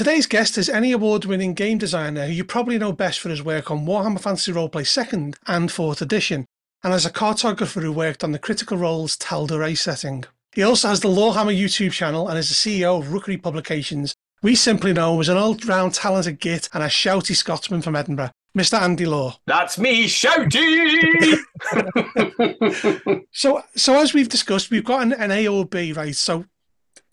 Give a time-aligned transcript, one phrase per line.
[0.00, 3.42] Today's guest is ENNie award winning game designer who you probably know best for his
[3.42, 6.46] work on Warhammer Fantasy Roleplay 2nd and 4th edition,
[6.82, 10.24] and as a cartographer who worked on the Critical Role's Tal'Dorei setting.
[10.52, 14.14] He also has the Lawhammer YouTube channel and is the CEO of Rookery Publications.
[14.40, 17.94] We simply know him as an all round talented git and a shouty Scotsman from
[17.94, 18.30] Edinburgh.
[18.56, 18.80] Mr.
[18.80, 19.36] Andy Law.
[19.46, 21.36] That's me, shouty.
[23.32, 26.16] so, so as we've discussed, we've got an, an A or B, right?
[26.16, 26.46] So,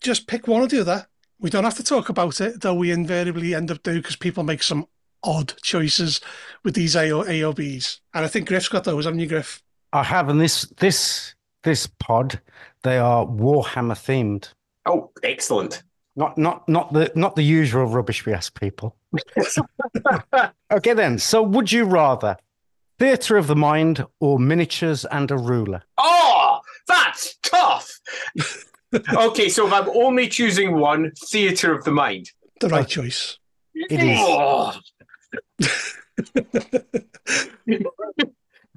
[0.00, 1.07] just pick one or the other.
[1.40, 4.42] We don't have to talk about it, though we invariably end up doing because people
[4.42, 4.86] make some
[5.22, 6.20] odd choices
[6.64, 8.00] with these A or A or Bs.
[8.14, 9.62] And I think Griff's got those, haven't you, Griff?
[9.92, 12.40] I have, and this this this pod,
[12.82, 14.52] they are Warhammer themed.
[14.86, 15.82] Oh, excellent.
[16.16, 18.96] Not not not the not the usual rubbish we ask people.
[20.72, 21.18] okay then.
[21.18, 22.36] So would you rather
[22.98, 25.84] theatre of the mind or miniatures and a ruler?
[25.96, 28.00] Oh, that's tough.
[28.94, 32.30] Okay, so if I'm only choosing one, theatre of the mind.
[32.60, 33.38] The right choice.
[33.74, 34.18] It is.
[34.20, 34.78] Oh.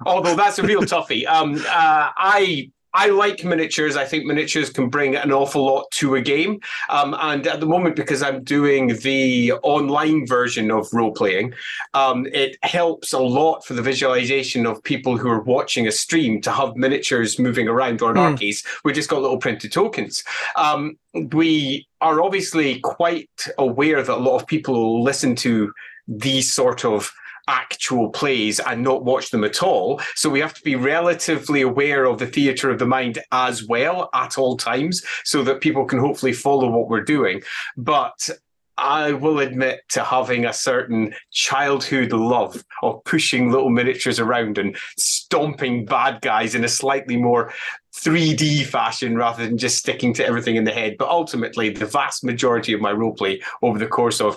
[0.06, 1.26] Although that's a real toughie.
[1.26, 3.96] Um, uh, I I like miniatures.
[3.96, 6.60] I think miniatures can bring an awful lot to a game.
[6.88, 11.54] Um, and at the moment, because I'm doing the online version of role playing,
[11.94, 16.40] um, it helps a lot for the visualization of people who are watching a stream
[16.42, 18.18] to have miniatures moving around, or mm.
[18.18, 20.22] our case, we just got little printed tokens.
[20.56, 25.72] Um, we are obviously quite aware that a lot of people listen to
[26.08, 27.12] these sort of
[27.48, 30.00] actual plays and not watch them at all.
[30.14, 34.10] So we have to be relatively aware of the theatre of the mind as well
[34.14, 37.42] at all times so that people can hopefully follow what we're doing.
[37.76, 38.30] But
[38.78, 44.76] I will admit to having a certain childhood love of pushing little miniatures around and
[44.96, 47.52] stomping bad guys in a slightly more
[47.94, 50.96] 3D fashion rather than just sticking to everything in the head.
[50.98, 54.36] But ultimately, the vast majority of my roleplay over the course of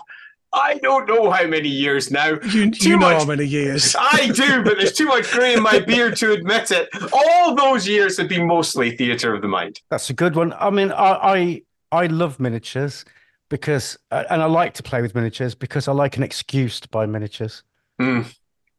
[0.55, 2.39] I don't know how many years now.
[2.45, 3.93] You, you know how many years.
[3.99, 6.87] I do, but there's too much grey in my beard to admit it.
[7.11, 9.81] All those years have been mostly theatre of the mind.
[9.89, 10.53] That's a good one.
[10.53, 11.61] I mean, I I,
[11.91, 13.03] I love miniatures
[13.49, 16.87] because, uh, and I like to play with miniatures because I like an excuse to
[16.87, 17.63] buy miniatures.
[18.01, 18.33] Mm.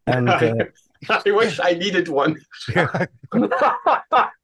[0.06, 0.54] And uh,
[1.08, 2.36] I wish I needed one.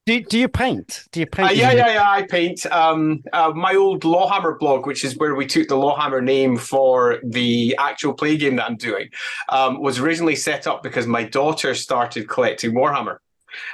[0.06, 1.04] do, do you paint?
[1.12, 1.50] Do you paint?
[1.50, 2.10] Uh, yeah, yeah, yeah.
[2.10, 2.64] I paint.
[2.66, 7.18] Um, uh, my old Lawhammer blog, which is where we took the Lawhammer name for
[7.24, 9.08] the actual play game that I'm doing,
[9.48, 13.18] um, was originally set up because my daughter started collecting Warhammer.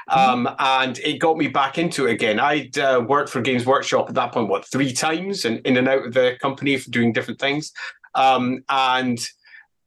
[0.08, 0.54] Um, mm-hmm.
[0.58, 2.40] and it got me back into it again.
[2.40, 5.88] I'd uh, worked for Games Workshop at that point, what, three times and in and
[5.88, 7.72] out of the company for doing different things.
[8.14, 9.18] Um, and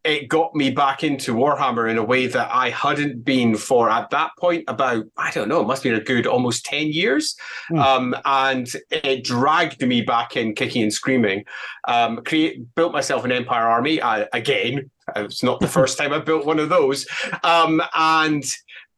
[0.04, 4.10] it got me back into Warhammer in a way that I hadn't been for at
[4.10, 7.36] that point about, I don't know, it must have been a good almost 10 years.
[7.70, 7.80] Mm.
[7.80, 11.46] Um, and it dragged me back in kicking and screaming.
[11.88, 14.90] Um, create, built myself an Empire army uh, again.
[15.16, 17.08] It's not the first time I built one of those.
[17.44, 18.44] Um, and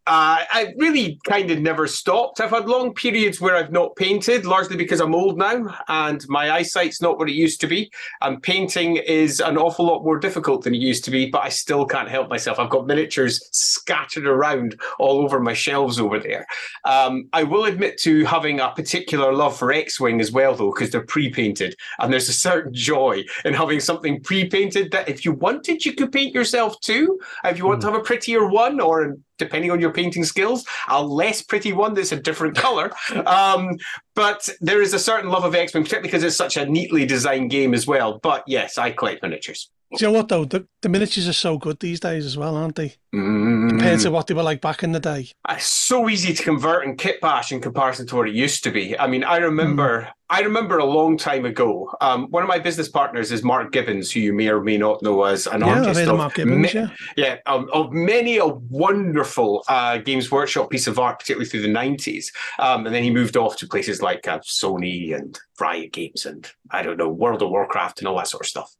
[0.05, 2.41] uh, I really kind of never stopped.
[2.41, 6.51] I've had long periods where I've not painted, largely because I'm old now and my
[6.51, 7.89] eyesight's not what it used to be.
[8.21, 11.49] And painting is an awful lot more difficult than it used to be, but I
[11.49, 12.59] still can't help myself.
[12.59, 16.45] I've got miniatures scattered around all over my shelves over there.
[16.83, 20.73] Um, I will admit to having a particular love for X Wing as well, though,
[20.73, 21.75] because they're pre painted.
[21.99, 25.93] And there's a certain joy in having something pre painted that if you wanted, you
[25.93, 27.19] could paint yourself too.
[27.45, 27.85] If you want mm.
[27.85, 31.93] to have a prettier one or depending on your painting skills, a less pretty one
[31.93, 32.91] that's a different color.
[33.25, 33.77] Um,
[34.15, 37.05] but there is a certain love of X Wing, particularly because it's such a neatly
[37.05, 38.19] designed game as well.
[38.19, 39.69] But yes, I collect miniatures.
[39.97, 40.45] Do you know what though?
[40.45, 42.95] The, the miniatures are so good these days as well, aren't they?
[43.13, 43.69] Mm.
[43.69, 45.29] Compared to what they were like back in the day.
[45.49, 48.71] It's so easy to convert and kit bash in comparison to what it used to
[48.71, 48.97] be.
[48.97, 50.11] I mean, I remember mm.
[50.33, 51.93] I remember a long time ago.
[52.01, 55.03] Um, one of my business partners is Mark Gibbons, who you may or may not
[55.03, 58.47] know as an yeah, artist of, Mark Gibbons, ma- yeah, yeah of, of, many a
[58.47, 62.31] wonderful uh, Games Workshop piece of art, particularly through the nineties.
[62.57, 66.49] Um, and then he moved off to places like uh, Sony and Riot Games and
[66.69, 68.75] I don't know World of Warcraft and all that sort of stuff.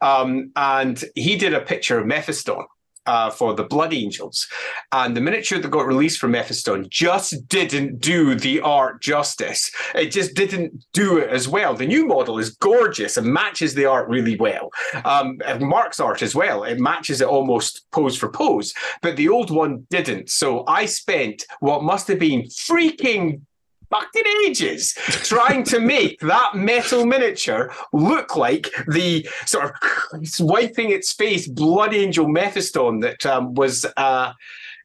[0.00, 2.64] Um, and he did a picture of Mephiston
[3.08, 4.46] uh, for the Blood Angels.
[4.92, 9.70] And the miniature that got released from Mephiston just didn't do the art justice.
[9.94, 11.74] It just didn't do it as well.
[11.74, 14.70] The new model is gorgeous and matches the art really well.
[15.04, 16.64] Um, Mark's art as well.
[16.64, 20.28] It matches it almost pose for pose, but the old one didn't.
[20.28, 23.40] So I spent what must have been freaking
[23.90, 24.92] fucking ages
[25.24, 29.72] trying to make that metal miniature look like the sort of
[30.40, 34.32] wiping its face blood angel Mephiston that um, was uh,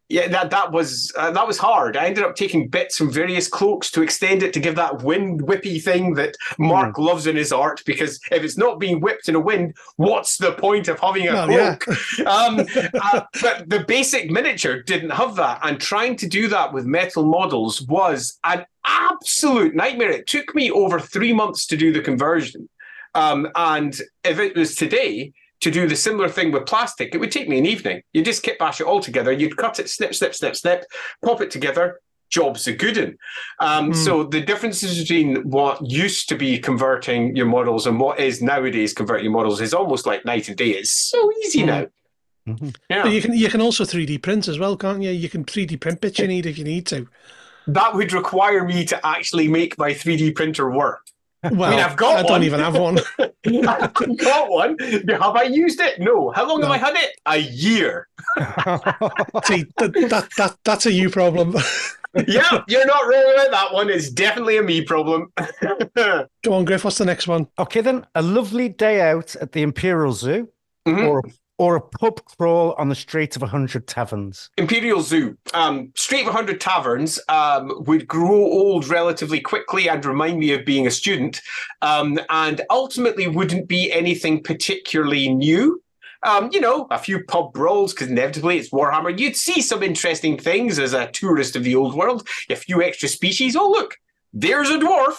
[0.10, 1.98] yeah, that that was uh, that was hard.
[1.98, 5.42] I ended up taking bits from various cloaks to extend it to give that wind
[5.44, 7.04] whippy thing that Mark Hmm.
[7.04, 7.82] loves in his art.
[7.86, 11.34] Because if it's not being whipped in a wind, what's the point of having a
[11.34, 11.76] Well, yeah.
[11.78, 11.98] cloak?
[12.28, 12.60] um,
[13.02, 17.26] uh, but the basic miniature didn't have that, and trying to do that with metal
[17.26, 20.12] models was an absolute nightmare.
[20.12, 22.70] It took me over three months to do the conversion,
[23.16, 25.32] um, and if it was today
[25.62, 28.02] to do the similar thing with plastic, it would take me an evening.
[28.12, 29.32] You just kit bash it all together.
[29.32, 30.84] You'd cut it, snip, snip, snip, snip,
[31.24, 32.00] pop it together.
[32.30, 33.18] Job's a good one.
[33.60, 33.94] Um, Hmm.
[33.94, 38.92] So the differences between what used to be converting your models and what is nowadays
[38.92, 40.72] converting your models is almost like night and day.
[40.72, 41.66] It's so easy Hmm.
[41.68, 41.86] now.
[42.50, 42.76] Mhm.
[42.90, 45.12] Yeah, But you can you can also 3D print as well, can't you?
[45.12, 47.08] You can 3D print bits you need if you need to.
[47.68, 51.02] That would require me to actually make my 3D printer work.
[51.52, 53.00] Well, I've got I don't even have one.
[53.20, 54.78] I've got one.
[54.80, 56.00] Have I used it?
[56.00, 56.32] No.
[56.32, 57.20] How long have I had it?
[57.26, 58.08] A year.
[59.46, 61.54] See, that, that that that's a you problem.
[62.28, 63.90] yeah, you're not wrong about that one.
[63.90, 65.34] It's definitely a me problem.
[65.98, 66.86] Go on, Griff.
[66.86, 67.48] What's the next one?
[67.60, 70.48] okay, then a lovely day out at the Imperial Zoo
[70.88, 71.08] Mhm.
[71.10, 71.24] or,
[71.64, 74.50] or a pub crawl on the street of a hundred taverns.
[74.58, 80.40] Imperial Zoo, um, Street of 100 Taverns um, would grow old relatively quickly and remind
[80.40, 81.40] me of being a student,
[81.82, 85.82] um, and ultimately wouldn't be anything particularly new.
[86.24, 89.18] Um, you know, a few pub brawls because inevitably it's Warhammer.
[89.18, 92.28] You'd see some interesting things as a tourist of the old world.
[92.50, 93.56] A few extra species.
[93.56, 93.96] Oh, look,
[94.34, 95.18] there's a dwarf.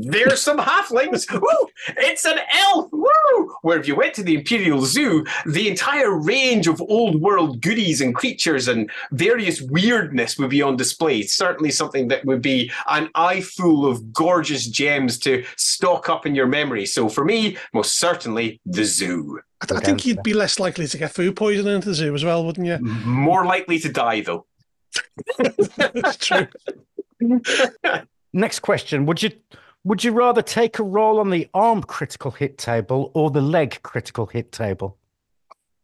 [0.00, 1.30] There's some halflings.
[1.30, 1.68] Woo!
[1.98, 2.88] It's an elf.
[2.92, 3.54] Woo!
[3.60, 8.00] Where if you went to the Imperial Zoo, the entire range of old world goodies
[8.00, 11.18] and creatures and various weirdness would be on display.
[11.18, 16.24] It's certainly something that would be an eye full of gorgeous gems to stock up
[16.24, 16.86] in your memory.
[16.86, 19.40] So for me, most certainly the zoo.
[19.60, 22.24] I, I think you'd be less likely to get food poisoning into the zoo as
[22.24, 22.78] well, wouldn't you?
[22.78, 24.46] More likely to die though.
[25.76, 26.46] That's true.
[28.32, 29.30] Next question: Would you
[29.84, 33.80] would you rather take a roll on the arm critical hit table or the leg
[33.82, 34.96] critical hit table?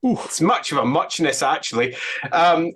[0.03, 1.97] It's much of a muchness, actually.
[2.31, 2.73] Um,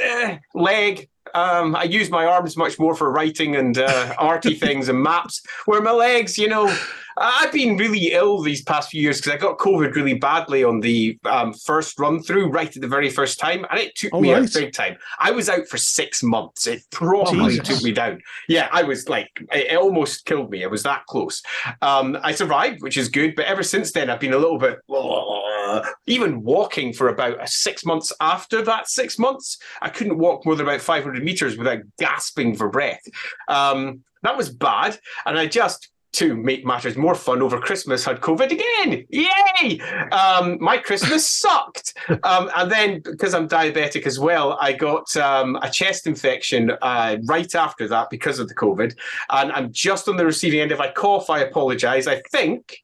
[0.00, 1.08] eh, leg.
[1.34, 5.42] Um, I use my arms much more for writing and uh, arty things and maps.
[5.66, 6.74] Where my legs, you know,
[7.16, 10.80] I've been really ill these past few years because I got COVID really badly on
[10.80, 14.20] the um, first run through, right at the very first time, and it took Oh,
[14.20, 14.52] me out right.
[14.54, 14.96] big time.
[15.18, 16.66] I was out for six months.
[16.66, 17.68] It probably Jesus.
[17.68, 18.20] took me down.
[18.48, 20.62] Yeah, I was like, it it almost killed me.
[20.62, 21.42] It was that close.
[21.82, 24.78] Um, I survived, which is good, but ever since then, I've been a little bit.
[26.06, 30.56] Even walking for about uh, six months after that six months, I couldn't walk more
[30.56, 33.02] than about 500 meters without gasping for breath.
[33.48, 34.98] Um, that was bad.
[35.26, 39.06] And I just, to make matters more fun, over Christmas had COVID again.
[39.08, 39.80] Yay!
[40.10, 41.94] Um, my Christmas sucked.
[42.22, 47.16] Um, and then, because I'm diabetic as well, I got um, a chest infection uh,
[47.24, 48.94] right after that because of the COVID.
[49.30, 50.70] And I'm just on the receiving end.
[50.70, 52.06] If I cough, I apologize.
[52.06, 52.82] I think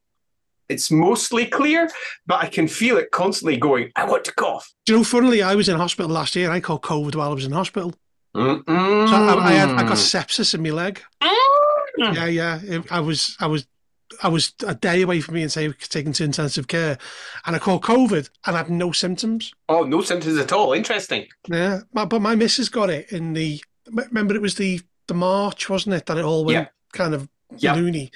[0.69, 1.89] it's mostly clear,
[2.27, 4.71] but I can feel it constantly going, I want to cough.
[4.85, 6.45] Do you know, funnily, I was in hospital last year.
[6.45, 7.93] And I caught COVID while I was in hospital.
[8.35, 9.09] Mm-mm.
[9.09, 11.01] So I, I had I got sepsis in my leg.
[11.23, 12.15] Mm.
[12.15, 12.59] Yeah, yeah.
[12.63, 13.65] It- I was I was
[14.23, 16.97] I was a day away from being taken to intensive care,
[17.45, 19.51] and I caught COVID and had no symptoms.
[19.67, 20.73] Oh, no symptoms at all.
[20.73, 21.27] Interesting.
[21.47, 23.61] Yeah, my, but my missus got it in the.
[23.91, 26.05] Remember, it was the the March, wasn't it?
[26.05, 26.67] That it all went Yeah.
[26.93, 27.73] kind of Yeah.
[27.73, 28.11] loony.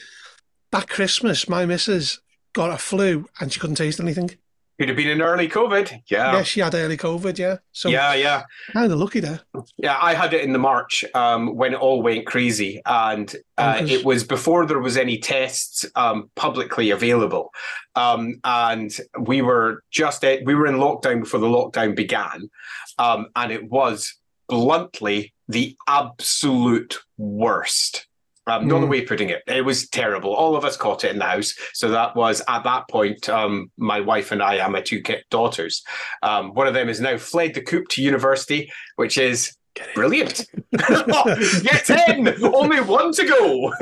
[0.72, 2.20] That Christmas, my missus
[2.54, 4.32] got a flu and she couldn't taste anything.
[4.80, 6.02] Could have been an early COVID.
[6.08, 6.44] Yeah, Yeah.
[6.44, 7.38] she had early COVID.
[7.38, 8.44] Yeah, so yeah, yeah.
[8.72, 9.42] kind of lucky there.
[9.78, 13.82] Yeah, I had it in the March um, when it all went crazy, and uh,
[13.88, 17.52] it was before there was any tests um, publicly available,
[17.96, 22.50] um, and we were just at, we were in lockdown before the lockdown began,
[22.98, 24.16] um, and it was
[24.50, 28.08] bluntly the absolute worst.
[28.46, 28.90] Um, not the Mm.
[28.90, 29.42] way of putting it.
[29.48, 30.34] It was terrible.
[30.34, 31.54] All of us caught it in the house.
[31.74, 35.24] So that was at that point, um, my wife and I and my two kid
[35.30, 35.82] daughters.
[36.22, 39.56] Um, one of them has now fled the coop to university, which is
[39.96, 40.46] brilliant.
[40.78, 42.28] Get in!
[42.44, 43.74] Only one to go.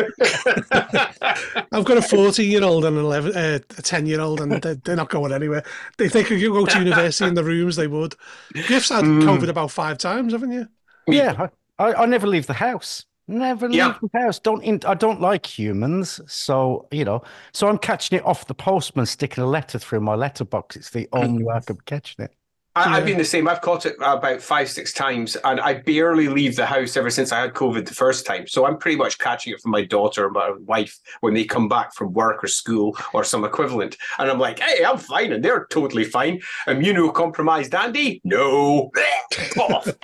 [1.72, 4.51] I've got a 14 year old and an 11, uh, a 10 year old, and
[4.62, 5.63] they're, they're not going anywhere.
[6.00, 8.15] If they could go to university in the rooms, they would.
[8.53, 9.24] You've had Mm.
[9.24, 10.68] COVID about five times, haven't you?
[11.08, 11.48] Yeah,
[11.80, 13.06] I, I, I never leave the house.
[13.31, 13.97] Never leave Yeah.
[14.01, 14.39] the house.
[14.39, 17.23] Don't in, I don't like humans, so you know.
[17.53, 20.75] So I'm catching it off the postman, sticking a letter through my letterbox.
[20.75, 22.33] It's the only way I could be catching it.
[22.73, 23.50] I, I've been the same.
[23.50, 27.33] I've caught it about five, six times, and I barely leave the house ever since
[27.33, 28.47] I had COVID the first time.
[28.47, 31.67] So I'm pretty much catching it from my daughter or my wife when they come
[31.67, 33.97] back from work or school or some equivalent.
[34.19, 35.33] And I'm like, hey, I'm fine.
[35.33, 36.39] And they're totally fine.
[36.67, 38.21] Immunocompromised Andy?
[38.23, 38.91] No.
[39.59, 39.88] Off.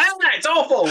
[0.00, 0.88] Ah, it's awful.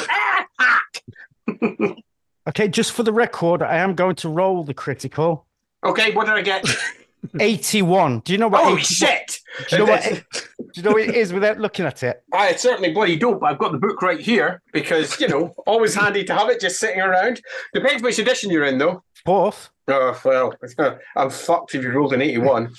[2.47, 5.45] Okay, just for the record, I am going to roll the critical.
[5.83, 6.65] Okay, what did I get?
[7.39, 8.19] 81.
[8.19, 8.61] Do you know what?
[8.61, 9.39] Oh, 81 shit.
[9.67, 10.03] Do you know what?
[10.33, 10.41] do
[10.75, 12.23] you know what it is without looking at it?
[12.33, 15.93] I certainly bloody don't, but I've got the book right here because, you know, always
[15.93, 17.41] handy to have it just sitting around.
[17.73, 19.03] Depends which edition you're in, though.
[19.25, 19.69] Fourth.
[19.89, 20.53] Oh, well,
[21.17, 22.73] I'm fucked if you rolled an 81.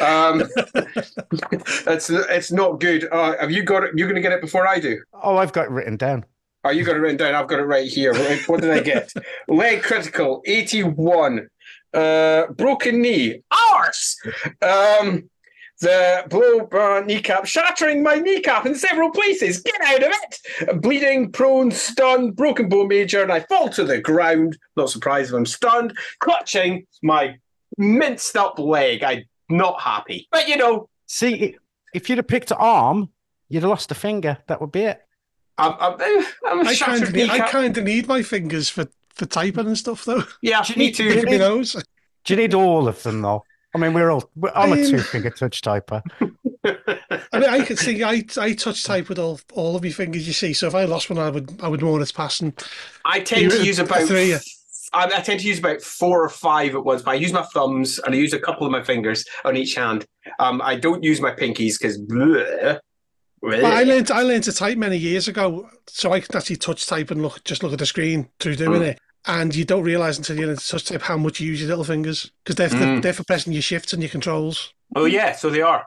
[0.00, 0.42] Um,
[1.86, 3.06] it's, it's not good.
[3.12, 3.92] Uh, have you got it?
[3.94, 5.00] You're going to get it before I do.
[5.22, 6.24] Oh, I've got it written down.
[6.64, 7.34] Oh, you got it written down.
[7.34, 8.14] I've got it right here.
[8.46, 9.12] What did I get?
[9.48, 11.48] Leg critical, 81.
[11.92, 13.42] Uh, broken knee,
[13.72, 14.18] arse.
[14.60, 15.30] Um,
[15.80, 19.60] the blow uh, kneecap, shattering my kneecap in several places.
[19.60, 20.82] Get out of it!
[20.82, 24.56] Bleeding, prone, stunned, broken bone major, and I fall to the ground.
[24.76, 25.96] Not surprised if I'm stunned.
[26.20, 27.36] Clutching my
[27.76, 29.04] minced up leg.
[29.04, 30.26] I'm not happy.
[30.32, 31.56] But you know, See,
[31.94, 33.10] if you'd have picked an arm,
[33.48, 34.38] you'd have lost a finger.
[34.48, 35.03] That would be it.
[35.58, 38.68] I'm, I'm, I'm a I kind shattered of need, I kind of need my fingers
[38.68, 40.24] for, for typing and stuff though.
[40.42, 41.04] Yeah, Do you need- too.
[41.04, 41.84] do you Look at.
[42.24, 43.44] Do you need all of them, though?
[43.74, 44.30] I mean, we're all.
[44.34, 46.02] we're- I'm a two finger touch typer.
[47.32, 50.26] I mean, I could see I I touch type with all all of my fingers.
[50.26, 52.54] You see, so if I lost one, I would I would mourn its passing.
[53.04, 54.38] I tend to use about three, yeah.
[54.94, 57.42] I, I tend to use about four or five at once, but I use my
[57.42, 60.06] thumbs and I use a couple of my fingers on each hand.
[60.38, 61.98] Um, I don't use my pinkies because.
[63.50, 66.86] But I learned I learned to type many years ago, so I can actually touch
[66.86, 68.86] type and look just look at the screen through doing Mm.
[68.86, 68.98] it.
[69.26, 71.68] And you don't realize until you learn to touch type how much you use your
[71.68, 73.02] little fingers because they're for, Mm.
[73.02, 74.72] they're for pressing your shifts and your controls.
[74.96, 75.86] Oh yeah, so they are.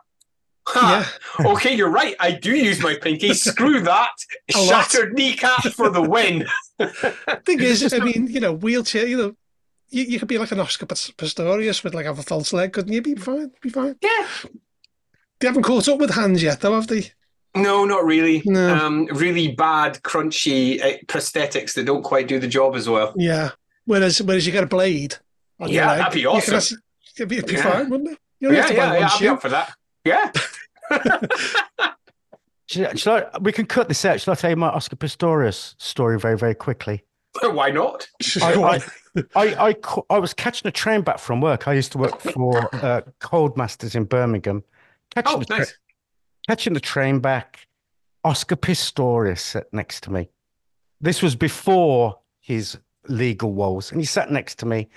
[0.75, 1.05] Yeah,
[1.39, 2.15] Okay, you're right.
[2.19, 3.33] I do use my pinky.
[3.49, 4.09] Screw that.
[4.53, 4.67] A lot.
[4.91, 6.45] Shattered kneecap for the win.
[7.45, 9.35] thing is, I mean, you know, wheelchair, you know.
[9.89, 12.91] You, you could be like an Oscar Pistorius with like have a false leg, couldn't
[12.91, 13.01] you?
[13.01, 13.95] Be fine, be fine.
[14.01, 14.27] yeah.
[15.39, 17.11] They haven't caught up with hands yet, though, have they?
[17.61, 18.41] No, not really.
[18.45, 18.75] No.
[18.75, 23.13] Um, really bad, crunchy uh, prosthetics that don't quite do the job as well.
[23.15, 23.51] Yeah.
[23.85, 25.15] Whereas, whereas you get a blade.
[25.59, 26.55] On your Yeah, leg, that'd be awesome.
[26.55, 26.77] actually-
[27.17, 27.71] it'd be, it'd be Yeah.
[27.71, 28.19] fine, wouldn't it?
[28.39, 28.99] You only Yeah, have to yeah, buy yeah.
[28.99, 29.33] one I'll be shoe.
[29.33, 29.73] up for that.
[30.05, 30.31] Yeah.
[32.69, 34.19] Shall, shall I, we can cut this out.
[34.19, 37.03] Shall I tell you my Oscar Pistorius story very, very quickly?
[37.41, 38.07] Why not?
[38.41, 38.81] I,
[39.15, 39.75] I, I, I,
[40.09, 41.67] I was catching a train back from work.
[41.67, 44.63] I used to work for uh, Coldmasters in Birmingham.
[45.15, 45.77] Catching, Oh, the tra- nice.
[46.47, 47.67] Catching the train back,
[48.23, 50.29] Oscar Pistorius sat next to me.
[50.99, 52.77] This was before his
[53.07, 53.91] legal woes.
[53.91, 54.89] And he sat next to me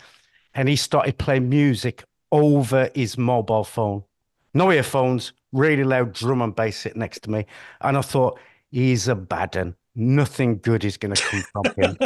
[0.54, 4.02] and he started playing music over his mobile phone.
[4.54, 7.46] No earphones, really loud drum and bass sitting next to me.
[7.80, 8.38] And I thought,
[8.70, 9.76] he's a bad un.
[9.94, 11.96] Nothing good is going to come from him.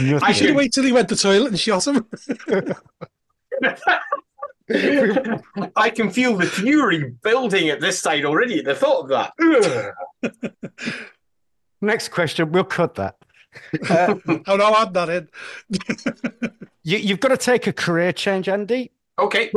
[0.00, 0.22] Nothing.
[0.22, 2.06] I Should have waited till he went to the toilet and shot him.
[4.70, 9.32] I can feel the fury building at this side already at the thought of
[10.20, 10.54] that.
[11.80, 12.52] Next question.
[12.52, 13.16] We'll cut that.
[13.90, 14.14] Uh,
[14.46, 15.28] oh no, add that in.
[16.82, 18.92] you, you've got to take a career change, Andy.
[19.18, 19.50] Okay.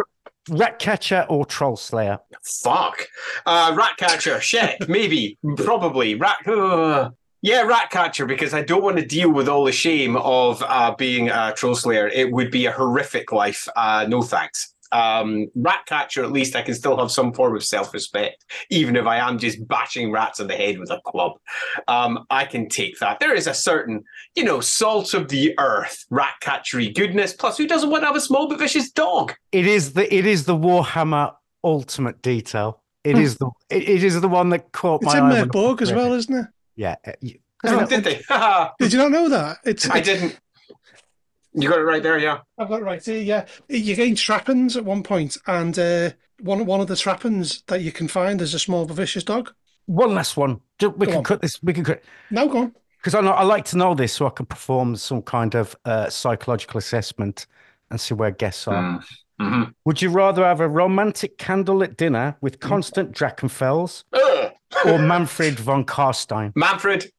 [0.50, 2.20] Rat catcher or troll slayer?
[2.44, 3.08] Fuck.
[3.46, 4.40] Uh, rat catcher.
[4.42, 4.88] Shit.
[4.90, 5.38] Maybe.
[5.58, 6.16] Probably.
[6.16, 6.38] Rat.
[6.48, 7.14] Ugh.
[7.42, 10.96] Yeah, rat catcher, because I don't want to deal with all the shame of uh,
[10.96, 12.08] being a troll slayer.
[12.08, 13.68] It would be a horrific life.
[13.76, 14.74] Uh, no thanks.
[14.92, 18.96] Um, rat catcher, at least I can still have some form of self respect, even
[18.96, 21.34] if I am just bashing rats on the head with a club.
[21.88, 23.20] Um, I can take that.
[23.20, 24.04] There is a certain,
[24.36, 27.34] you know, salt of the earth, rat catchery goodness.
[27.34, 29.34] Plus, who doesn't want to have a small but vicious dog?
[29.51, 32.82] It is the it is the Warhammer ultimate detail.
[33.04, 35.30] It is the it, it is the one that caught It's my in eye.
[35.30, 36.46] Mer when I Borg as well, isn't it?
[36.75, 36.96] Yeah.
[37.06, 38.22] uh, you- Oh, did they?
[38.80, 39.58] Did you not know that?
[39.65, 40.39] It's, I didn't.
[41.58, 42.40] You got it right there, yeah.
[42.58, 43.22] I've got it right here.
[43.22, 46.10] Yeah, you gain trappings at one point, and uh,
[46.42, 49.54] one one of the trappings that you can find is a small but vicious dog.
[49.86, 50.60] One last one.
[50.82, 51.24] We Go can on.
[51.24, 51.62] cut this.
[51.64, 52.76] We can cut No, go on.
[52.98, 55.76] because I know I like to know this so I can perform some kind of
[55.86, 57.46] uh, psychological assessment
[57.90, 59.00] and see where guests are.
[59.40, 59.74] Mhm.
[59.86, 64.52] Would you rather have a romantic candlelit dinner with Constant Drachenfels Ugh.
[64.86, 66.52] or Mannfred von Carstein?
[66.56, 67.12] Mannfred.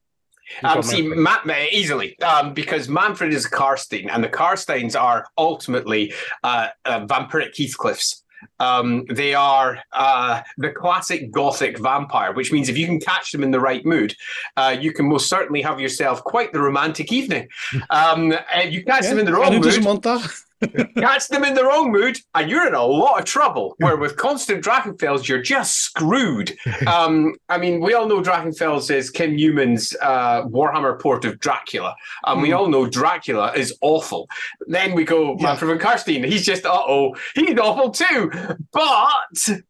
[0.62, 1.46] Um, see, Mannfred.
[1.46, 6.12] Ma- easily, um, because Mannfred is a Carstein, and the Carsteins are ultimately
[6.44, 8.22] uh, uh, vampiric Heathcliffs.
[8.60, 13.42] Um, they are uh, the classic gothic vampire, which means if you can catch them
[13.42, 14.14] in the right mood,
[14.56, 17.48] uh, you can most certainly have yourself quite the romantic evening.
[17.90, 20.28] Um, and you catch them in the wrong mood, doesn't want that?
[20.96, 23.74] Catch them in the wrong mood, and you're in a lot of trouble.
[23.78, 26.56] Where with constant Drachenfels, you're just screwed.
[26.86, 31.94] Um, I mean, we all know Drachenfels is Kim Newman's uh, Warhammer port of Dracula,
[32.24, 32.58] and we Mm.
[32.58, 34.28] all know Dracula is awful.
[34.66, 35.54] Then we go Yeah.
[35.56, 36.24] Mannfred van Carstein.
[36.24, 38.30] He's just uh oh, he's awful too.
[38.72, 39.60] But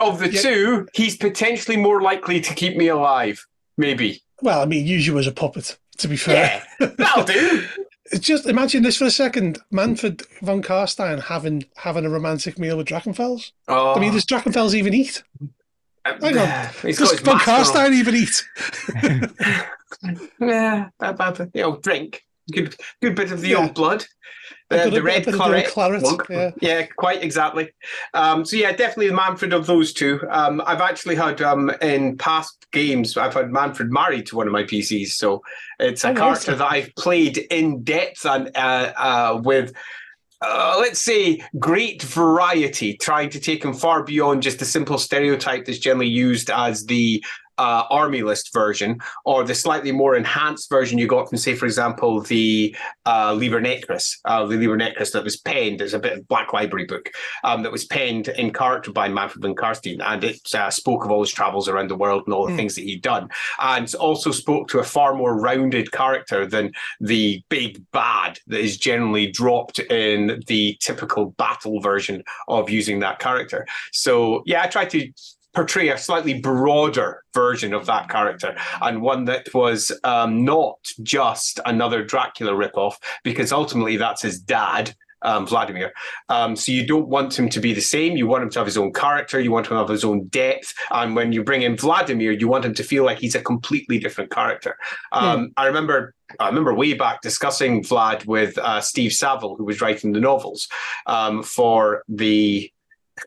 [0.00, 0.40] of the Yeah.
[0.40, 3.44] two, he's potentially more likely to keep me alive.
[3.76, 4.22] Maybe.
[4.42, 6.62] Well, I mean, use you as a puppet, to be fair.
[6.80, 7.64] Yeah, that'll do.
[8.20, 9.58] Just imagine this for a second.
[9.72, 13.52] Mannfred von Carstein having having a romantic meal with Drachenfels.
[13.68, 14.14] Oh, I mean, oh.
[14.14, 15.22] does Drachenfels even eat?
[16.04, 16.68] hang on.
[16.82, 17.40] He's Does von on.
[17.40, 18.44] Carstein even eat?
[20.40, 22.22] Yeah, bad, bad, you know, drink.
[22.52, 23.58] Good, good bit of the Yeah.
[23.62, 24.04] old blood.
[24.70, 26.02] Uh, the red the old claret.
[26.02, 26.54] monk.
[26.60, 26.86] yeah.
[26.98, 27.70] quite exactly.
[28.12, 30.20] Um, so yeah, definitely the Mannfred of those two.
[30.30, 34.52] Um, I've actually had um, in past games, I've had Mannfred married to one of
[34.52, 35.42] my PCs, so
[35.78, 39.72] it's a Oh, character that I've played in depth and uh, uh, with.
[40.40, 45.64] Uh, let's say great variety, trying to take him far beyond just the simple stereotype
[45.64, 47.20] that's generally used as the
[47.58, 51.66] uh, army list version, or the slightly more enhanced version you got from, say, for
[51.66, 52.74] example, the
[53.06, 56.52] uh, Liber Necris, uh, the Liber Necris that was penned as a bit of Black
[56.52, 57.10] Library book
[57.44, 61.10] um, that was penned in character by Mannfred van Carstein, and it uh, spoke of
[61.10, 62.56] all his travels around the world and all the Hmm.
[62.56, 63.28] things that he'd done,
[63.60, 68.76] and also spoke to a far more rounded character than the big bad that is
[68.76, 73.66] generally dropped in the typical battle version of using that character.
[73.92, 75.10] So yeah, I tried to
[75.58, 81.58] portray a slightly broader version of that character and one that was um, not just
[81.66, 82.94] another Dracula ripoff,
[83.24, 84.94] because ultimately that's his dad.
[85.22, 85.92] Um, Vladimir.
[86.28, 88.16] Um, so you don't want him to be the same.
[88.16, 89.40] You want him to have his own character.
[89.40, 90.72] You want him to have his own depth.
[90.92, 93.98] And when you bring in Vladimir, you want him to feel like he's a completely
[93.98, 94.76] different character.
[95.10, 99.80] Um, I remember, I remember way back discussing Vlad with uh, Steve Savile, who was
[99.80, 100.68] writing the novels
[101.06, 102.72] um, for the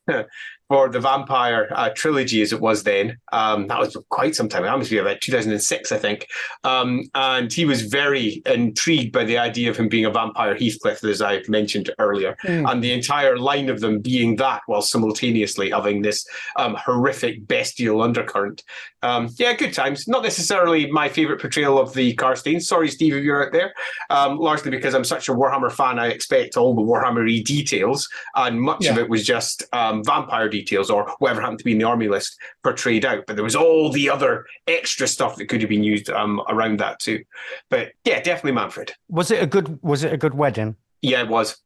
[0.71, 3.17] for the vampire uh, trilogy as it was then.
[3.34, 4.63] Um, that was quite some time.
[4.63, 6.27] That must be about 2006, I think.
[6.63, 11.03] Um, and he was very intrigued by the idea of him being a vampire Heathcliff,
[11.03, 12.65] as I mentioned earlier, Hmm.
[12.67, 18.01] and the entire line of them being that while simultaneously having this um, horrific bestial
[18.01, 18.63] undercurrent.
[19.03, 20.07] Um, yeah, good times.
[20.07, 22.62] Not necessarily my favorite portrayal of the Carstein.
[22.62, 23.73] Sorry, Steve, if you're out there.
[24.10, 28.62] Um, largely because I'm such a Warhammer fan, I expect all the Warhammer details, and
[28.62, 31.86] much of it was just um, vampire details or whatever happened to be in the
[31.86, 33.26] army list portrayed out.
[33.28, 36.80] But there was all the other extra stuff that could have been used um, around
[36.80, 37.24] that too.
[37.69, 38.91] But yeah, definitely Mannfred.
[39.10, 39.80] Was it a good?
[39.82, 40.76] Was it a good wedding?
[41.02, 41.58] Yeah, it was.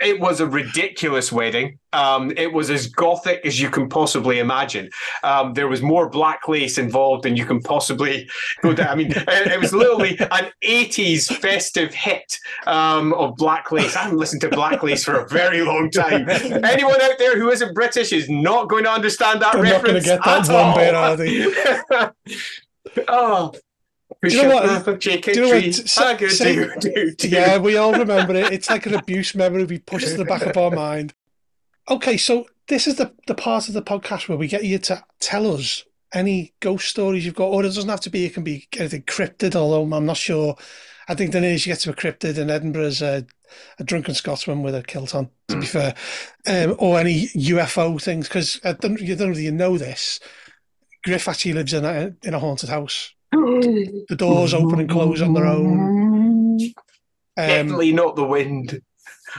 [0.00, 1.78] It, was a ridiculous wedding.
[1.92, 4.88] Um, it was as gothic as you can possibly imagine.
[5.24, 8.30] Um, there was more black lace involved than you can possibly
[8.62, 8.88] go down.
[8.88, 13.94] I mean, it, it was literally an 80s festive hit um, of black lace.
[13.94, 16.28] I haven't listened to black lace for a very long time.
[16.30, 19.98] Anyone out there who isn't British is not going to understand that They're not gonna
[20.00, 20.06] reference.
[20.06, 23.02] get that at one bit, are they?
[23.08, 23.52] oh.
[24.22, 24.64] Do you know what?
[25.00, 25.74] JK Do you know what?
[26.30, 27.28] Say- do, do.
[27.28, 28.52] Yeah, we all remember it.
[28.52, 31.14] It's like an abuse memory we push to the back of our mind.
[31.88, 35.04] Okay, so this is the, the part of the podcast where we get you to
[35.20, 38.44] tell us any ghost stories you've got, or it doesn't have to be, it can
[38.44, 40.56] be anything cryptid, although I'm not sure.
[41.08, 43.26] I think the nearest you get to a cryptid in Edinburgh is a,
[43.78, 45.94] a drunken Scotsman with a kilt on, to be fair,
[46.46, 50.20] um, or any UFO things, because I don't, you don't know if you know this.
[51.02, 53.12] Griff actually lives in a, in a haunted house.
[54.08, 56.60] The doors open and close on their own.
[56.60, 56.68] Um,
[57.36, 58.82] Definitely not the wind.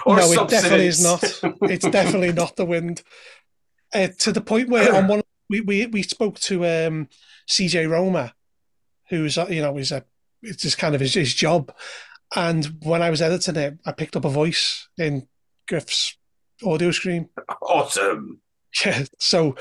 [0.06, 1.24] Or no, it definitely is not.
[1.64, 3.04] It's definitely not the wind.
[3.94, 7.08] Uh, to the point where on one we we, we spoke to um,
[7.48, 8.34] CJ Roma,
[9.10, 10.04] who's uh, you know is a
[10.42, 11.72] it's just kind of his, his job,
[12.36, 15.28] and when I was editing it, I picked up a voice in
[15.68, 16.18] Griff's
[16.66, 17.30] audio screen.
[17.62, 18.42] awesome.
[18.84, 19.56] Yeah, so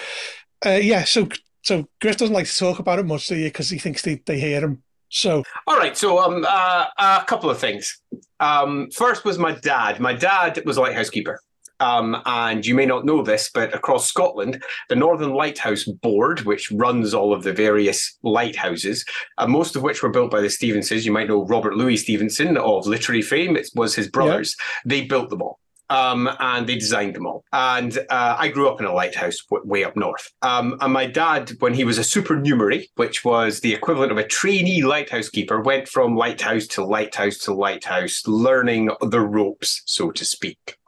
[0.65, 1.29] uh, yeah, so
[1.63, 3.47] so Griff doesn't like to talk about it much, do you?
[3.47, 4.83] Because he thinks they, they hear him.
[5.09, 8.01] So All right, so um, uh, a couple of things.
[8.41, 10.01] Um, first was my dad.
[10.01, 11.41] My dad was a lighthouse keeper.
[11.81, 16.71] Um, and you may not know this, but across Scotland, the Northern Lighthouse Board, which
[16.71, 19.05] runs all of the various lighthouses,
[19.39, 21.05] uh, most of which were built by the Stevensons.
[21.05, 23.57] You might know Robert Louis Stevenson of literary fame.
[23.57, 24.57] It was his brothers.
[24.85, 25.59] They built them all.
[25.93, 27.45] Um, and they designed them all.
[27.53, 30.33] And uh, I grew up in a lighthouse w- way up north.
[30.41, 34.27] Um, and my dad, when he was a supernumerary, which was the equivalent of a
[34.27, 40.25] trainee lighthouse keeper, went from lighthouse to lighthouse to lighthouse, learning the ropes, so to
[40.25, 40.79] speak.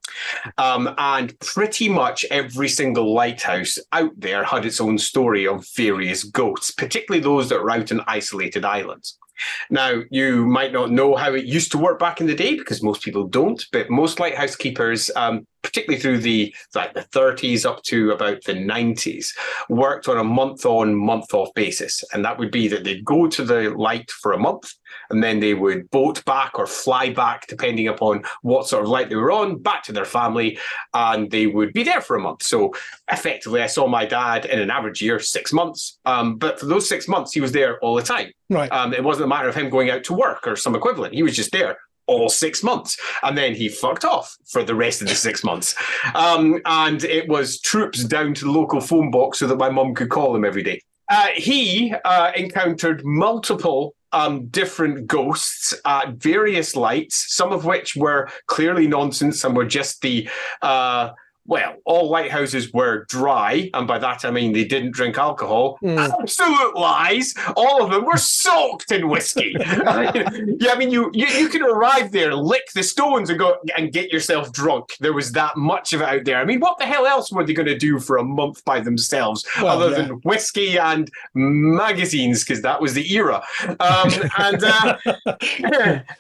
[0.59, 6.25] Um, and pretty much every single lighthouse out there had its own story of various
[6.25, 9.19] ghosts, particularly those that were out on isolated islands.
[9.70, 12.83] Now, you might not know how it used to work back in the day because
[12.83, 17.83] most people don't, but most lighthouse keepers, um, particularly through the like the 30s up
[17.85, 19.29] to about the 90s,
[19.68, 22.05] worked on a month on, month off basis.
[22.12, 24.73] And that would be that they'd go to the light for a month
[25.11, 29.09] and then they would boat back or fly back, depending upon what sort of light
[29.09, 30.59] they were on, back to their family,
[30.92, 32.42] and they would be there for a month.
[32.42, 32.75] So
[33.11, 35.99] effectively, I saw my dad in an average year, six months.
[36.05, 38.31] Um, but for those six months, he was there all the time.
[38.51, 38.71] Right.
[38.73, 41.14] Um, it wasn't a matter of him going out to work or some equivalent.
[41.14, 42.99] He was just there all six months.
[43.23, 45.75] And then he fucked off for the rest of the six months.
[46.14, 49.95] Um, and it was troops down to the local phone box so that my mum
[49.95, 50.81] could call him every day.
[51.09, 58.31] Uh, he uh, encountered multiple um, different ghosts at various lights, some of which were
[58.47, 60.29] clearly nonsense some were just the
[60.62, 61.11] uh,
[61.46, 65.78] well, all lighthouses were dry, and by that I mean they didn't drink alcohol.
[65.83, 65.98] Mm.
[66.20, 67.35] Absolute lies.
[67.57, 69.54] All of them were soaked in whiskey.
[69.59, 73.92] yeah, I mean you, you you can arrive there, lick the stones, and go and
[73.92, 74.94] get yourself drunk.
[75.00, 76.38] There was that much of it out there.
[76.38, 78.80] I mean, what the hell else were they going to do for a month by
[78.80, 80.02] themselves, well, other yeah.
[80.02, 82.42] than whiskey and magazines?
[82.42, 83.42] Because that was the era.
[83.80, 84.96] Um, and uh,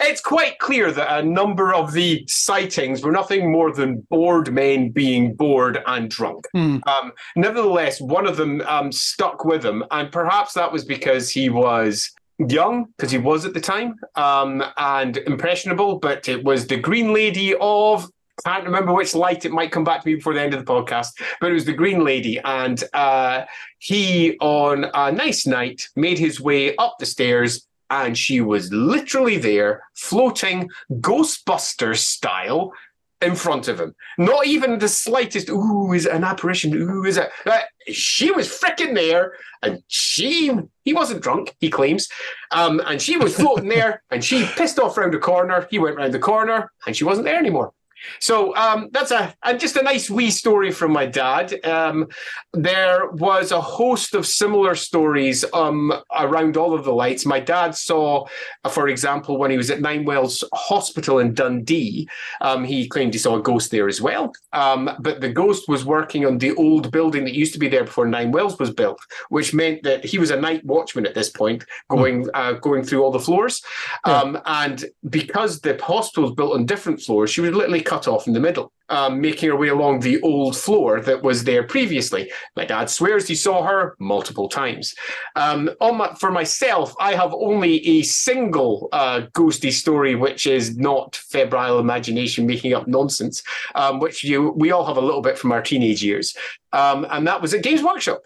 [0.00, 4.90] it's quite clear that a number of the sightings were nothing more than bored men
[4.90, 6.46] being being bored and drunk.
[6.56, 6.80] Mm.
[6.88, 11.48] Um, nevertheless, one of them um, stuck with him, and perhaps that was because he
[11.50, 15.98] was young, because he was at the time, um, and impressionable.
[15.98, 18.10] But it was the Green Lady of
[18.44, 20.70] can't remember which light it might come back to me before the end of the
[20.70, 22.40] podcast, but it was the Green Lady.
[22.44, 23.44] And uh,
[23.78, 29.36] he, on a nice night, made his way up the stairs and she was literally
[29.36, 32.72] there, floating Ghostbusters style,
[33.20, 33.94] in front of him.
[34.18, 36.74] Not even the slightest, ooh, is it an apparition?
[36.74, 37.30] Ooh, is it?
[37.46, 40.52] Uh, she was freaking there, and she,
[40.84, 42.08] he wasn't drunk, he claims.
[42.50, 45.66] Um, and she was floating there, and she pissed off round the corner.
[45.70, 47.72] He went round the corner, and she wasn't there anymore.
[48.20, 51.64] So um, that's a, a, just a nice wee story from my dad.
[51.64, 52.08] Um,
[52.52, 57.26] there was a host of similar stories um, around all of the lights.
[57.26, 58.26] My dad saw,
[58.64, 62.08] uh, for example, when he was at Ninewells Hospital in Dundee,
[62.40, 64.32] um, he claimed he saw a ghost there as well.
[64.52, 67.84] Um, but the ghost was working on the old building that used to be there
[67.84, 71.64] before Ninewells was built, which meant that he was a night watchman at this point,
[71.88, 72.30] going mm.
[72.34, 73.62] uh, going through all the floors.
[74.06, 74.20] Yeah.
[74.20, 78.26] Um, and because the hospital was built on different floors, she would literally cut off
[78.26, 82.30] in the middle, um, making her way along the old floor that was there previously.
[82.56, 84.94] My dad swears he saw her multiple times.
[85.36, 91.16] Um, my, for myself, I have only a single uh, ghosty story, which is not
[91.16, 93.42] febrile imagination making up nonsense,
[93.76, 96.36] um, which you we all have a little bit from our teenage years,
[96.72, 98.22] um, and that was at Games Workshop.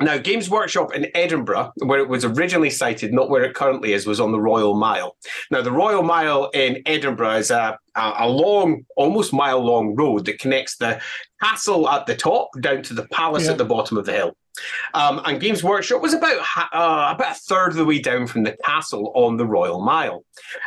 [0.00, 4.06] Now, Games Workshop in Edinburgh, where it was originally sited, not where it currently is,
[4.06, 5.16] was on the Royal Mile.
[5.50, 10.38] Now, the Royal Mile in Edinburgh is a, a, long, almost mile long road that
[10.38, 11.00] connects the
[11.42, 13.52] castle at the top down to the palace yeah.
[13.52, 14.36] at the bottom of the hill.
[14.94, 18.42] Um, and Games Workshop was about uh, about a third of the way down from
[18.42, 20.24] the castle on the Royal Mile,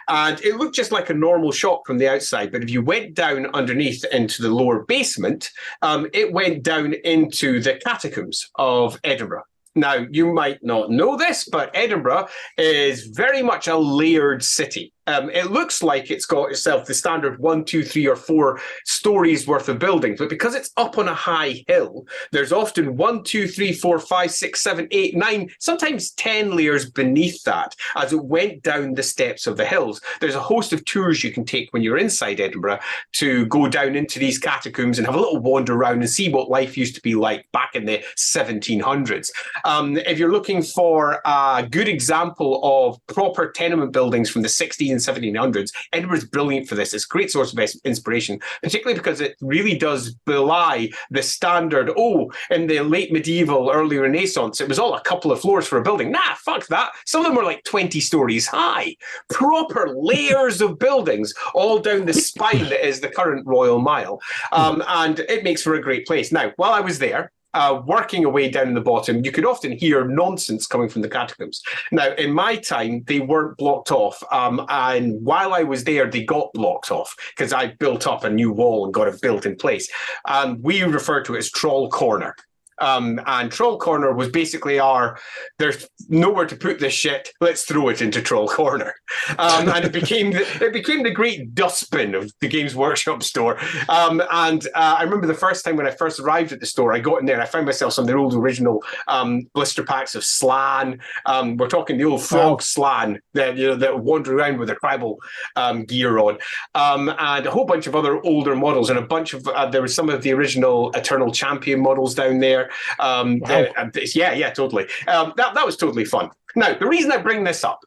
[0.08, 2.52] and it looked just like a normal shop from the outside.
[2.52, 5.50] But if you went down underneath into the lower basement,
[5.82, 9.44] um, it went down into the catacombs of Edinburgh.
[9.76, 14.94] Now, you might not know this, but Edinburgh is very much a layered city.
[15.10, 19.48] Um, it looks like it's got itself the standard one, two, three, or four stories
[19.48, 23.48] worth of buildings, but because it's up on a high hill, there's often one, two,
[23.48, 28.62] three, four, five, six, seven, eight, nine, sometimes 10 layers beneath that as it went
[28.62, 30.00] down the steps of the hills.
[30.22, 32.80] There's a host of tours you can take when you're inside Edinburgh
[33.14, 36.52] to go down into these catacombs and have a little wander around and see what
[36.52, 39.32] life used to be like back in the 1700s.
[39.66, 44.99] Um, if you're looking for a good example of proper tenement buildings from the 16
[45.00, 45.72] 1700s.
[45.94, 46.94] Edinburgh's brilliant for this.
[46.94, 52.32] It's a great source of inspiration, particularly because it really does belie the standard, oh,
[52.50, 55.84] in the late medieval, early Renaissance, it was all a couple of floors for a
[55.84, 56.12] building.
[56.12, 56.92] Nah, fuck that.
[57.06, 58.96] Some of them were like 20 stories high.
[59.30, 64.20] Proper layers of buildings all down the spine that is the current Royal Mile.
[64.52, 66.32] Um, and it makes for a great place.
[66.32, 70.06] Now, while I was there, uh, working away down the bottom, you could often hear
[70.06, 71.62] nonsense coming from the catacombs.
[71.92, 74.22] Now, in my time, they weren't blocked off.
[74.32, 78.30] Um, and while I was there, they got blocked off because I built up a
[78.30, 79.90] new wall and got it built in place.
[80.28, 82.36] And we refer to it as Troll Corner.
[82.82, 85.20] Um, and Troll Corner was basically our
[85.58, 87.30] there's nowhere to put this shit.
[87.42, 88.94] Let's throw it into Troll Corner,
[89.38, 93.58] um, and it became the, it became the great dustbin of the Games Workshop store.
[93.88, 96.94] Um, and uh, I remember the first time when I first arrived at the store,
[96.94, 100.16] I got in there, I found myself some of the old original um, blister packs
[100.16, 101.00] of Slann.
[101.26, 102.58] Um, we're talking the old Frog wow.
[102.60, 105.20] Slann that you know that wander around with a tribal
[105.56, 106.38] um, gear on,
[106.76, 109.82] um, and a whole bunch of other older models, and a bunch of uh, there
[109.82, 112.69] was some of the original Eternal Champion models down there.
[113.00, 113.66] Um, wow.
[113.94, 114.88] the, yeah, yeah, totally.
[115.08, 116.30] Um, that that was totally fun.
[116.56, 117.80] Now, the reason I bring this up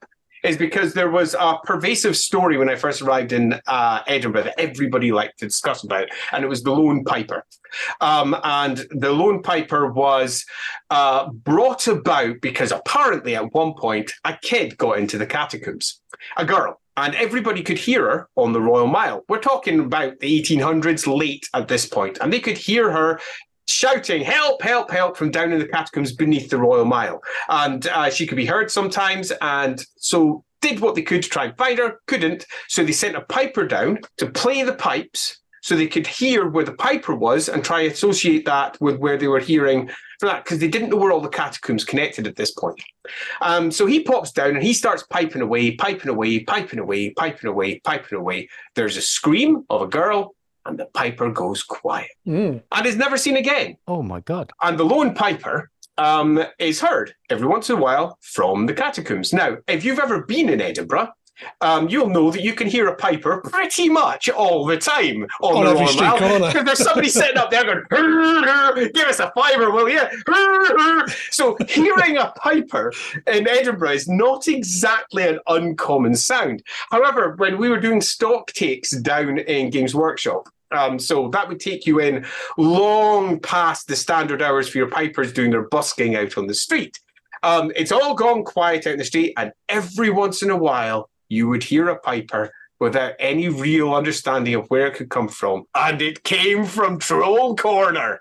[0.43, 4.61] is because there was a pervasive story when I first arrived in uh, Edinburgh that
[4.61, 7.45] everybody liked to discuss about, and it was the Lone Piper.
[8.01, 10.45] Um, and the Lone Piper was
[10.91, 16.01] uh, brought about because apparently at one point a kid got into the catacombs,
[16.37, 16.81] a girl.
[16.95, 19.25] And everybody could hear her on the Royal Mile.
[19.27, 23.19] We're talking about the 1800s, late at this point, and they could hear her
[23.69, 27.21] shouting, help, help, help from down in the catacombs beneath the Royal Mile.
[27.49, 29.33] And uh, she could be heard sometimes.
[29.41, 32.47] And so did what they could to try and find her, couldn't.
[32.69, 36.65] So they sent a piper down to play the pipes so they could hear where
[36.65, 40.59] the piper was and try associate that with where they were hearing for that because
[40.59, 42.81] they didn't know where all the catacombs connected at this point.
[43.41, 47.49] Um, so he pops down and he starts piping away, piping away, piping away, piping
[47.49, 48.49] away, piping away.
[48.75, 50.35] There's a scream of a girl
[50.67, 52.63] and the piper goes quiet mm.
[52.71, 53.77] and is never seen again.
[53.87, 54.53] Oh my God.
[54.63, 59.33] And the lone piper um, is heard every once in a while from the catacombs.
[59.33, 61.09] Now, if you've ever been in Edinburgh,
[61.61, 65.57] um, you'll know that you can hear a piper pretty much all the time on,
[65.57, 66.47] on the Royal Mile.
[66.47, 70.03] Because there's somebody sitting up there going, hur, hur, give us a fiver, will you?
[70.27, 72.93] Hur, so hearing a piper
[73.27, 76.63] in Edinburgh is not exactly an uncommon sound.
[76.91, 81.61] However, when we were doing stock takes down in Games Workshop, um, so that would
[81.61, 82.25] take you in
[82.57, 86.99] long past the standard hours for your pipers doing their busking out on the street.
[87.43, 91.11] Um, it's all gone quiet out in the street, and every once in a while,
[91.33, 95.65] you would hear a piper without any real understanding of where it could come from.
[95.75, 98.19] And it came from Troll Corner.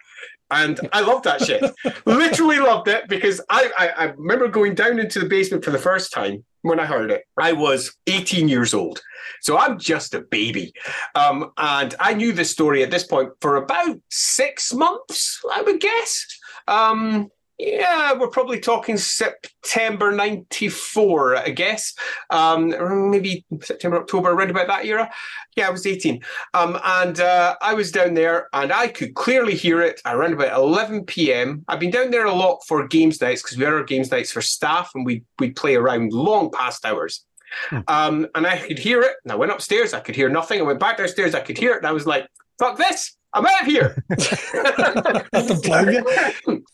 [0.50, 1.64] And I loved that shit.
[2.06, 5.78] Literally loved it because I, I, I remember going down into the basement for the
[5.78, 7.24] first time when I heard it.
[7.38, 9.02] I was 18 years old.
[9.42, 10.74] So I'm just a baby.
[11.16, 15.80] Um, and I knew this story at this point for about six months, I would
[15.82, 16.28] guess.
[16.68, 17.30] Um,
[17.62, 21.94] yeah, we're probably talking September 94, I guess.
[22.32, 25.12] Um, maybe September, October, around about that era.
[25.56, 26.24] Yeah, I was 18.
[26.56, 30.58] Um, and uh, I was down there and I could clearly hear it around about
[30.58, 31.64] 11 p.m.
[31.68, 34.32] I've been down there a lot for games nights because we had our games nights
[34.32, 37.26] for staff and we we'd play around long past hours.
[37.70, 37.80] Hmm.
[37.88, 39.18] Um, and I could hear it.
[39.24, 40.60] And I went upstairs, I could hear nothing.
[40.60, 41.78] I went back downstairs, I could hear it.
[41.78, 43.16] And I was like, fuck this.
[43.34, 44.04] I'm out of here.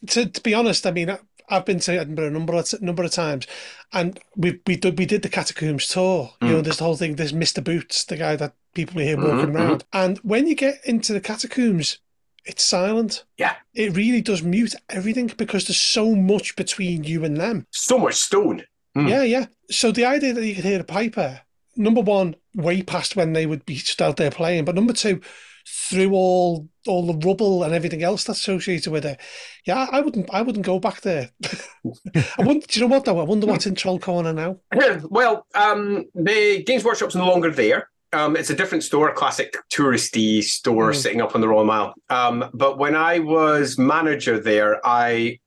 [0.07, 1.15] to, to be honest, I mean,
[1.49, 3.47] I've been to Edinburgh a number of number of times,
[3.93, 6.33] and we we did we did the catacombs tour.
[6.41, 6.47] Mm.
[6.47, 6.65] You know, mm.
[6.65, 7.15] this whole thing.
[7.15, 9.55] There's Mister Boots, the guy that people hear walking mm-hmm.
[9.55, 11.99] around, and when you get into the catacombs,
[12.45, 13.23] it's silent.
[13.37, 17.65] Yeah, it really does mute everything because there's so much between you and them.
[17.71, 18.63] So much stone.
[18.97, 19.09] Mm.
[19.09, 19.45] Yeah, yeah.
[19.69, 21.41] So the idea that you could hear a piper,
[21.77, 25.21] number one, way past when they would be out there playing, but number two
[25.89, 29.19] through all all the rubble and everything else that's associated with it.
[29.65, 31.29] Yeah, I wouldn't I wouldn't go back there.
[32.15, 33.19] I wouldn't do you know what though?
[33.19, 34.57] I wonder what's in Troll Corner now.
[35.09, 37.89] well, um the Games Workshop's no longer there.
[38.13, 40.95] Um, it's a different store, a classic touristy store mm.
[40.95, 41.93] sitting up on the Royal Mile.
[42.09, 45.39] Um, but when I was manager there, I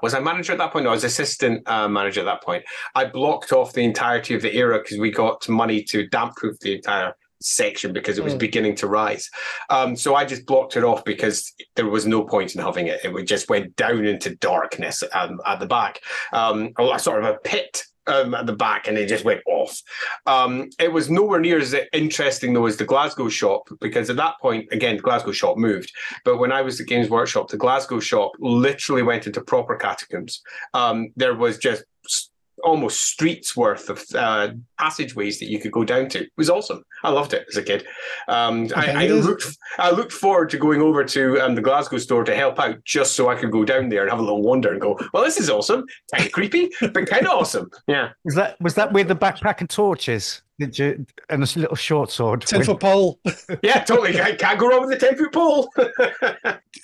[0.00, 0.84] was I manager at that point?
[0.84, 2.64] No, I was assistant uh, manager at that point.
[2.94, 6.58] I blocked off the entirety of the era because we got money to damp proof
[6.60, 8.38] the entire section because it was mm.
[8.38, 9.30] beginning to rise.
[9.70, 13.00] Um, so I just blocked it off because there was no point in having it.
[13.04, 16.00] It just went down into darkness um, at the back,
[16.32, 19.80] um, sort of a pit um, at the back and it just went off.
[20.26, 24.34] Um, it was nowhere near as interesting though as the Glasgow shop because at that
[24.40, 25.92] point, again, the Glasgow shop moved.
[26.24, 30.42] But when I was at Games Workshop, the Glasgow shop literally went into proper catacombs.
[30.74, 31.84] Um, there was just
[32.62, 36.20] almost streets worth of uh, passageways that you could go down to.
[36.22, 36.82] It was awesome.
[37.02, 37.86] I loved it as a kid.
[38.28, 39.46] Um, okay, I, I looked
[39.78, 43.14] I looked forward to going over to um, the Glasgow store to help out just
[43.14, 45.38] so I could go down there and have a little wander and go, well, this
[45.38, 45.84] is awesome.
[46.14, 47.70] Kind of creepy, but kind of awesome.
[47.88, 48.10] Yeah.
[48.24, 50.42] Was that was that where the backpack and torches?
[50.58, 52.42] Did you and a little short sword?
[52.42, 53.18] Ten foot pole.
[53.62, 54.20] yeah, totally.
[54.20, 55.68] I can't go wrong with the ten foot pole.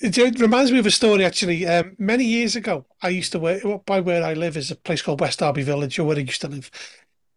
[0.00, 1.66] it reminds me of a story actually.
[1.66, 5.02] Um, many years ago, I used to work by where I live is a place
[5.02, 6.70] called West Derby Village, or where I used to live.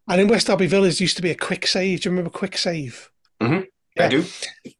[0.08, 2.00] And in West Derby Village used to be a quick save.
[2.00, 3.10] Do you remember quick save?
[3.40, 3.60] Mm-hmm.
[3.96, 4.24] I do.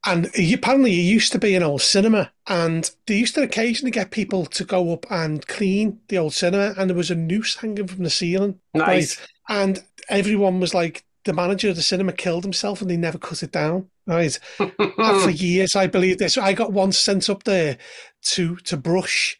[0.06, 4.10] And apparently, it used to be an old cinema, and they used to occasionally get
[4.10, 7.86] people to go up and clean the old cinema, and there was a noose hanging
[7.86, 8.58] from the ceiling.
[8.74, 9.20] Nice.
[9.20, 9.28] Right?
[9.48, 13.42] And everyone was like, the manager of the cinema killed himself, and they never cut
[13.42, 13.88] it down.
[14.06, 14.38] Right.
[14.58, 16.36] for years, I believed this.
[16.36, 17.78] I got one sent up there
[18.22, 19.38] to to brush.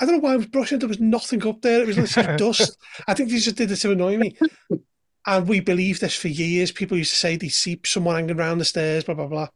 [0.00, 0.78] I don't know why I was brushing.
[0.78, 1.82] There was nothing up there.
[1.82, 2.76] It was literally dust.
[3.06, 4.36] I think they just did it to annoy me.
[5.26, 6.72] And we believed this for years.
[6.72, 9.48] People used to say they see someone hanging around the stairs, blah, blah, blah.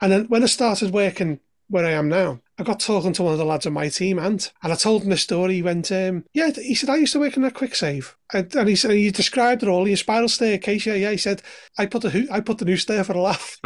[0.00, 3.32] And then when I started working where I am now, I got talking to one
[3.32, 5.54] of the lads on my team, Ant, and I told him the story.
[5.54, 8.18] He went, um, Yeah, he said, I used to work in that quick save.
[8.34, 10.84] And, and he said, He described it all, your spiral staircase.
[10.84, 11.10] Yeah, yeah.
[11.12, 11.42] He said,
[11.78, 13.58] I put the, I put the noose there for a laugh.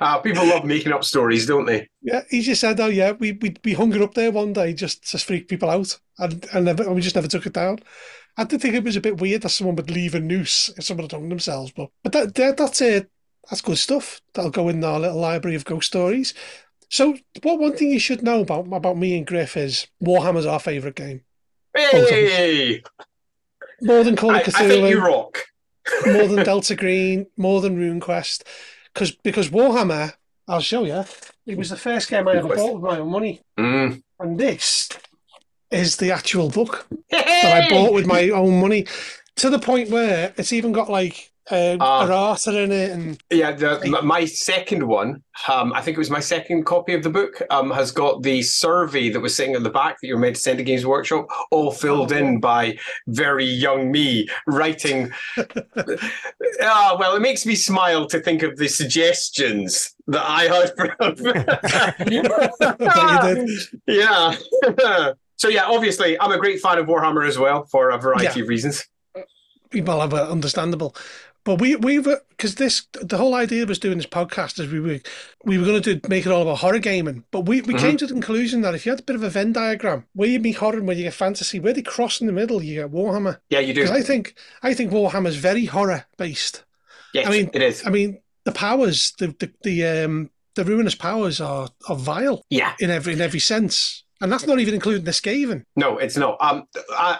[0.00, 1.88] Uh, people love making up stories, don't they?
[2.02, 4.74] Yeah, he just said, "Oh yeah, we we, we hung it up there one day
[4.74, 7.78] just to freak people out, and and, never, and we just never took it down."
[8.36, 10.84] I did think it was a bit weird that someone would leave a noose if
[10.84, 13.04] someone had hung themselves, but but that, that that's it.
[13.04, 13.06] Uh,
[13.48, 14.20] that's good stuff.
[14.34, 16.34] That'll go in our little library of ghost stories.
[16.92, 20.60] So, what one thing you should know about about me and Griff is Warhammer's our
[20.60, 21.22] favourite game.
[21.74, 22.82] Hey!
[23.80, 24.60] More than Call of Cthulhu.
[24.60, 25.38] I, I think you rock.
[26.06, 28.42] more than Delta Green, more than RuneQuest,
[28.92, 30.12] because because Warhammer,
[30.46, 31.04] I'll show you.
[31.46, 34.02] It was the first game I ever bought with my own money, mm.
[34.20, 34.90] and this
[35.70, 38.86] is the actual book that I bought with my own money
[39.36, 44.00] to the point where it's even got like uh, uh, in it and yeah the,
[44.02, 47.70] my second one um, i think it was my second copy of the book um,
[47.70, 50.58] has got the survey that was sitting at the back that you're meant to send
[50.58, 52.76] to games workshop all filled oh, in by
[53.08, 55.10] very young me writing
[56.62, 61.16] ah well it makes me smile to think of the suggestions that i had from.
[63.86, 68.38] yeah So yeah, obviously, I'm a great fan of Warhammer as well for a variety
[68.38, 68.44] yeah.
[68.44, 68.86] of reasons.
[69.74, 70.00] Well,
[70.30, 70.94] understandable.
[71.44, 74.78] But we we because this the whole idea of us doing this podcast is we
[74.78, 75.00] were
[75.44, 77.84] we were going to do make it all about horror gaming, but we, we mm-hmm.
[77.84, 80.28] came to the conclusion that if you had a bit of a Venn diagram where
[80.28, 82.80] you meet horror and where you get fantasy, where they cross in the middle, you
[82.80, 83.38] get Warhammer.
[83.50, 83.82] Yeah, you do.
[83.82, 86.64] Because I think I think Warhammer's very horror based.
[87.12, 87.84] Yes, I mean it is.
[87.84, 92.44] I mean the powers, the the, the um the ruinous powers are are vile.
[92.50, 94.01] Yeah, in every in every sense.
[94.22, 95.64] And that's not even including the Skaven.
[95.74, 96.36] No, it's not.
[96.40, 96.64] Um,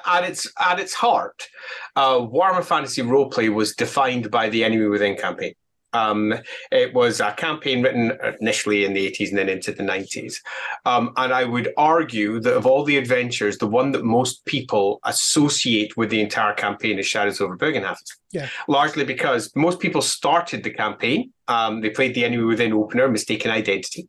[0.07, 1.49] at its at its heart,
[1.97, 5.55] uh, Warhammer Fantasy Roleplay was defined by the Enemy Within campaign.
[5.93, 6.35] Um,
[6.71, 10.37] it was a campaign written initially in the 80s and then into the 90s.
[10.85, 15.01] Um, and I would argue that of all the adventures, the one that most people
[15.05, 18.11] associate with the entire campaign is Shadows over Bögenhafen.
[18.33, 18.49] Yeah.
[18.67, 21.33] Largely because most people started the campaign.
[21.49, 24.09] Um, they played the enemy within opener, mistaken identity.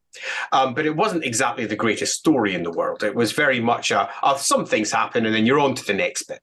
[0.53, 3.03] Um, but it wasn't exactly the greatest story in the world.
[3.03, 5.93] It was very much a, a some things happen and then you're on to the
[5.93, 6.41] next bit.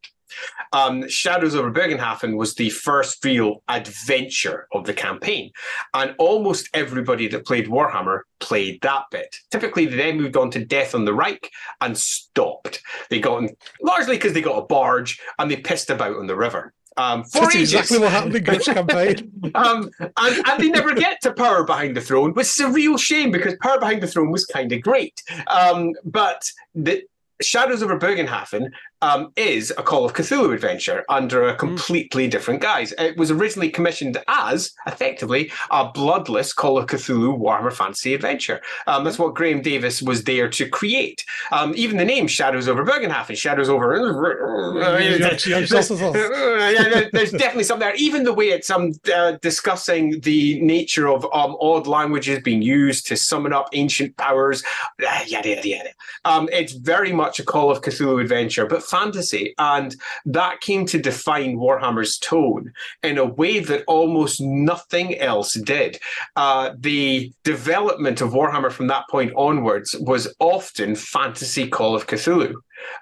[0.73, 5.51] Um, Shadows over Bögenhafen was the first real adventure of the campaign.
[5.95, 9.37] And almost everybody that played Warhammer played that bit.
[9.51, 11.49] Typically, they then moved on to Death on the Reik
[11.81, 12.83] and stopped.
[13.11, 16.37] They got in, largely because they got a barge and they pissed about on the
[16.37, 16.73] river.
[16.97, 17.73] Um, for That's ages.
[17.73, 19.53] exactly what happened in Ghost Campaign.
[19.55, 22.99] um, and, and, they never get to Power Behind the Throne, which is a real
[22.99, 25.23] shame because Power Behind the Throne was kind of great.
[25.47, 27.03] Um, but the,
[27.43, 28.71] Shadows over Bögenhafen
[29.03, 31.59] um, is a Call of Cthulhu adventure under a hmm.
[31.59, 32.31] completely mm.
[32.31, 32.93] different guise.
[32.99, 38.61] It was originally commissioned as, effectively, a bloodless Call of Cthulhu Warhammer Fantasy adventure.
[38.87, 41.25] Um, that's what Graeme Davis was there to create.
[41.53, 43.95] Um, even the name Shadows over Bögenhafen, Shadows over.
[47.13, 47.95] there's, definitely something there.
[47.97, 53.07] Even the way it's um, uh, discussing the nature of um, odd languages being used
[53.07, 54.63] to summon up ancient powers,
[55.07, 55.91] uh, yada, yada, yada.
[56.25, 59.55] Um, it's very much a Call of Cthulhu adventure, but fantasy.
[59.59, 59.94] And
[60.26, 62.72] that came to define Warhammer's tone
[63.03, 65.98] in a way that almost nothing else did.
[66.37, 72.54] Uh, the development of Warhammer from that point onwards was often fantasy Call of Cthulhu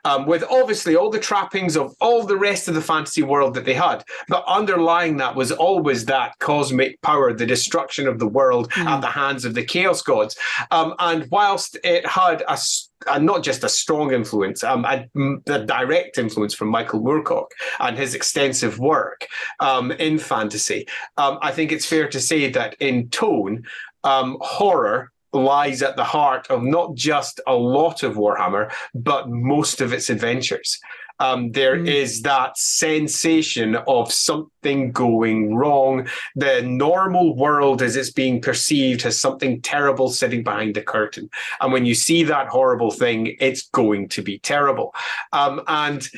[0.05, 3.65] um, with obviously all the trappings of all the rest of the fantasy world that
[3.65, 4.05] they had.
[4.29, 8.85] But underlying that was always that cosmic power, the destruction of the world mm.
[8.87, 10.37] at the hands of the Chaos Gods.
[10.71, 12.59] Um, and whilst it had a
[13.07, 15.07] and not just a strong influence, um, a,
[15.47, 17.47] a, direct influence from Michael Moorcock
[17.79, 19.27] and his extensive work
[19.61, 20.87] um, in fantasy.
[21.17, 23.65] Um, I think it's fair to say that in tone,
[24.05, 29.81] um, horror lies at the heart of not just a lot of Warhammer, but most
[29.81, 30.79] of its adventures.
[31.21, 31.89] Um, there mm.
[31.89, 36.09] is that sensation of something going wrong.
[36.37, 41.29] The normal world, as it's being perceived, has something terrible sitting behind the curtain.
[41.61, 44.95] And when you see that horrible thing, it's going to be terrible.
[45.33, 46.09] Um, and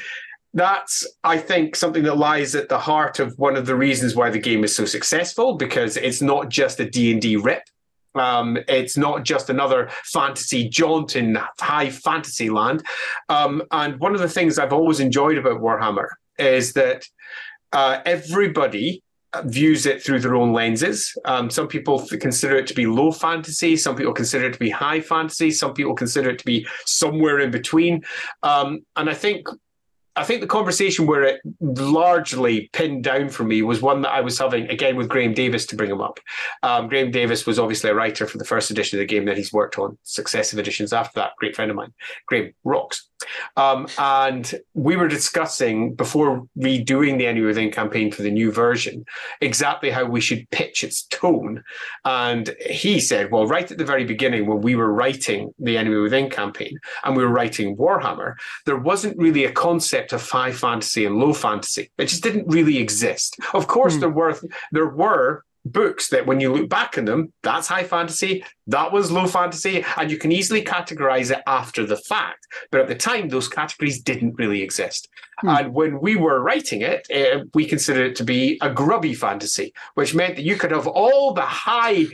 [0.52, 4.30] that's I think something that lies at the heart of one of the reasons why
[4.30, 7.62] the game is so successful because it's not just a D&D rip
[8.14, 12.84] um, it's not just another fantasy jaunt in high fantasy land.
[13.28, 16.08] Um, and one of the things I've always enjoyed about Warhammer
[16.38, 17.06] is that
[17.72, 19.02] uh, everybody
[19.44, 21.16] views it through their own lenses.
[21.24, 23.76] Um, some people consider it to be low fantasy.
[23.76, 25.50] Some people consider it to be high fantasy.
[25.52, 28.02] Some people consider it to be somewhere in between.
[28.42, 29.46] Um, and I think
[30.16, 34.20] I think the conversation where it largely pinned down for me was one that I
[34.20, 36.20] was having again with Graeme Davis to bring him up.
[36.62, 39.36] Um, Graeme Davis was obviously a writer for the first edition of the game that
[39.36, 41.32] he's worked on successive editions after that.
[41.38, 41.92] Great friend of mine,
[42.26, 43.09] Graeme rocks.
[43.56, 49.04] Um, and we were discussing before redoing the Enemy Within campaign for the new version
[49.40, 51.62] exactly how we should pitch its tone.
[52.04, 55.96] And he said, well, right at the very beginning, when we were writing the Enemy
[55.96, 58.34] Within campaign and we were writing Warhammer,
[58.66, 61.90] there wasn't really a concept of high fantasy and low fantasy.
[61.98, 63.38] It just didn't really exist.
[63.54, 64.00] Of course, mm.
[64.00, 64.38] there were
[64.72, 69.10] there were books that when you look back on them, that's high fantasy, that was
[69.10, 72.46] low fantasy, and you can easily categorize it after the fact.
[72.70, 75.08] But at the time, those categories didn't really exist.
[75.40, 75.48] Hmm.
[75.48, 79.72] And when we were writing it, uh, we considered it to be a grubby fantasy,
[79.94, 82.06] which meant that you could have all the high,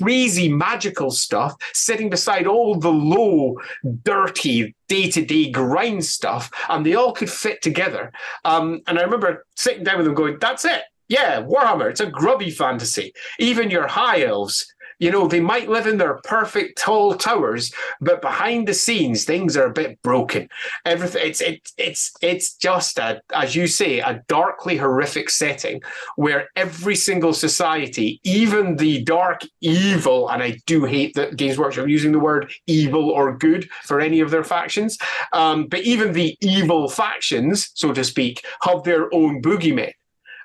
[0.00, 3.56] crazy, magical stuff sitting beside all the low,
[4.04, 8.12] dirty, day to day grind stuff, and they all could fit together.
[8.44, 10.82] Um, and I remember sitting down with them going, That's it
[11.12, 13.12] yeah, Warhammer, it's a grubby fantasy.
[13.38, 14.66] Even your high elves,
[14.98, 19.54] you know, they might live in their perfect tall towers, but behind the scenes, things
[19.54, 20.48] are a bit broken.
[20.86, 25.82] Everything it's it's it's it's just a, as you say, a darkly horrific setting
[26.16, 31.88] where every single society, even the dark evil, and I do hate that Games Workshop
[31.88, 34.96] using the word evil or good for any of their factions,
[35.34, 39.92] um, but even the evil factions, so to speak, have their own boogeymen.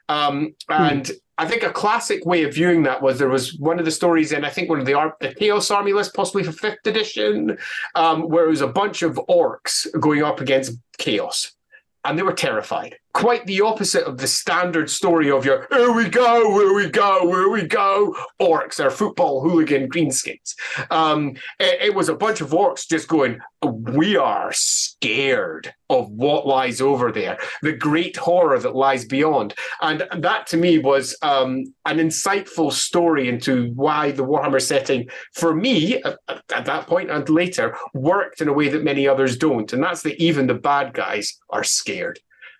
[0.09, 0.73] Um, hmm.
[0.73, 1.11] and.
[1.39, 4.31] I think a classic way of viewing that was there was one of the stories
[4.31, 7.59] in I think one of the, Ar- the Chaos Army list, possibly for fifth edition,
[7.93, 11.51] um, where it was a bunch of orcs going up against Chaos,
[12.03, 16.07] and they were terrified quite the opposite of the standard story of your here we
[16.07, 18.15] go, here we go, here we go.
[18.39, 20.53] Orcs are football hooligan greenskins.
[20.91, 26.45] Um, it, it, was a bunch of orcs just going, we are scared of what
[26.45, 29.55] lies over there, the great horror that lies beyond.
[29.81, 35.55] And that to me was um, an insightful story into why the Warhammer setting, for
[35.55, 36.19] me, at,
[36.53, 39.73] at that point and later, worked in a way that many others don't.
[39.73, 42.19] And that's that even the bad guys are scared.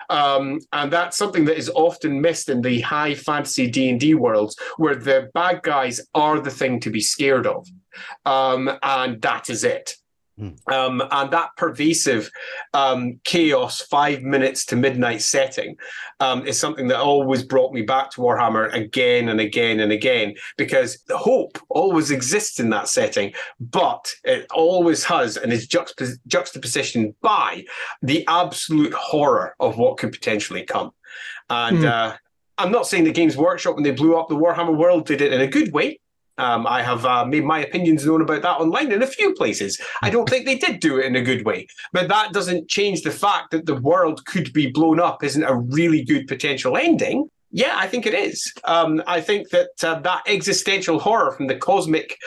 [0.10, 4.14] Um, and that's something that is often missed in the high fantasy D and D
[4.14, 7.68] worlds, where the bad guys are the thing to be scared of,
[8.26, 9.96] um, and that is it.
[10.38, 10.50] Hmm.
[10.72, 12.30] Um, and that pervasive
[12.76, 15.78] um, chaos, five minutes to midnight setting,
[16.20, 20.36] um, is something that always brought me back to Warhammer again and again and again
[20.56, 26.20] because the hope always exists in that setting, but it always has and is juxtap-
[26.28, 27.66] juxtapositioned by
[28.04, 30.92] the absolute horror of what could potentially come.
[31.50, 31.86] And mm.
[31.86, 32.16] uh,
[32.60, 35.34] I'm not saying the Games Workshop, when they blew up the Warhammer world, did it
[35.34, 36.00] in a good way.
[36.38, 39.80] Um, I have uh, made my opinions known about that online in a few places.
[40.02, 43.02] I don't think they did do it in a good way, but that doesn't change
[43.02, 47.30] the fact that the world could be blown up isn't a really good potential ending.
[47.52, 48.54] Yeah, I think it is.
[48.66, 52.18] Um, I think that uh, that existential horror from the cosmic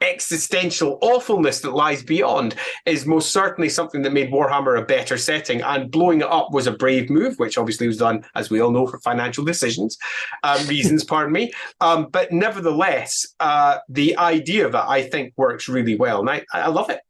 [0.00, 5.62] existential awfulness that lies beyond is most certainly something that made Warhammer a better setting.
[5.62, 8.70] And blowing it up was a brave move, which obviously was done, as we all
[8.70, 9.96] know, for financial decisions
[10.42, 11.04] um, reasons.
[11.04, 11.52] pardon me.
[11.80, 16.44] Um, but nevertheless, uh, the idea of it, I think, works really well, and I,
[16.52, 17.00] I love it.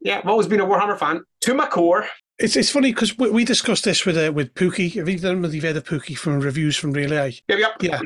[0.00, 2.06] Yeah, I've always been a Warhammer fan to my core.
[2.38, 4.94] It's it's funny because we, we, discussed this with uh, with Pookie.
[4.94, 7.40] Have you done with heard of Pookie from reviews from R'lyeh?
[7.46, 8.02] Yep, yep.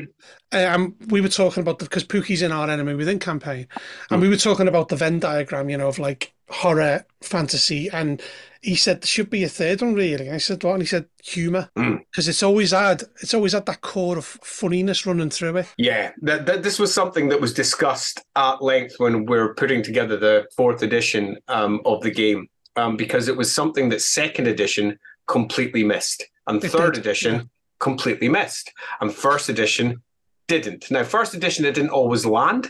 [0.51, 0.73] Yeah.
[0.73, 3.67] Um, we were talking about the because Pookie's in our enemy within campaign,
[4.11, 4.21] and mm.
[4.21, 8.21] we were talking about the Venn diagram, you know, of like horror, fantasy, and
[8.61, 10.27] he said there should be a third one really.
[10.27, 10.73] And I said what?
[10.73, 12.29] And he said humor because mm.
[12.29, 15.73] it's always had it's always had that core of funniness running through it.
[15.77, 19.81] Yeah, that, that this was something that was discussed at length when we are putting
[19.81, 22.47] together the fourth edition um, of the game
[22.79, 27.01] um, because it was something that second edition completely missed, and it third did.
[27.01, 27.41] edition yeah.
[27.79, 28.71] completely missed,
[29.01, 30.01] and first edition
[30.47, 30.89] didn't.
[30.89, 32.67] Now, first edition it didn't always land,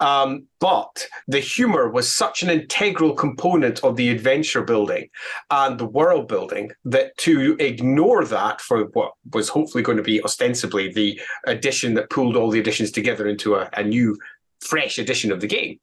[0.00, 5.08] um, but the humor was such an integral component of the adventure building
[5.50, 10.22] and the world building that to ignore that for what was hopefully going to be
[10.24, 14.18] ostensibly the edition that pulled all the editions together into a, a new
[14.60, 15.78] fresh edition of the game,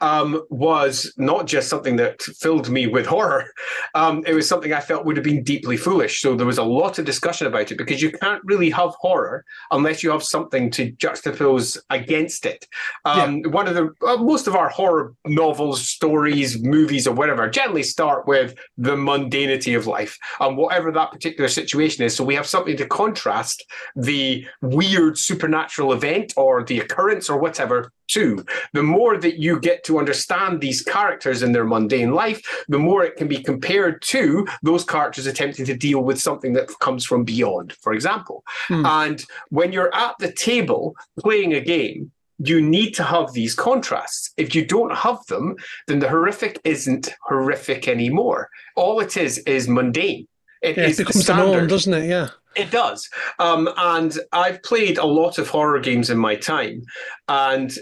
[0.00, 3.46] um, was not just something that filled me with horror.
[3.94, 6.20] Um, it was something I felt would have been deeply foolish.
[6.20, 9.44] So there was a lot of discussion about it because you can't really have horror
[9.72, 12.66] unless you have something to juxtapose against it.
[13.04, 13.50] Um, yeah.
[13.50, 18.26] One of the uh, most of our horror novels, stories, movies, or whatever generally start
[18.28, 22.14] with the mundanity of life and whatever that particular situation is.
[22.14, 23.64] So we have something to contrast
[23.96, 28.44] the weird supernatural event or the occurrence or whatever to.
[28.72, 33.04] The more that you get to understand these characters in their mundane life, the more
[33.04, 37.24] it can be compared to those characters attempting to deal with something that comes from
[37.24, 38.44] beyond, for example.
[38.68, 38.86] Hmm.
[38.86, 44.32] And when you're at the table playing a game, you need to have these contrasts.
[44.36, 45.56] If you don't have them,
[45.86, 48.48] then the horrific isn't horrific anymore.
[48.76, 50.26] All it is is mundane.
[50.62, 52.08] It, yeah, it becomes the norm, doesn't it?
[52.08, 52.28] Yeah.
[52.56, 53.08] It does.
[53.38, 56.82] Um, and I've played a lot of horror games in my time.
[57.28, 57.72] And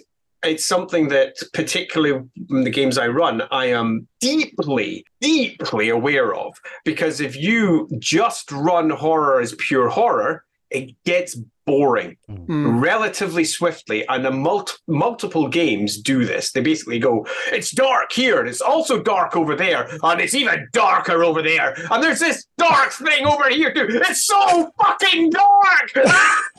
[0.45, 6.55] it's something that, particularly in the games I run, I am deeply, deeply aware of.
[6.85, 12.83] Because if you just run horror as pure horror, it gets boring mm.
[12.83, 14.07] relatively swiftly.
[14.09, 16.53] And the mul- multiple games do this.
[16.53, 20.67] They basically go, it's dark here, and it's also dark over there, and it's even
[20.73, 21.75] darker over there.
[21.91, 23.87] And there's this dark thing over here too.
[23.89, 26.09] It's so fucking dark.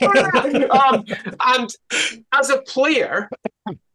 [0.70, 1.04] um,
[1.44, 1.70] and
[2.32, 3.28] as a player,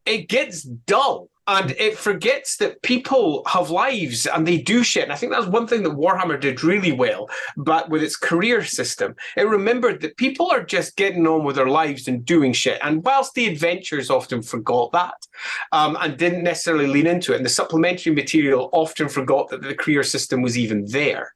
[0.06, 5.04] it gets dull and it forgets that people have lives and they do shit.
[5.04, 8.64] And I think that's one thing that Warhammer did really well, but with its career
[8.64, 12.80] system, it remembered that people are just getting on with their lives and doing shit.
[12.82, 15.28] And whilst the adventures often forgot that
[15.72, 19.76] um, and didn't necessarily lean into it, and the supplementary material often forgot that the
[19.76, 21.32] career system was even there.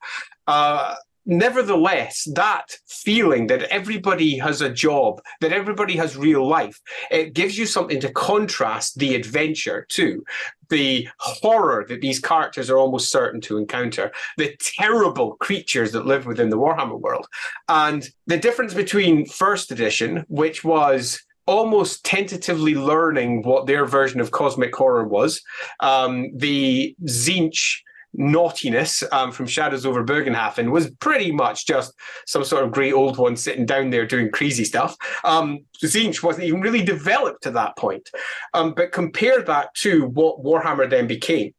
[0.48, 0.96] Uh,
[1.30, 7.58] nevertheless, that feeling that everybody has a job, that everybody has real life, it gives
[7.58, 10.24] you something to contrast the adventure to.
[10.70, 16.26] The horror that these characters are almost certain to encounter, the terrible creatures that live
[16.26, 17.28] within the Warhammer world.
[17.68, 24.30] And the difference between first edition, which was almost tentatively learning what their version of
[24.32, 25.42] cosmic horror was.
[25.80, 27.82] Um, the Tzeentch
[28.14, 31.94] naughtiness um, from Shadows over Bögenhafen was pretty much just
[32.26, 34.96] some sort of great old one sitting down there doing crazy stuff.
[35.24, 38.10] Um, Tzeentch wasn't even really developed to that point.
[38.54, 41.54] Um, but compare that to what Warhammer then became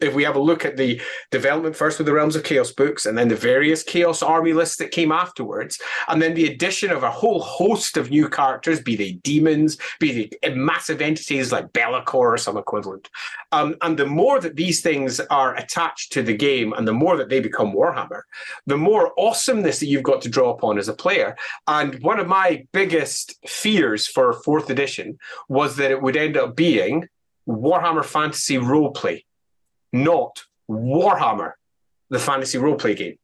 [0.00, 3.06] if we have a look at the development first with the Realms of Chaos books
[3.06, 7.02] and then the various Chaos army lists that came afterwards, and then the addition of
[7.02, 12.14] a whole host of new characters, be they demons, be they massive entities like Be'lakor
[12.14, 13.08] or some equivalent.
[13.52, 17.16] Um, and the more that these things are attached to the game and the more
[17.16, 18.22] that they become Warhammer,
[18.66, 21.36] the more awesomeness that you've got to draw upon as a player.
[21.66, 25.18] And one of my biggest fears for fourth edition
[25.48, 27.08] was that it would end up being
[27.48, 29.22] Warhammer Fantasy Roleplay
[29.94, 31.52] not Warhammer,
[32.10, 33.16] the fantasy roleplay game.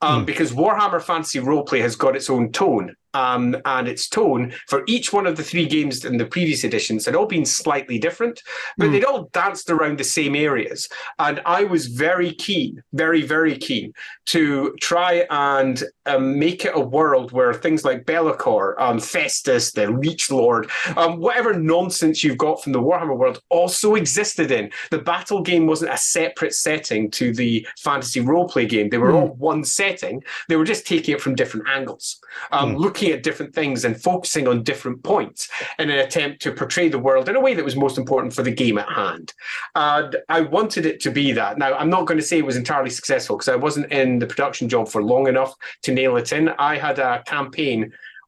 [0.00, 0.26] Um, mm.
[0.26, 5.12] Because Warhammer Fantasy Roleplay has got its own tone um, and its tone for each
[5.12, 8.42] one of the three games in the previous editions had all been slightly different,
[8.76, 8.92] but mm.
[8.92, 10.88] they'd all danced around the same areas.
[11.18, 13.92] And I was very keen, very, very keen
[14.26, 19.90] to try and um, make it a world where things like Be'lakor, um, Festus, the
[19.90, 24.70] Leech Lord, um, whatever nonsense you've got from the Warhammer world also existed in.
[24.90, 28.88] The battle game wasn't a separate setting to the fantasy roleplay game.
[28.88, 29.14] They were mm.
[29.14, 30.22] all one setting.
[30.48, 32.20] They were just taking it from different angles,
[32.52, 32.76] mm.
[32.76, 36.88] looking looking at different things and focusing on different points in an attempt to portray
[36.88, 39.34] the world in a way that was most important for the game at hand.
[39.74, 41.58] And I wanted it to be that.
[41.58, 44.26] Now, I'm not going to say it was entirely successful because I wasn't in the
[44.26, 46.44] production job for long enough to nail it in.
[46.72, 47.78] I had a campaign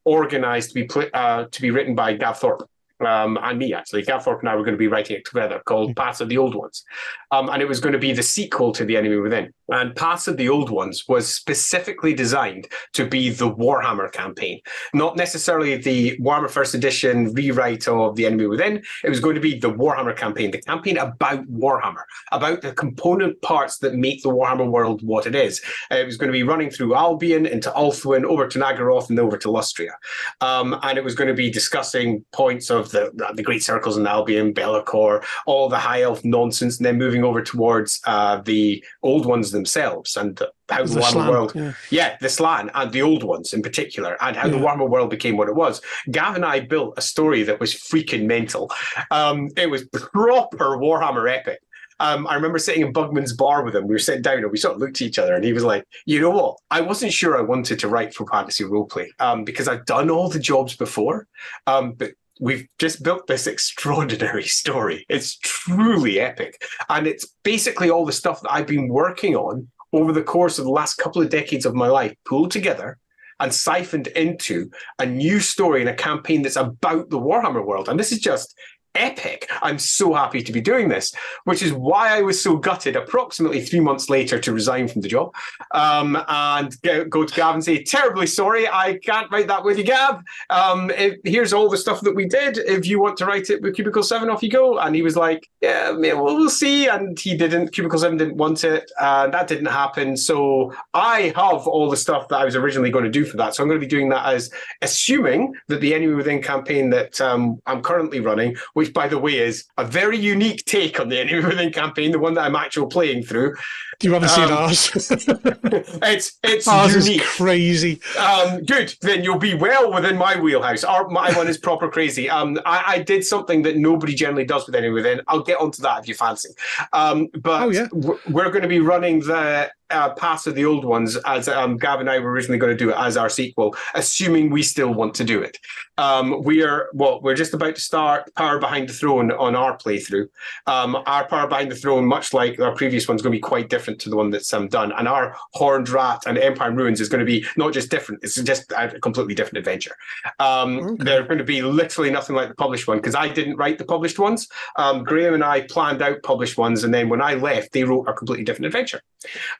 [0.04, 2.64] organized to be pl- uh, to be written by Gav Thorpe
[3.06, 4.02] um, and me actually.
[4.02, 6.00] Gav Thorpe and I were going to be writing it together called mm-hmm.
[6.00, 6.84] Paths of the Old Ones.
[7.30, 9.52] Um, and it was going to be the sequel to The Enemy Within.
[9.70, 14.60] And Paths of the Old Ones was specifically designed to be the Warhammer campaign,
[14.94, 18.82] not necessarily the Warhammer First Edition rewrite of The Enemy Within.
[19.04, 23.40] It was going to be the Warhammer campaign, the campaign about Warhammer, about the component
[23.42, 25.60] parts that make the Warhammer world what it is.
[25.90, 29.36] It was going to be running through Albion into Ulthuan, over to Naggaroth, and over
[29.36, 29.92] to Lustria.
[30.40, 34.06] Um, and it was going to be discussing points of the, the Great Circles in
[34.06, 39.26] Albion, Be'lakor, all the high elf nonsense, and then moving over towards uh, the old
[39.26, 41.72] ones themselves and how the, the Warhammer world, yeah.
[41.90, 42.16] yeah.
[42.20, 44.52] the Slann and the old ones in particular, and how yeah.
[44.52, 45.80] the Warhammer world became what it was.
[46.10, 48.70] Gav and I built a story that was freaking mental.
[49.10, 51.60] Um, it was proper Warhammer epic.
[52.00, 53.86] Um, I remember sitting in Bugman's bar with him.
[53.86, 55.64] We were sitting down and we sort of looked at each other, and he was
[55.64, 56.56] like, "You know what?
[56.70, 60.28] I wasn't sure I wanted to write for fantasy roleplay um, because I've done all
[60.28, 61.26] the jobs before,
[61.66, 65.04] um, but we've just built this extraordinary story.
[65.08, 66.62] It's truly epic.
[66.88, 70.64] And it's basically all the stuff that I've been working on over the course of
[70.64, 72.98] the last couple of decades of my life pulled together
[73.40, 77.88] and siphoned into a new story and a campaign that's about the Warhammer world.
[77.88, 78.54] And this is just
[78.98, 79.50] epic.
[79.62, 81.12] I'm so happy to be doing this,
[81.44, 85.08] which is why I was so gutted approximately three months later to resign from the
[85.08, 85.34] job
[85.72, 86.74] um, and
[87.08, 90.22] go to Gav and say, terribly sorry, I can't write that with you, Gav.
[90.50, 92.58] Um, it, here's all the stuff that we did.
[92.58, 94.78] If you want to write it with Cubicle 7, off you go.
[94.78, 96.88] And he was like, yeah, well, we'll see.
[96.88, 97.72] And he didn't.
[97.72, 98.90] Cubicle 7 didn't want it.
[98.98, 100.16] Uh, that didn't happen.
[100.16, 103.54] So I have all the stuff that I was originally going to do for that.
[103.54, 104.50] So I'm going to be doing that as
[104.82, 109.18] assuming that the Enemy Within campaign that um, I'm currently running, which which, by the
[109.18, 112.56] way, is a very unique take on the Enemy Within campaign, the one that I'm
[112.56, 113.54] actually playing through.
[113.98, 114.90] Do you haven't seen um, ours.
[114.94, 117.20] it's it's ours unique.
[117.20, 118.00] is crazy.
[118.16, 120.84] Um, good, then you'll be well within my wheelhouse.
[120.84, 122.30] Our, my one is proper crazy.
[122.30, 125.20] Um, I, I, did something that nobody generally does with Enemy Within.
[125.26, 126.50] I'll get onto that if you fancy.
[126.92, 127.88] Um, but oh, yeah.
[127.92, 132.00] we're going to be running the uh, paths of the old ones as um, Gav
[132.00, 135.14] and I were originally going to do it as our sequel, assuming we still want
[135.14, 135.58] to do it.
[135.96, 139.76] Um, we are well, we're just about to start Power Behind the Throne on our
[139.76, 140.28] playthrough.
[140.66, 143.40] Um, our Power Behind the Throne, much like our previous one, is going to be
[143.40, 144.92] quite different to the one that's um, done.
[144.92, 148.34] And our Horned Rat and Empire Ruins is going to be not just different; it's
[148.36, 149.94] just a completely different adventure.
[150.38, 151.04] Um, okay.
[151.04, 153.84] They're going to be literally nothing like the published one because I didn't write the
[153.84, 154.48] published ones.
[154.76, 158.08] Um, Graeme and I planned out published ones, and then when I left, they wrote
[158.08, 159.00] a completely different adventure.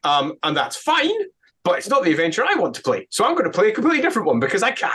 [0.04, 1.10] Um, and that's fine.
[1.64, 3.72] But it's not the adventure I want to play, so I'm going to play a
[3.72, 4.90] completely different one because I can.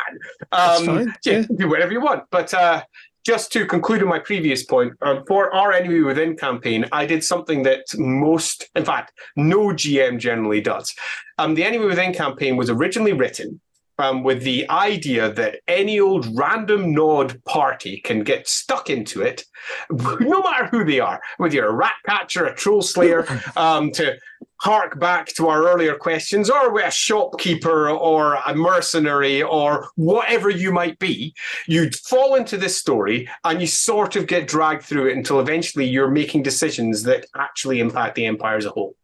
[0.52, 2.24] Um, yeah, yeah, do whatever you want.
[2.32, 2.82] But uh,
[3.24, 7.24] just to conclude on my previous point, um, for our Enemy Within campaign, I did
[7.24, 10.94] something that most, in fact, no GM generally does.
[11.38, 13.62] Um, the Enemy Within campaign was originally written
[14.00, 19.46] um, with the idea that any old random nod party can get stuck into it,
[19.90, 24.18] no matter who they are, whether you're a rat catcher, a troll slayer, um, to
[24.64, 30.72] hark back to our earlier questions, or a shopkeeper or a mercenary or whatever you
[30.72, 31.34] might be,
[31.68, 35.86] You'd fall into this story and you sort of get dragged through it until eventually
[35.86, 38.96] you're making decisions that actually impact the empire as a whole.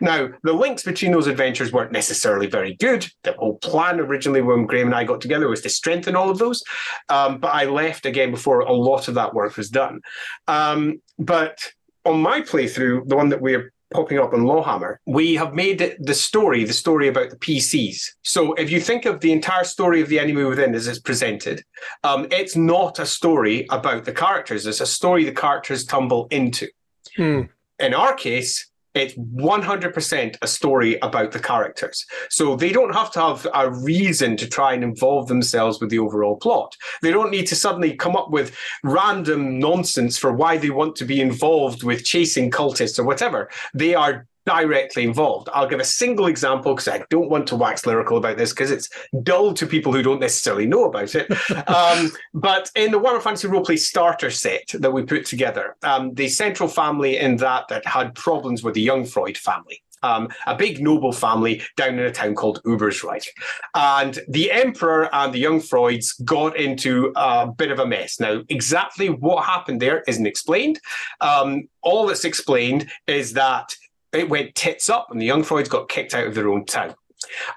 [0.00, 3.06] Now, the links between those adventures weren't necessarily very good.
[3.22, 6.38] The whole plan originally, when Graeme and I got together, was to strengthen all of
[6.38, 6.62] those.
[7.08, 10.00] Um, but I left again before a lot of that work was done.
[10.48, 11.72] Um, but
[12.04, 16.14] on my playthrough, the one that we're popping up on Lawhammer, we have made the
[16.14, 18.10] story the story about the PCs.
[18.22, 21.62] So if you think of the entire story of the Enemy Within as it's presented,
[22.04, 24.66] um, it's not a story about the characters.
[24.66, 26.68] It's a story the characters tumble into.
[27.16, 27.42] Hmm.
[27.78, 32.04] In our case, it's 100% a story about the characters.
[32.28, 35.98] So they don't have to have a reason to try and involve themselves with the
[35.98, 36.76] overall plot.
[37.02, 41.04] They don't need to suddenly come up with random nonsense for why they want to
[41.04, 43.48] be involved with chasing cultists or whatever.
[43.74, 45.48] They are directly involved.
[45.52, 48.70] I'll give a single example because I don't want to wax lyrical about this because
[48.70, 48.88] it's
[49.22, 51.30] dull to people who don't necessarily know about it.
[51.68, 56.28] um, but in the Warhammer Fantasy Roleplay starter set that we put together, um, the
[56.28, 59.82] central family in that that had problems with the Jungfreud family.
[60.02, 63.26] Um, a big noble family down in a town called Ubersreik.
[63.74, 68.18] And the Emperor and the Jungfreuds got into a bit of a mess.
[68.18, 70.80] Now, exactly what happened there isn't explained.
[71.20, 73.74] Um, all that's explained is that
[74.12, 76.94] it went tits up and the Jungfreuds got kicked out of their own town.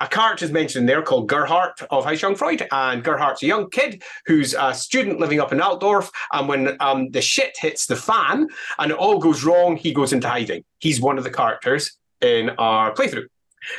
[0.01, 4.03] A character is mentioned there called Gerhardt of Haus Jungfreud, and Gerhardt's a young kid
[4.25, 6.11] who's a student living up in Altdorf.
[6.33, 8.47] And when um, the shit hits the fan
[8.77, 10.63] and it all goes wrong, he goes into hiding.
[10.79, 13.27] He's one of the characters in our playthrough.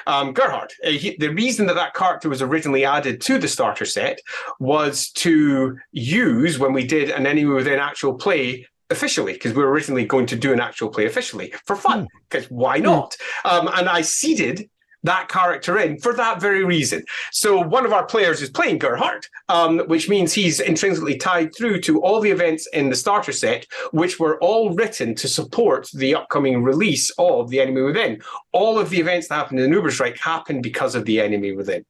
[0.07, 4.19] Um, uh, he, the reason that that character was originally added to the starter set
[4.59, 9.71] was to use when we did an enemy within actual play officially because we were
[9.71, 12.55] originally going to do an actual play officially for fun because hmm.
[12.57, 13.51] why not mm.
[13.51, 14.69] um, and i seeded
[15.05, 17.05] that character in for that very reason.
[17.31, 21.83] So one of our players is playing Gerhardt, um, which means he's intrinsically tied through
[21.83, 26.15] to all the events in the starter set, which were all written to support the
[26.15, 28.23] upcoming release of The Enemy Within.
[28.53, 31.85] All of the events that happened in Ubersreik happened because of The Enemy Within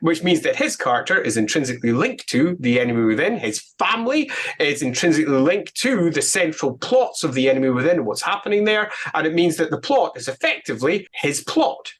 [0.00, 3.38] which means that his character is intrinsically linked to the enemy within.
[3.38, 8.64] His family is intrinsically linked to the central plots of the enemy within, what's happening
[8.64, 8.90] there.
[9.14, 11.92] And it means that the plot is effectively his plot.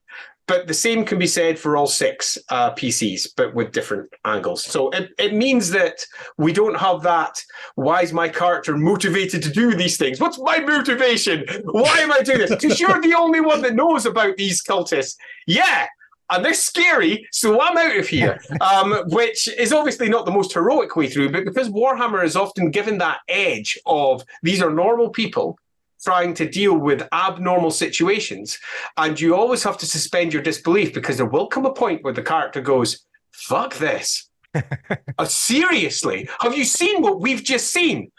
[0.48, 4.64] But the same can be said for all six uh, PCs, but with different angles.
[4.64, 6.02] So it, it means that
[6.38, 7.38] we don't have that.
[7.74, 10.20] Why is my character motivated to do these things?
[10.20, 11.44] What's my motivation?
[11.64, 12.48] Why am I doing this?
[12.50, 15.16] Because you're the only one that knows about these cultists.
[15.46, 15.86] Yeah,
[16.31, 18.41] and they're scary, so I'm out of here.
[18.61, 22.70] um, which is obviously not the most heroic way through, but because Warhammer is often
[22.70, 25.59] given that edge of these are normal people
[26.03, 28.59] trying to deal with abnormal situations,
[28.97, 32.12] and you always have to suspend your disbelief because there will come a point where
[32.12, 34.29] the character goes, "Fuck this."
[35.18, 38.11] uh, seriously, have you seen what we've just seen?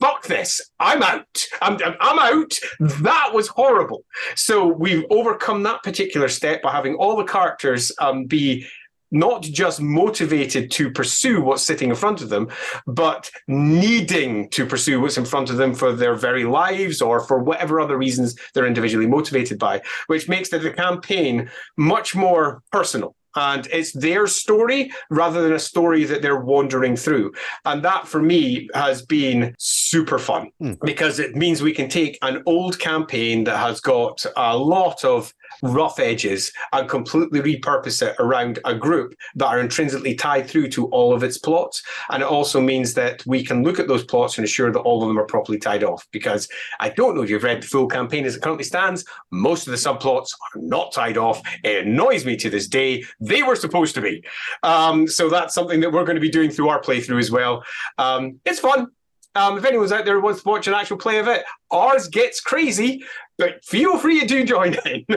[0.00, 0.60] Fuck this.
[0.78, 1.44] I'm out.
[1.60, 2.58] I'm, I'm out.
[2.80, 4.04] That was horrible.
[4.34, 8.66] So we've overcome that particular step by having all the characters um, be
[9.12, 12.48] not just motivated to pursue what's sitting in front of them,
[12.86, 17.42] but needing to pursue what's in front of them for their very lives or for
[17.42, 23.66] whatever other reasons they're individually motivated by, which makes the campaign much more personal and
[23.72, 27.32] it's their story rather than a story that they're wandering through.
[27.64, 30.78] And that for me has been super fun mm.
[30.80, 35.32] because it means we can take an old campaign that has got a lot of
[35.62, 40.86] rough edges and completely repurpose it around a group that are intrinsically tied through to
[40.86, 41.82] all of its plots.
[42.10, 45.02] And it also means that we can look at those plots and ensure that all
[45.02, 46.06] of them are properly tied off.
[46.12, 46.48] Because
[46.78, 49.72] I don't know if you've read the full campaign as it currently stands, most of
[49.72, 51.40] the subplots are not tied off.
[51.64, 53.04] It annoys me to this day.
[53.20, 54.24] They were supposed to be.
[54.62, 57.64] Um, so that's something that we're going to be doing through our playthrough as well.
[57.98, 58.88] Um, it's fun.
[59.34, 62.08] Um, if anyone's out there who wants to watch an actual play of it, ours
[62.08, 63.04] gets crazy,
[63.38, 65.06] but feel free to do join in.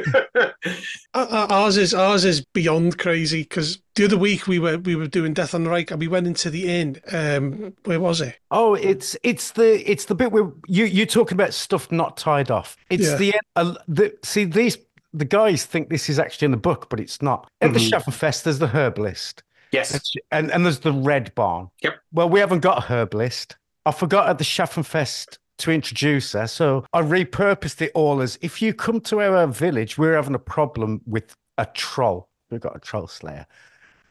[1.15, 4.95] Uh, uh, ours is ours is beyond crazy because the other week we were we
[4.95, 6.99] were doing Death on the Reik and we went into the inn.
[7.11, 8.39] Um, where was it?
[8.49, 12.49] Oh, it's it's the it's the bit where you you talking about stuff not tied
[12.49, 12.75] off.
[12.89, 13.17] It's yeah.
[13.17, 14.79] the uh, the see these
[15.13, 17.47] the guys think this is actually in the book, but it's not.
[17.61, 17.73] At mm-hmm.
[17.75, 19.43] the Schaffenfest, there's the herbalist.
[19.71, 20.15] Yes.
[20.31, 21.69] And, and there's the red barn.
[21.81, 21.95] Yep.
[22.11, 23.57] Well, we haven't got a herbalist.
[23.85, 26.47] I forgot at the Schaffenfest to introduce her.
[26.47, 30.39] So I repurposed it all as if you come to our village, we're having a
[30.39, 32.29] problem with a troll.
[32.49, 33.45] We've got a troll slayer.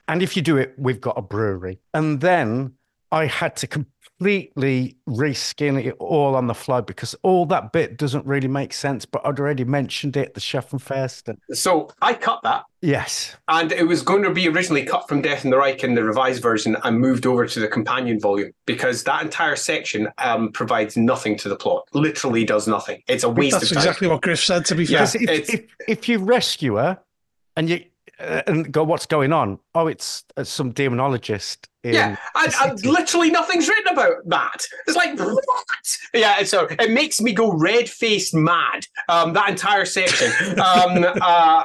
[0.09, 1.81] And if you do it, we've got a brewery.
[1.95, 2.75] And then
[3.13, 8.25] I had to completely reskin it all on the fly because all that bit doesn't
[8.25, 9.05] really make sense.
[9.05, 11.29] But I'd already mentioned it, the Schaffenfest.
[11.29, 11.39] And...
[11.57, 12.65] So I cut that.
[12.81, 13.37] Yes.
[13.49, 16.03] And it was going to be originally cut from Death in the Reik in the
[16.03, 20.97] revised version and moved over to the companion volume because that entire section um, provides
[20.97, 21.87] nothing to the plot.
[21.93, 23.03] Literally does nothing.
[23.09, 25.07] It's a waste That's exactly what Griff said, to be fair.
[25.15, 26.99] Yeah, if, if, if you rescue her
[27.57, 27.85] and you
[28.47, 29.59] and go, what's going on?
[29.75, 31.67] Oh, it's uh, some demonologist.
[31.83, 34.65] yeah, and, and, literally nothing's written about that.
[34.87, 35.99] It's like what?
[36.15, 38.87] Yeah, so it makes me go red faced mad.
[39.09, 40.61] Um, that entire section.
[40.61, 41.65] um, uh,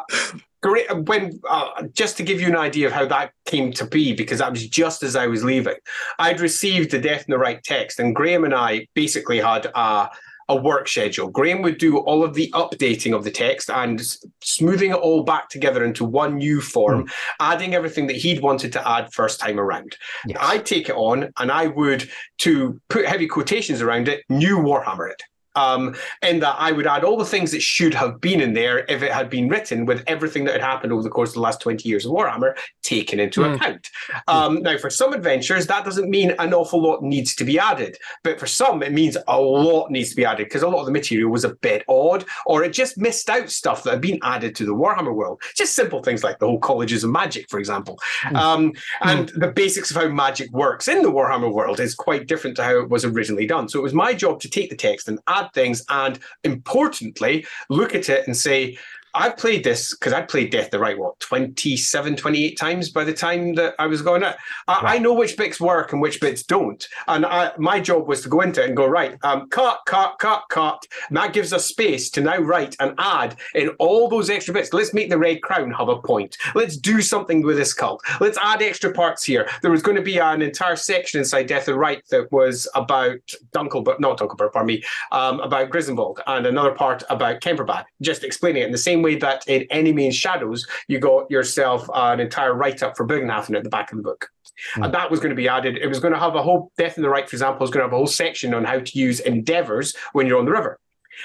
[0.61, 4.13] great when uh, just to give you an idea of how that came to be
[4.13, 5.75] because that was just as i was leaving
[6.17, 10.09] i'd received the death in the reik text and graeme and i basically had a
[10.49, 11.27] a work schedule.
[11.27, 14.01] Graeme would do all of the updating of the text and
[14.41, 17.11] smoothing it all back together into one new form, mm.
[17.39, 19.97] adding everything that he'd wanted to add first time around.
[20.25, 20.37] Yes.
[20.41, 25.11] I'd take it on and I would, to put heavy quotations around it, new Warhammer
[25.11, 25.21] it
[25.57, 28.85] um, in that I would add all the things that should have been in there
[28.87, 31.41] if it had been written with everything that had happened over the course of the
[31.41, 33.55] last 20 years of Warhammer taken into mm.
[33.55, 33.89] account.
[34.27, 37.97] Um, now, for some adventures, that doesn't mean an awful lot needs to be added,
[38.23, 40.85] but for some, it means a lot needs to be added because a lot of
[40.85, 44.19] the material was a bit odd or it just missed out stuff that had been
[44.23, 45.41] added to the Warhammer world.
[45.55, 47.99] Just simple things like the whole colleges of magic, for example.
[48.25, 48.35] Mm.
[48.35, 49.39] Um, and mm.
[49.39, 52.77] the basics of how magic works in the Warhammer world is quite different to how
[52.79, 53.67] it was originally done.
[53.67, 57.95] So it was my job to take the text and add things and importantly look
[57.95, 58.77] at it and say
[59.13, 63.13] I've played this because I played Death the Reik, what, 27, 28 times by the
[63.13, 64.35] time that I was going out.
[64.67, 64.95] I, right.
[64.95, 66.87] I know which bits work and which bits don't.
[67.07, 70.19] And I, my job was to go into it and go, right, um, cut, cut,
[70.19, 70.85] cut, cut.
[71.07, 74.73] And that gives us space to now write and add in all those extra bits.
[74.73, 76.37] Let's make the Red Crown have a point.
[76.55, 78.01] Let's do something with this cult.
[78.19, 79.49] Let's add extra parts here.
[79.61, 83.19] There was going to be an entire section inside Death the Reik that was about
[83.51, 88.23] Dunkel, but not Dunkelberg, pardon me, um, about Grissenwald, and another part about Kemperbad, just
[88.23, 91.89] explaining it in the same way way that in Enemy in Shadows, you got yourself
[91.93, 94.29] an entire write up for Bögenhafen at the back of the book.
[94.75, 94.85] Mm.
[94.85, 95.77] And that was going to be added.
[95.77, 97.81] It was going to have a whole Death in the Reik, for example, is going
[97.81, 100.79] to have a whole section on how to use endeavors when you're on the river.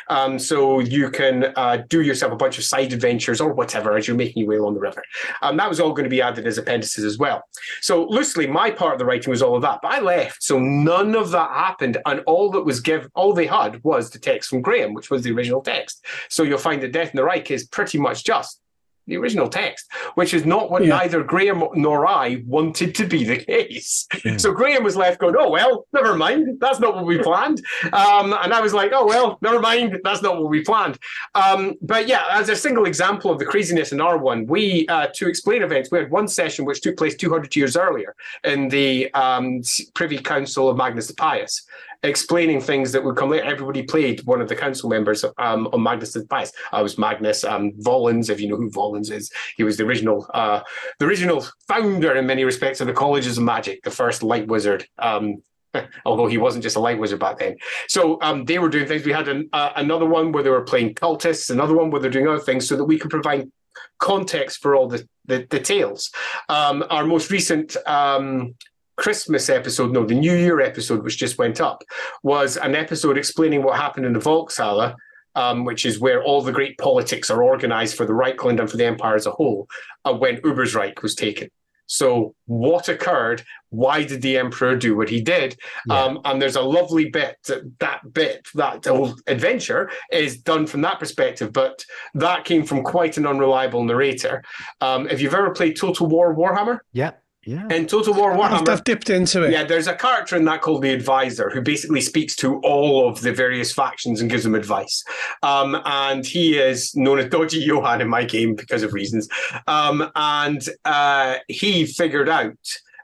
[0.09, 4.07] Um, so you can uh, do yourself a bunch of side adventures or whatever as
[4.07, 5.03] you're making your way along the river.
[5.43, 7.43] Um, that was all going to be added as appendices as well.
[7.81, 10.59] So loosely, my part of the writing was all of that, but I left, so
[10.59, 14.51] none of that happened, and all that was given, all they had was the text
[14.51, 16.05] from Graeme, which was the original text.
[16.29, 18.62] So you'll find that Death in the Reik is pretty much just
[19.07, 20.97] the original text, which is not what Yeah.
[20.99, 24.07] neither Graeme nor I wanted to be the case.
[24.13, 24.41] Mm.
[24.41, 26.59] So Graeme was left going, "Oh well, never mind.
[26.61, 29.99] That's not what we planned." Um, and I was like, "Oh well, never mind.
[30.05, 30.99] That's not what we planned."
[31.35, 35.09] Um, but yeah, as a single example of the craziness in our one, we uh,
[35.15, 39.13] to explain events, we had one session which took place 200 years earlier in the
[39.15, 39.63] um,
[39.95, 41.63] Privy Council of Magnus the Pious,
[42.03, 43.45] explaining things that would come later.
[43.45, 46.53] Everybody played one of the council members um, on Magnus the Pious.
[46.73, 49.31] I was Magnus um, if you know who Volans is.
[49.57, 50.61] He was the original, uh,
[50.99, 54.87] the original founder in many respects of the Colleges of Magic, the first light wizard.
[54.99, 55.43] Um,
[56.05, 57.57] although he wasn't just a light wizard back then.
[57.89, 59.07] So um, they were doing things.
[59.07, 62.11] We had an, uh, another one where they were playing cultists, another one where they're
[62.11, 63.51] doing other things, so that we could provide
[63.99, 66.11] context for all the the, the tales.
[66.49, 68.55] Um, our most recent um,
[69.03, 71.83] Christmas episode, no, the New Year episode, which just went up,
[72.23, 74.95] was an episode explaining what happened in the Volkshalle,
[75.35, 78.77] um, which is where all the great politics are organized for the Reikland and for
[78.77, 79.67] the empire as a whole,
[80.05, 81.49] uh, when Ubersreik was taken.
[81.87, 83.43] So, what occurred?
[83.71, 85.57] Why did the emperor do what he did?
[85.89, 86.05] Yeah.
[86.05, 90.81] Um, and there's a lovely bit that, that bit, that whole adventure is done from
[90.83, 91.85] that perspective, but
[92.15, 94.45] that came from quite an unreliable narrator.
[94.81, 97.13] Um, if you've ever played Total War Warhammer, Yeah.
[97.45, 97.67] Yeah.
[97.71, 99.51] in Total War Warhammer, I've dipped into it.
[99.51, 103.21] yeah, there's a character in that called the Advisor who basically speaks to all of
[103.21, 105.03] the various factions and gives them advice.
[105.43, 109.29] Um, and he is known as Dodgy Johan in my game because of reasons.
[109.67, 112.59] Um, and uh, he figured out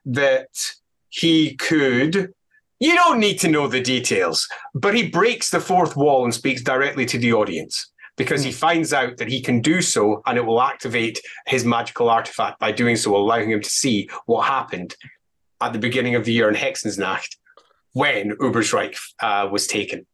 [0.07, 0.49] that
[1.09, 2.33] he could.
[2.79, 6.63] You don't need to know the details, but he breaks the fourth wall and speaks
[6.63, 10.45] directly to the audience because he finds out that he can do so and it
[10.45, 14.95] will activate his magical artifact by doing so, allowing him to see what happened
[15.63, 17.37] at the beginning of the year in Hexensnacht
[17.93, 20.07] when Ubersreik uh, was taken.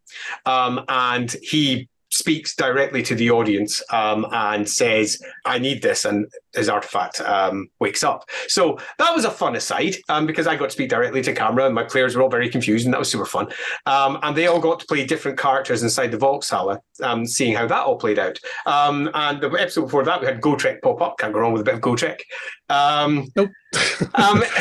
[0.46, 6.04] Um, and he speaks directly to the audience um, and says, I need this.
[6.04, 8.24] And his artifact um, wakes up.
[8.46, 11.66] So that was a fun aside um, because I got to speak directly to camera
[11.66, 13.48] and my players were all very confused and that was super fun.
[13.86, 17.66] Um, and they all got to play different characters inside the Volkshalle, um, seeing how
[17.66, 18.38] that all played out.
[18.66, 21.18] Um, and the episode before that, we had Go Gotrek pop up.
[21.18, 22.20] Can't go wrong with a bit of Gotrek.
[22.68, 23.50] Um, Nope.
[24.14, 24.42] Um,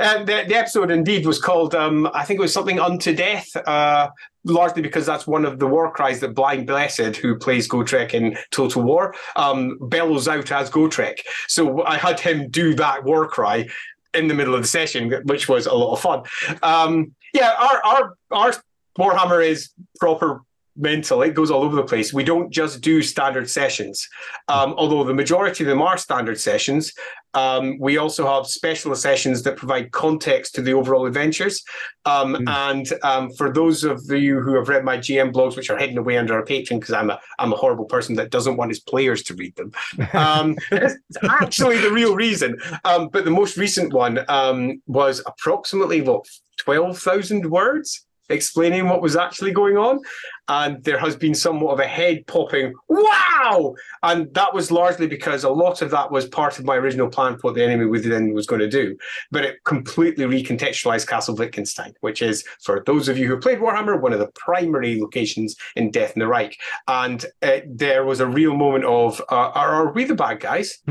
[0.00, 3.54] and the, the episode indeed was called, um, I think it was something unto death,
[3.56, 4.08] uh,
[4.44, 8.36] largely because that's one of the war cries that Brian Blessed, who plays Gotrek in
[8.50, 11.18] Total War, um, bellows out as Gotrek.
[11.48, 13.68] So I had him do that war cry
[14.14, 16.22] in the middle of the session, which was a lot of fun.
[16.62, 18.52] Um, yeah, our our our
[18.98, 20.42] Warhammer is proper
[20.76, 21.22] mental.
[21.22, 22.12] It goes all over the place.
[22.12, 24.08] We don't just do standard sessions,
[24.48, 26.92] um, although the majority of them are standard sessions.
[27.34, 31.62] Um, we also have specialist sessions that provide context to the overall adventures.
[32.04, 32.48] Um, Mm.
[32.70, 35.98] And um, for those of you who have read my GM blogs, which are hidden
[35.98, 38.80] away under a Patreon, because I'm a I'm a horrible person that doesn't want his
[38.80, 39.72] players to read them.
[40.14, 40.96] Um, it's
[41.40, 42.58] actually the real reason.
[42.84, 46.26] Um, but the most recent one um, was approximately what
[46.58, 50.00] twelve thousand words explaining what was actually going on.
[50.48, 53.74] And there has been somewhat of a head popping, wow!
[54.02, 57.34] And that was largely because a lot of that was part of my original plan
[57.34, 58.96] for what the enemy within was going to do.
[59.30, 64.00] But it completely recontextualized Castle Wittgenstein, which is, for those of you who played Warhammer,
[64.00, 66.54] one of the primary locations in Death in the Reik.
[66.88, 70.78] And uh, there was a real moment of, uh, are, are we the bad guys?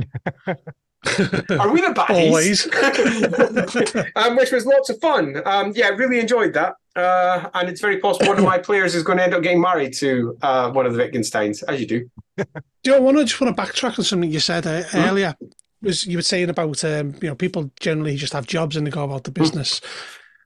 [1.03, 2.27] Are we the baddies?
[2.27, 4.05] Always.
[4.15, 5.41] um, which was lots of fun.
[5.45, 6.75] Um, yeah, really enjoyed that.
[6.95, 9.61] Uh, and it's very possible one of my players is going to end up getting
[9.61, 12.09] married to uh, one of the Wittgensteins, as you do.
[12.83, 14.97] Do you I want to just want to backtrack on something you said uh, Hmm?
[14.99, 15.35] earlier.
[15.83, 18.91] Was you were saying about um, you know people generally just have jobs and they
[18.91, 19.41] go about the Hmm.
[19.41, 19.81] business,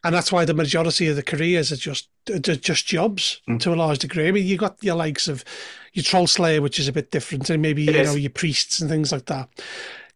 [0.03, 3.59] and that's why the majority of the careers are just are just jobs Mm.
[3.61, 4.27] to a large degree.
[4.27, 5.43] I mean, you got your likes of
[5.93, 8.07] your troll slayer, which is a bit different, and maybe It you is.
[8.07, 9.49] know your priests and things like that,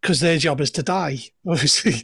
[0.02, 2.04] because their job is to die, obviously.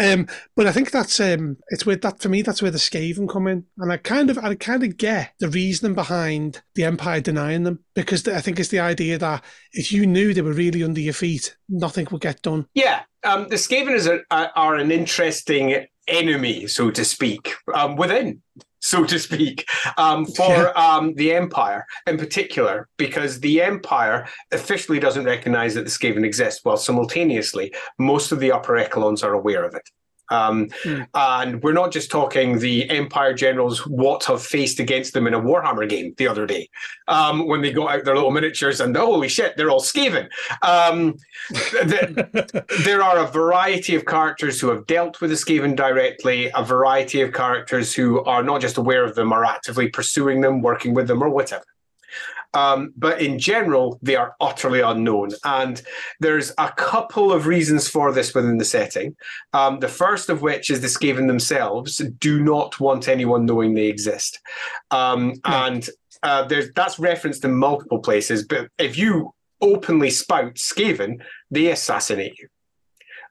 [0.00, 3.28] Um, but I think that's um, it's where that for me that's where the Skaven
[3.28, 7.20] come in, and I kind of I kind of get the reasoning behind the Empire
[7.20, 10.82] denying them because I think it's the idea that if you knew they were really
[10.82, 12.66] under your feet, nothing would get done.
[12.74, 18.42] Yeah, um, the Skaven is a, are an interesting enemy, so to speak, um, within,
[18.86, 25.24] so to speak, um, for um, the Empire in particular, because the Empire officially doesn't
[25.24, 29.74] recognize that the Skaven exist, while simultaneously most of the upper echelons are aware of
[29.74, 29.88] it.
[30.30, 31.02] Um, Hmm.
[31.14, 35.40] And we're not just talking the Empire generals, what have faced against them in a
[35.40, 36.68] Warhammer game the other day,
[37.08, 40.28] um, when they got out their little miniatures and holy shit, they're all Skaven.
[40.62, 41.16] Um,
[41.50, 46.64] the, there are a variety of characters who have dealt with the Skaven directly, a
[46.64, 50.94] variety of characters who are not just aware of them, are actively pursuing them, working
[50.94, 51.64] with them, or whatever.
[52.56, 55.30] Um, but in general, they are utterly unknown.
[55.44, 55.82] And
[56.20, 59.14] there's a couple of reasons for this within the setting.
[59.52, 63.88] Um, the first of which is the Skaven themselves do not want anyone knowing they
[63.88, 64.40] exist.
[64.90, 65.66] Um, no.
[65.66, 65.90] And
[66.22, 68.46] uh, there's that's referenced in multiple places.
[68.46, 72.48] But if you openly spout Skaven, they assassinate you.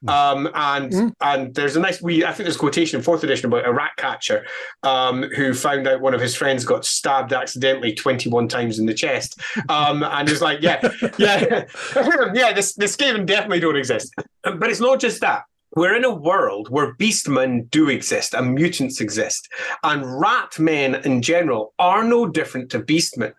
[0.07, 1.13] Um, and mm.
[1.21, 3.73] and there's a nice we I think there's a quotation in fourth edition about a
[3.73, 4.45] rat catcher
[4.83, 8.93] um, who found out one of his friends got stabbed accidentally 21 times in the
[8.93, 9.39] chest.
[9.69, 10.81] Um, and it's like, yeah,
[11.17, 11.65] yeah,
[12.33, 14.13] yeah, this this Skaven definitely don't exist.
[14.43, 15.43] But it's not just that
[15.75, 19.49] we're in a world where beastmen do exist and mutants exist,
[19.83, 23.33] and rat men in general are no different to beastmen.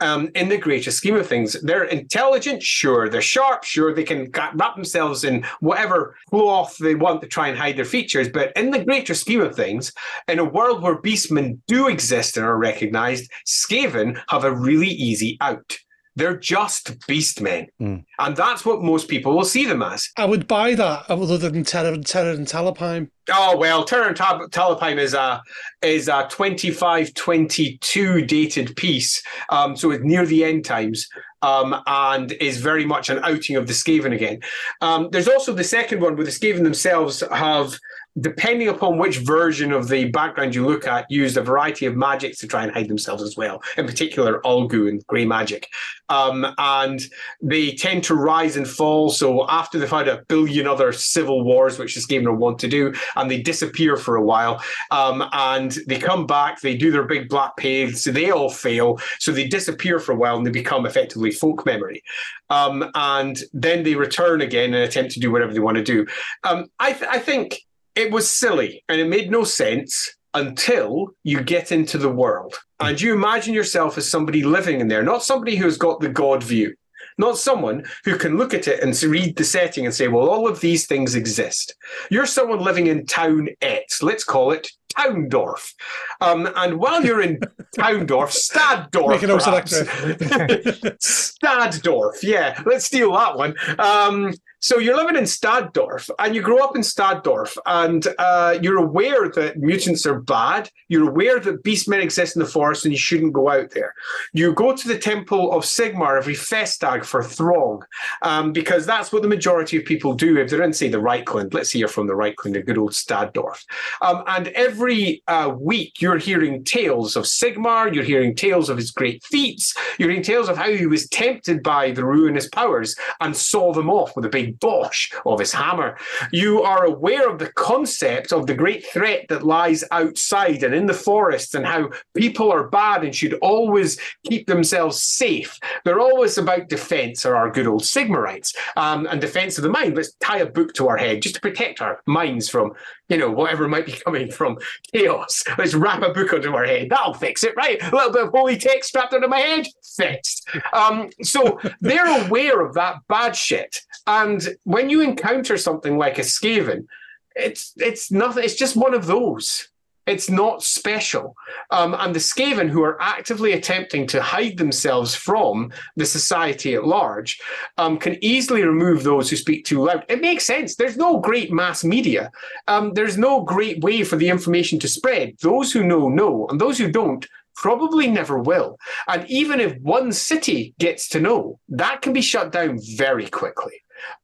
[0.00, 4.30] Um, in the greater scheme of things, they're intelligent, sure, they're sharp, sure, they can
[4.32, 8.28] wrap themselves in whatever cloth they want to try and hide their features.
[8.28, 9.92] But in the greater scheme of things,
[10.28, 15.36] in a world where beastmen do exist and are recognized, Skaven have a really easy
[15.40, 15.78] out.
[16.14, 17.68] They're just beastmen.
[17.80, 18.04] Mm.
[18.18, 20.08] And that's what most people will see them as.
[20.16, 23.08] I would buy that other than Terror, Terror and Talabheim.
[23.30, 25.42] Oh well, Terror and Tal- Talabheim is a
[25.80, 31.08] is a twenty five twenty two dated piece, um, so it's near the end times,
[31.40, 34.40] um, and is very much an outing of the Skaven again.
[34.80, 37.78] Um, there's also the second one where the Skaven themselves have
[38.20, 42.38] depending upon which version of the background you look at, used a variety of magics
[42.38, 45.68] to try and hide themselves as well, in particular Ulgu and Grey Magic.
[46.08, 47.00] Um, and
[47.40, 49.10] they tend to rise and fall.
[49.10, 52.68] So after they've had a billion other civil wars, which this game will want to
[52.68, 57.04] do, and they disappear for a while, um, and they come back, they do their
[57.04, 59.00] big black paths, so they all fail.
[59.18, 62.02] So they disappear for a while and they become effectively folk memory.
[62.50, 66.06] Um, and then they return again and attempt to do whatever they want to do.
[66.44, 67.62] Um, I, th- I think
[67.94, 73.00] it was silly and it made no sense until you get into the world and
[73.00, 76.74] you imagine yourself as somebody living in there, not somebody who's got the God view,
[77.18, 80.48] not someone who can look at it and read the setting and say, well, all
[80.48, 81.74] of these things exist.
[82.10, 85.72] You're someone living in town X, let's call it Towndorf.
[86.20, 87.38] Um, and while you're in
[87.76, 89.22] Towndorf, Staddorf, Make
[91.00, 93.54] Staddorf, yeah, let's steal that one.
[93.78, 98.78] Um, so you're living in Staddorf and you grow up in Staddorf and uh, you're
[98.78, 100.70] aware that mutants are bad.
[100.88, 103.92] You're aware that beastmen exist in the forest and you shouldn't go out there.
[104.32, 107.82] You go to the Temple of Sigmar every Festdag for Throng
[108.22, 111.52] um, because that's what the majority of people do if they're in, say, the Reikland.
[111.52, 113.64] Let's say you're from the Reikland, the good old Staddorf.
[114.00, 118.92] Um, and every uh, week you're hearing tales of Sigmar, you're hearing tales of his
[118.92, 123.36] great feats, you're hearing tales of how he was tempted by the ruinous powers and
[123.36, 125.96] saw them off with a big bosh of his hammer.
[126.30, 130.86] You are aware of the concept of the great threat that lies outside and in
[130.86, 135.58] the forests and how people are bad and should always keep themselves safe.
[135.84, 139.96] They're always about defense, or our good old Sigmarites, um, and defense of the mind.
[139.96, 142.72] Let's tie a book to our head just to protect our minds from
[143.12, 144.56] you know, whatever might be coming from
[144.92, 145.44] chaos.
[145.58, 146.88] Let's wrap a book onto our head.
[146.88, 147.80] That'll fix it, right?
[147.82, 150.48] A little bit of holy text strapped onto my head, fixed.
[150.72, 153.80] Um, so they're aware of that bad shit.
[154.06, 156.86] And when you encounter something like a Skaven,
[157.34, 158.44] it's it's nothing.
[158.44, 159.68] It's just one of those.
[160.04, 161.36] It's not special.
[161.70, 166.84] Um, and the Skaven, who are actively attempting to hide themselves from the society at
[166.84, 167.40] large,
[167.78, 170.04] um, can easily remove those who speak too loud.
[170.08, 170.74] It makes sense.
[170.74, 172.32] There's no great mass media.
[172.66, 175.36] Um, there's no great way for the information to spread.
[175.40, 176.48] Those who know, know.
[176.50, 177.24] And those who don't,
[177.54, 178.78] probably never will.
[179.06, 183.74] And even if one city gets to know, that can be shut down very quickly.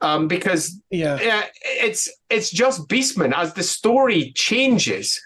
[0.01, 1.14] Um, because yeah.
[1.14, 5.20] Uh, it's it's just Beastman as the story changes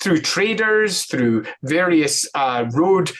[0.00, 3.10] through traders, through various uh, road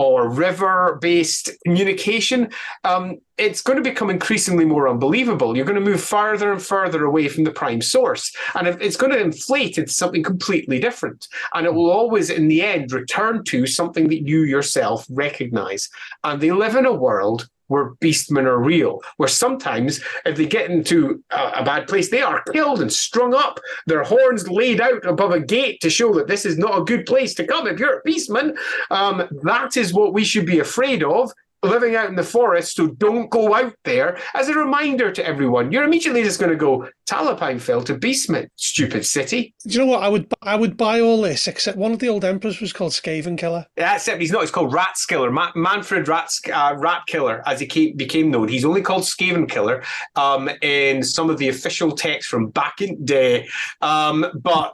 [0.00, 2.48] or river based communication,
[2.84, 5.54] um, it's going to become increasingly more unbelievable.
[5.54, 8.34] You're going to move further and further away from the prime source.
[8.54, 11.28] And it's going to inflate into something completely different.
[11.52, 15.90] And it will always, in the end, return to something that you yourself recognize.
[16.24, 20.70] And they live in a world where beastmen are real, where sometimes if they get
[20.70, 25.06] into a, a, bad place, they are killed and strung up, their horns laid out
[25.06, 27.78] above a gate to show that this is not a good place to come if
[27.78, 28.56] you're a beastman.
[28.90, 31.32] Um, that is what we should be afraid of
[31.62, 34.18] living out in the forest, so don't go out there.
[34.34, 38.48] As a reminder to everyone, you're immediately just going to go, Talabheim fell to Beastman,
[38.56, 39.54] stupid city.
[39.66, 40.02] Do you know what?
[40.02, 42.92] I would I would buy all this, except one of the old emperors was called
[42.92, 43.66] Skaven Killer.
[43.76, 44.42] Yeah, except he's not.
[44.42, 48.48] He's called Rat Killer, Ma- Manfred Rat, uh, Rat Killer, as he came, became known.
[48.48, 49.82] He's only called Skaven Killer
[50.14, 53.48] um, in some of the official text from back in day.
[53.80, 54.72] Um, but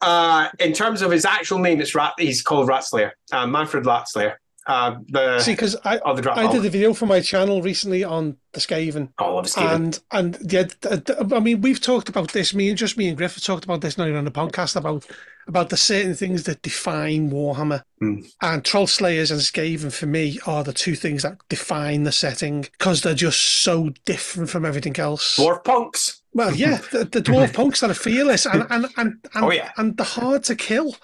[0.00, 2.14] uh, in terms of his actual name, it's Rat.
[2.18, 4.40] He's called Rat Slayer, uh, Manfred Rat Slayer.
[4.66, 8.02] Uh, the See, because I, oh, the I did a video for my channel recently
[8.02, 9.10] on the Skaven.
[9.18, 9.74] Oh, love Skaven.
[9.74, 10.64] And and yeah,
[11.34, 12.54] I mean, we've talked about this.
[12.54, 15.04] Me and just me and Griff have talked about this now on the podcast about
[15.46, 17.82] about the certain things that define Warhammer.
[18.02, 18.26] Mm.
[18.40, 22.62] And Troll Slayers and Skaven for me are the two things that define the setting
[22.62, 25.36] because they're just so different from everything else.
[25.36, 26.22] Dwarf punks.
[26.32, 29.72] Well, yeah, the, the dwarf punks that are fearless and and and and, Oh, yeah.
[29.76, 30.96] and they're hard to kill.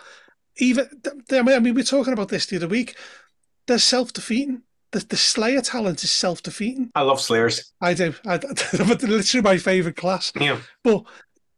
[0.56, 0.88] Even
[1.30, 2.96] I mean, I mean, we were talking about this the other week.
[3.66, 4.62] They're self defeating.
[4.92, 6.90] The, the Slayer talent is self defeating.
[6.94, 7.72] I love Slayers.
[7.80, 8.14] I do.
[8.26, 10.32] I, but they're literally my favorite class.
[10.38, 10.58] Yeah.
[10.82, 11.04] But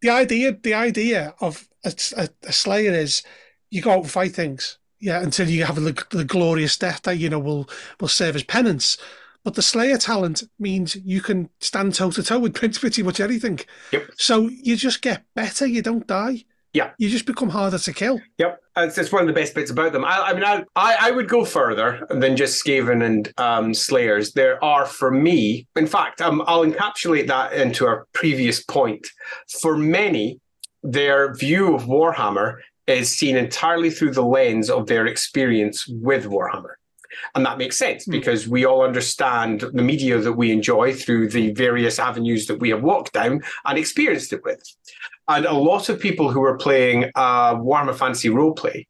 [0.02, 3.22] the idea, the idea of a, a, a Slayer is
[3.70, 7.16] you go out and fight things, yeah, until you have the, the glorious death that
[7.16, 7.68] you know will
[8.00, 8.98] will serve as penance.
[9.44, 13.18] But the Slayer talent means you can stand toe to toe with pretty, pretty much
[13.18, 13.60] anything.
[13.92, 14.10] Yep.
[14.16, 15.66] So you just get better.
[15.66, 16.44] You don't die.
[16.74, 16.92] Yeah.
[16.98, 18.20] You just become harder to kill.
[18.38, 20.04] Yep, it's, it's one of the best bits about them.
[20.04, 24.32] I, I mean, I, I I would go further than just Skaven and um, Slayers.
[24.32, 29.06] There are, for me, in fact, um, I'll encapsulate that into a previous point.
[29.60, 30.40] For many,
[30.82, 32.56] their view of Warhammer
[32.86, 36.74] is seen entirely through the lens of their experience with Warhammer.
[37.34, 38.12] And that makes sense Hmm.
[38.12, 42.70] because we all understand the media that we enjoy through the various avenues that we
[42.70, 44.62] have walked down and experienced it with.
[45.28, 48.86] And a lot of people who are playing uh, Warhammer Fantasy roleplay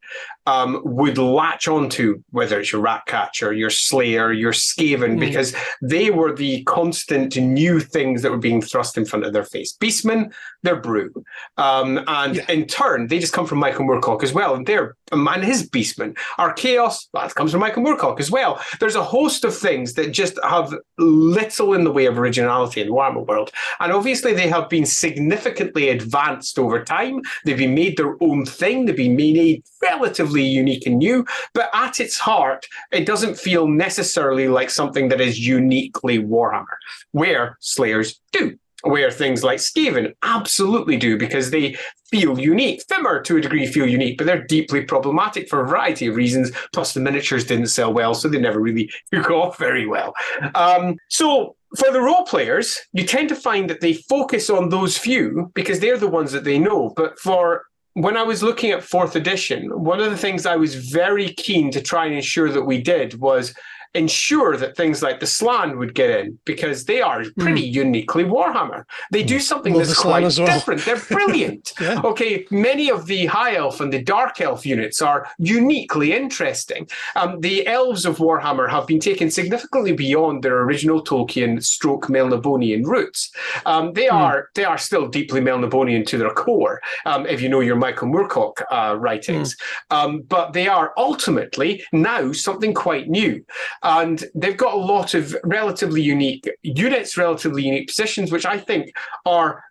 [0.47, 5.21] um, would latch onto whether it's your Ratcatcher, your Slayer, your Skaven, Mm.
[5.21, 9.45] because they were the constant new things that were being thrust in front of their
[9.45, 9.77] face.
[9.81, 11.13] Beastmen, they're brew.
[11.59, 12.51] Um, and Yeah.
[12.51, 14.55] in turn, they just come from Michael Moorcock as well.
[14.55, 16.17] And they're and his Beastmen.
[16.39, 18.59] Our Chaos, that comes from Michael Moorcock as well.
[18.81, 22.87] There's a host of things that just have little in the way of originality in
[22.89, 23.51] the Warhammer world.
[23.81, 26.22] And obviously, they have been significantly advanced
[26.59, 27.23] over time.
[27.45, 28.87] They've been made their own thing.
[28.87, 31.27] They've been made relatively unique and new.
[31.55, 36.77] But at its heart, it doesn't feel necessarily like something that is uniquely Warhammer,
[37.13, 38.59] where Slayers do.
[38.85, 41.77] Where things like Skaven absolutely do because they
[42.11, 42.83] feel unique.
[42.89, 46.51] Fimir, to a degree, feel unique, but they're deeply problematic for a variety of reasons.
[46.73, 50.15] Plus, the miniatures didn't sell well, so they never really took off very well.
[50.57, 54.99] Um, so, for the role players, you tend to find that they focus on those
[54.99, 56.93] few because they're the ones that they know.
[56.97, 57.65] But for
[57.95, 61.71] when I was looking at fourth edition, one of the things I was very keen
[61.73, 63.55] to try and ensure that we did was
[63.95, 68.85] ensure that things like the Slan would get in because they are pretty uniquely Warhammer.
[69.11, 69.79] They do something Hmm.
[69.81, 70.47] Love that's quite well.
[70.47, 70.85] different.
[70.85, 71.73] They're brilliant.
[71.81, 72.01] Yeah.
[72.05, 76.89] Okay, many of the high elf and the dark elf units are uniquely interesting.
[77.17, 82.85] Um, the elves of Warhammer have been taken significantly beyond their original Tolkien stroke Melnibonéan
[82.87, 83.31] roots.
[83.67, 84.17] Um, they Hmm.
[84.17, 88.09] are they are still deeply Melnibonéan to their core, um, if you know your Michael
[88.09, 89.57] Moorcock uh, writings.
[89.91, 89.97] Hmm.
[89.97, 93.45] Um, but they are ultimately now something quite new.
[93.83, 98.93] And they've got a lot of relatively unique units, relatively unique positions, which I think
[99.27, 99.65] are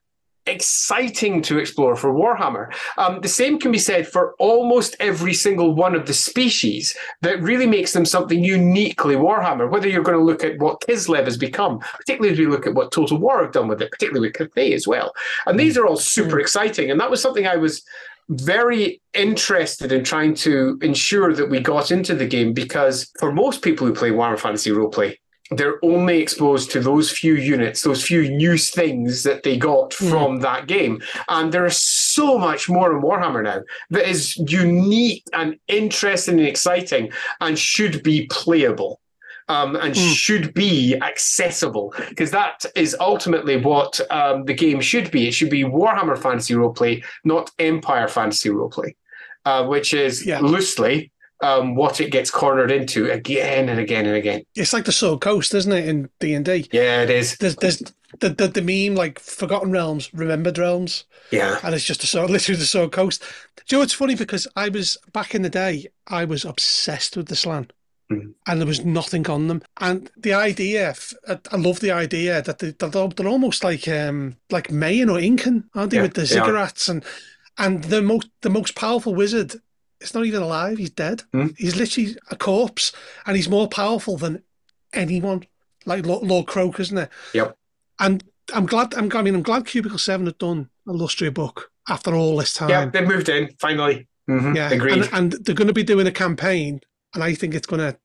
[0.48, 2.74] exciting to explore for Warhammer.
[2.98, 7.42] Um, the same can be said for almost every single one of the species that
[7.42, 9.70] really makes them something uniquely Warhammer.
[9.70, 12.74] Whether you're going to look at what Kislev has become, particularly as we look at
[12.74, 15.14] what Total War have done with it, particularly with Cathay as well.
[15.46, 16.90] And these are all super exciting.
[16.90, 17.84] And that was something I was
[18.32, 23.62] very interested in trying to ensure that we got into the game because for most
[23.62, 25.18] people who play Warhammer Fantasy Roleplay,
[25.52, 30.10] they're only exposed to those few units, those few new things that they got hmm.
[30.10, 31.02] from that game.
[31.28, 36.48] And there is so much more in Warhammer now that is unique and interesting and
[36.48, 37.12] exciting
[37.42, 39.02] and should be playable.
[39.50, 40.14] Um, and Mm.
[40.16, 45.28] should be accessible because that is ultimately what um, the game should be.
[45.28, 48.96] It should be Warhammer Fantasy Roleplay, not Empire Fantasy Roleplay,
[49.46, 50.40] uh, which is Yeah.
[50.40, 51.12] loosely
[51.44, 54.44] um, what it gets cornered into again and again and again.
[54.56, 56.70] It's like the Sword Coast, isn't it, in D and D?
[56.72, 57.36] Yeah, it is.
[57.38, 57.80] There's there's
[58.20, 61.58] the, the the meme like Forgotten Realms, Remembered Realms, Yeah.
[61.64, 63.22] and it's just a sword, literally the Sword Coast.
[63.58, 64.16] Do you know what's funny?
[64.16, 67.72] Because I was back in the day, I was obsessed with the Slan.
[68.48, 70.94] And there was nothing on them, and the idea,
[71.28, 75.70] I love the idea that they, they're, they're almost like um like Mayan or Incan,
[75.76, 76.26] aren't they, Yeah, with the are.
[76.26, 77.04] ziggurats and
[77.58, 79.56] and the most the most powerful wizard
[80.00, 81.24] is not even alive; he's dead.
[81.34, 81.48] Hmm.
[81.58, 82.92] He's literally a corpse,
[83.26, 84.44] and he's more powerful than
[84.94, 85.44] anyone,
[85.86, 87.10] like Lord, Lord Kroak, isn't it?
[87.34, 87.56] Yep.
[88.00, 88.24] And
[88.54, 88.94] I'm glad.
[88.96, 89.10] I'm.
[89.16, 92.70] I mean, I'm glad Cubicle Seven had done a Lustria book after all this time.
[92.70, 94.08] Yeah, they moved in finally.
[94.30, 95.04] Mhm, Yeah, Agreed.
[95.04, 96.80] And, and they're going to be doing a campaign,
[97.14, 98.00] and I think it's gonna it's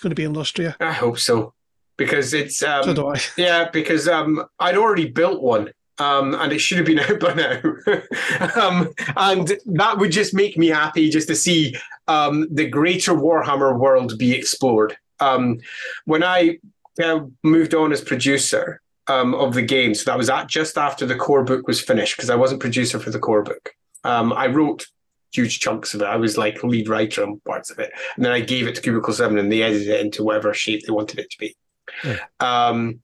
[0.00, 0.76] going to be in Lustria.
[0.80, 1.54] I hope so
[1.96, 3.20] because it's um, so do I.
[3.36, 5.70] Yeah, because um, I'd already built one
[6.00, 7.60] Um, and it should have been out by now.
[8.60, 11.74] um, and that would just make me happy just to see
[12.08, 14.96] um, the greater Warhammer world be explored.
[15.20, 15.58] Um,
[16.06, 16.58] when I
[17.02, 21.04] uh, moved on as producer um, of the game, so that was at just after
[21.04, 23.74] the core book was finished, because I wasn't producer for the core book.
[24.02, 24.86] Um, I wrote
[25.32, 26.06] huge chunks of it.
[26.06, 28.82] I was like lead writer on parts of it, and then I gave it to
[28.82, 31.56] Cubicle Seven, and they edited it into whatever shape they wanted it to be.
[32.04, 32.18] Yeah.
[32.40, 33.00] Um,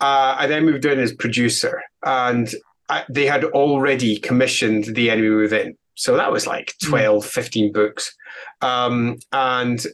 [0.00, 2.52] uh, I then moved in as producer, and
[2.88, 5.76] I, they had already commissioned The Enemy Within.
[5.94, 6.90] So that was like hmm.
[6.90, 8.14] 12, 15 books.
[8.60, 9.84] Um, and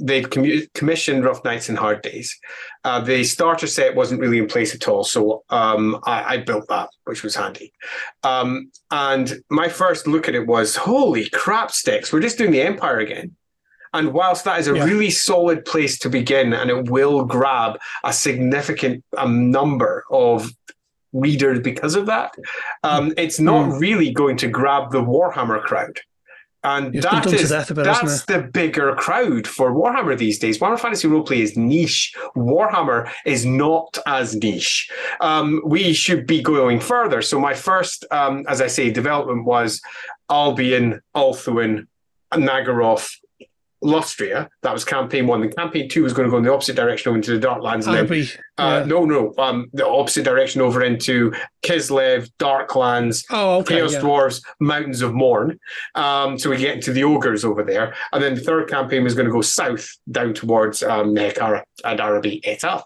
[0.00, 2.36] they'd commu- commissioned Rough Nights and Hard Days.
[2.84, 6.68] Uh, the starter set wasn't really in place at all, so um, I, I, built
[6.68, 7.72] that, which was handy.
[8.22, 12.12] Um, and my first look at it was, holy crap, sticks!
[12.12, 13.34] We're just doing the Empire again.
[13.94, 14.84] And whilst that is a yeah.
[14.84, 20.50] really solid place to begin, and it will grab a significant um, number of
[21.12, 22.34] readers because of that,
[22.82, 23.80] um, it's not mm.
[23.80, 26.00] really going to grab the Warhammer crowd.
[26.64, 30.58] And that is, bit, that's the bigger crowd for Warhammer these days.
[30.58, 32.14] Warhammer Fantasy Roleplay is niche.
[32.34, 34.90] Warhammer is not as niche.
[35.20, 37.20] Um, we should be going further.
[37.20, 39.82] So my first, um, as I say, development was
[40.30, 41.86] Albion, Ulthuan,
[42.32, 43.14] Naggaroth,
[43.84, 44.48] Lustria.
[44.62, 45.42] That was campaign one.
[45.42, 47.86] Then campaign two was going to go in the opposite direction over into the Darklands.
[47.86, 48.84] And then, uh, yeah.
[48.86, 51.32] No, no, um, the opposite direction over into
[51.62, 54.00] Kislev, Darklands, oh, okay, Chaos yeah.
[54.00, 55.58] Dwarves, Mountains of Mourn.
[55.94, 57.94] Um, so we get into the ogres over there.
[58.12, 62.00] And then the third campaign was going to go south down towards um, Nehekhara and
[62.00, 62.82] Araby Eta,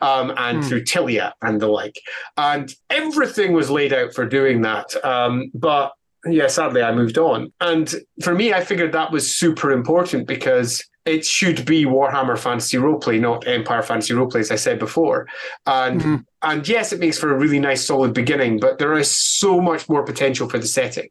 [0.00, 0.68] um, and hmm.
[0.68, 2.00] through Tilea and the like.
[2.36, 5.04] And everything was laid out for doing that.
[5.04, 5.92] Um, but
[6.26, 7.52] yeah, sadly, I moved on.
[7.60, 12.76] And for me, I figured that was super important because it should be Warhammer Fantasy
[12.76, 15.26] Roleplay, not Empire Fantasy Roleplay, as I said before.
[15.66, 16.16] And mm-hmm.
[16.42, 19.88] and yes, it makes for a really nice, solid beginning, but there is so much
[19.88, 21.08] more potential for the setting.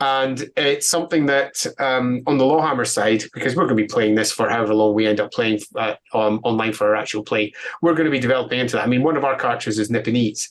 [0.00, 4.16] And it's something that um, on the Lawhammer side, because we're going to be playing
[4.16, 7.52] this for however long we end up playing uh, um, online for our actual play,
[7.80, 8.84] we're going to be developing into that.
[8.84, 10.48] I mean, one of our characters is Nipponese,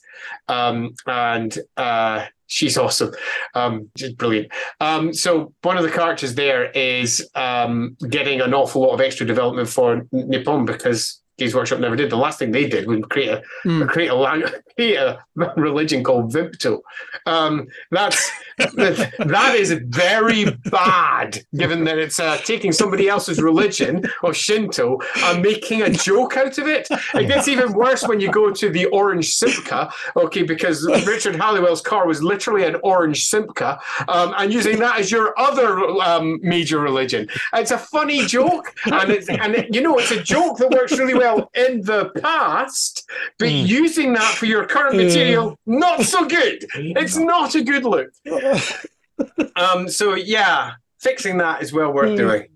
[0.47, 3.13] um, and uh, she's awesome.
[3.53, 4.51] Um, she's brilliant.
[4.79, 9.25] Um, so one of the characters there is um, getting an awful lot of extra
[9.25, 12.09] development for Nippon because Games Workshop never did.
[12.09, 13.87] The last thing they did was create a mm.
[13.87, 15.19] create a, create a
[15.55, 16.79] religion called Vimto.
[17.25, 18.31] Um, that's
[18.75, 25.43] that is very bad, given that it's uh, taking somebody else's religion of Shinto and
[25.43, 26.87] making a joke out of it.
[27.13, 31.81] It gets even worse when you go to the orange Simca, okay, because Richard Halliwell's
[31.81, 36.79] car was literally an orange Simca, um, and using that as your other um, major
[36.79, 37.29] religion.
[37.53, 40.97] It's a funny joke, and it's, and it, you know it's a joke that works
[40.97, 43.07] really well in the past,
[43.37, 43.67] but mm.
[43.67, 46.65] using that for your current material, not so good.
[46.73, 48.09] It's not a good look.
[49.55, 52.17] um, so yeah, fixing that is well worth mm.
[52.17, 52.47] doing.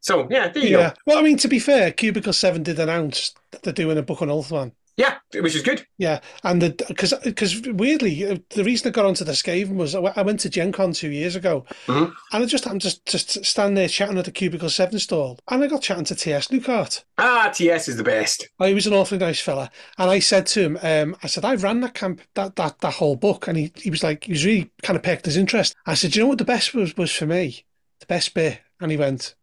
[0.00, 0.90] So yeah, there you yeah.
[0.90, 0.94] go.
[1.06, 4.22] Well, I mean, to be fair, Cubicle Seven did announce that they're doing a book
[4.22, 4.72] on Ulthuan.
[4.96, 5.86] Yeah, which is good.
[5.98, 9.94] Yeah, and the because because weirdly, uh, the reason I got onto the Skaven was
[9.94, 12.12] I went to Gen Con two years ago, mm-hmm.
[12.32, 15.62] and I just I'm just just stand there chatting at the Cubicle Seven stall, and
[15.62, 17.04] I got chatting to TS Luikart.
[17.18, 18.48] Ah, TS is the best.
[18.58, 21.44] Oh, he was an awfully nice fella, and I said to him, um, I said
[21.44, 24.32] I ran that camp that that that whole book, and he he was like he
[24.32, 25.74] was really kind of piqued his interest.
[25.86, 27.64] I said, you know what the best was was for me,
[28.00, 29.34] the best bit, and he went,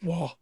[0.00, 0.36] what?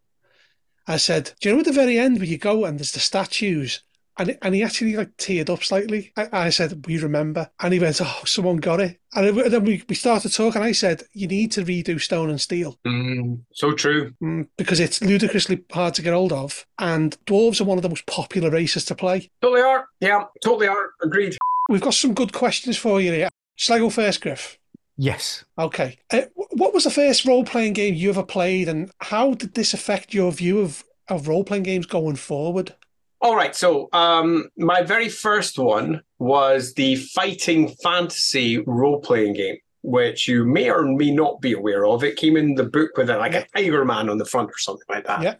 [0.86, 3.00] I said, do you know at the very end where you go and there's the
[3.00, 3.82] statues
[4.20, 6.12] and, and he actually like teared up slightly.
[6.16, 9.82] I, I said, "We remember," and he went, "Oh, someone got it." And then we,
[9.88, 10.62] we started talking.
[10.62, 14.12] I said, "You need to redo Stone and Steel." Mm, so true.
[14.22, 17.88] Mm, because it's ludicrously hard to get hold of, and dwarves are one of the
[17.88, 19.30] most popular races to play.
[19.40, 19.86] Totally are.
[20.00, 20.90] Yeah, totally are.
[21.02, 21.36] Agreed.
[21.68, 23.28] We've got some good questions for you here.
[23.56, 24.58] Shall I go first, Griff?
[24.96, 25.44] Yes.
[25.58, 25.98] Okay.
[26.12, 29.72] Uh, what was the first role playing game you ever played, and how did this
[29.72, 32.74] affect your view of, of role playing games going forward?
[33.22, 33.54] All right.
[33.54, 40.46] So, um, my very first one was the Fighting Fantasy role playing game, which you
[40.46, 42.02] may or may not be aware of.
[42.02, 44.58] It came in the book with a, like a tiger man on the front or
[44.58, 45.22] something like that.
[45.22, 45.34] Yeah.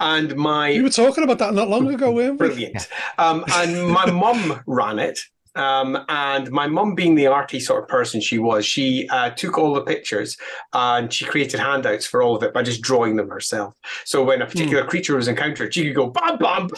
[0.00, 0.70] And my.
[0.70, 2.48] You were talking about that not long ago, weren't we?
[2.48, 2.88] Brilliant.
[3.18, 5.20] Um, and my mum ran it.
[5.56, 9.58] Um, and my mum, being the arty sort of person she was, she uh, took
[9.58, 10.36] all the pictures
[10.74, 13.74] and she created handouts for all of it by just drawing them herself.
[14.04, 14.88] So when a particular mm.
[14.88, 16.68] creature was encountered, she could go bam, bam,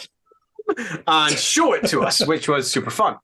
[1.06, 3.16] and show it to us, which was super fun.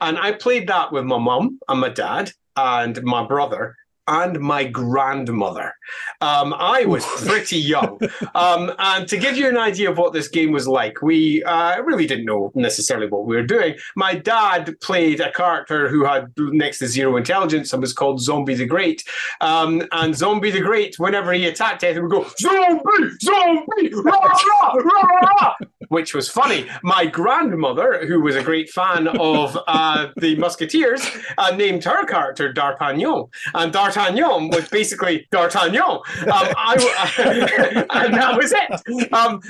[0.00, 3.76] And I played that with my mum and my dad and my brother
[4.08, 5.74] and my grandmother.
[6.20, 8.00] Um, I was pretty young.
[8.34, 11.80] Um, and to give you an idea of what this game was like, we uh,
[11.82, 13.76] really didn't know necessarily what we were doing.
[13.94, 18.54] My dad played a character who had next to zero intelligence and was called Zombie
[18.54, 19.04] the Great.
[19.40, 24.72] Um, and Zombie the Great, whenever he attacked anything, would go, Zombie, Zombie, rah, rah,
[24.74, 25.54] rah, rah,
[25.88, 26.66] which was funny.
[26.82, 31.06] My grandmother, who was a great fan of uh, the Musketeers,
[31.38, 33.24] uh, named her character D'Artagnan.
[33.54, 35.82] And D'Artagnan was basically D'Artagnan.
[35.82, 36.76] Um, I,
[37.90, 39.12] and that was it.
[39.12, 39.40] Um,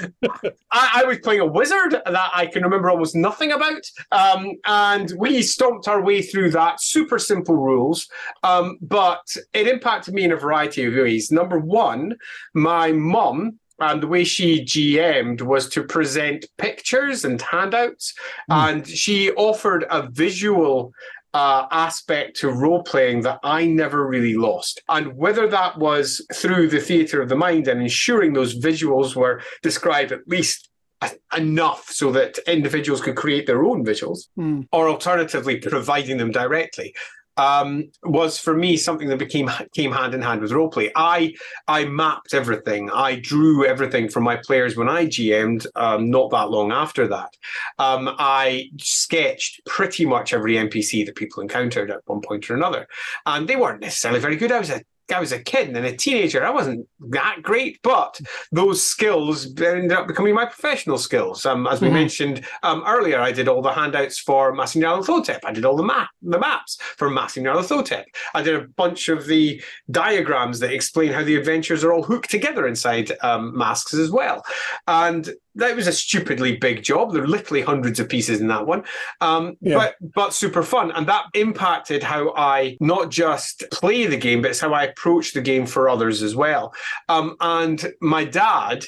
[0.70, 3.82] I, I, was playing a wizard that I can remember almost nothing about.
[4.12, 6.81] Um, and we stomped our way through that.
[6.81, 8.09] Super simple rules.
[8.43, 11.31] Um, but it impacted me in a variety of ways.
[11.31, 12.16] Number one,
[12.55, 18.14] my mum and the way she GM'd was to present pictures and handouts,
[18.51, 18.68] mm.
[18.68, 20.93] and she offered a visual
[21.36, 24.80] uh, aspect to role playing that I never really lost.
[24.88, 29.42] And whether that was through the theatre of the mind and ensuring those visuals were
[29.62, 30.70] described at least
[31.36, 34.66] enough so that individuals could create their own visuals, mm.
[34.72, 36.94] or alternatively providing them directly
[37.36, 40.90] um, was for me something that became came hand in hand with roleplay.
[40.94, 41.34] I
[41.68, 42.90] I mapped everything.
[42.90, 45.66] I drew everything from my players when I GM'd.
[45.76, 47.34] Um, not that long after that,
[47.78, 52.86] um, I sketched pretty much every NPC that people encountered at one point or another,
[53.26, 54.52] and they weren't necessarily very good.
[54.52, 54.82] I was a
[55.14, 56.44] I was a kid and a teenager.
[56.44, 58.20] I wasn't that great, but
[58.50, 61.46] those skills ended up becoming my professional skills.
[61.46, 61.94] Um, as we mm-hmm.
[61.94, 65.40] mentioned um, earlier, I did all the handouts for Masks of Nyarlathotep.
[65.44, 68.04] I did all the map, the maps for Masks of Nyarlathotep.
[68.34, 72.30] I did a bunch of the diagrams that explain how the adventures are all hooked
[72.30, 74.44] together inside um, masks as well.
[74.86, 77.12] And that was a stupidly big job.
[77.12, 78.84] There are literally hundreds of pieces in that one,
[79.20, 79.76] um, yeah.
[79.76, 84.52] but but super fun, and that impacted how I not just play the game, but
[84.52, 86.74] it's how I approach the game for others as well.
[87.08, 88.84] Um, and my dad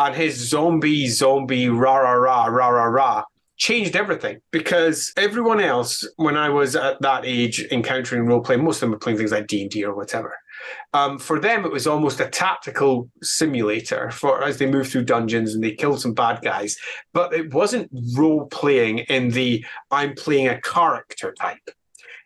[0.00, 3.24] and his zombie zombie rah rah rah rah rah rah
[3.56, 8.76] changed everything because everyone else when i was at that age encountering role playing most
[8.76, 10.34] of them were playing things like d&d or whatever
[10.92, 15.54] um, for them, it was almost a tactical simulator for as they moved through dungeons
[15.54, 16.76] and they killed some bad guys.
[17.12, 21.70] But it wasn't role playing in the I'm playing a character type.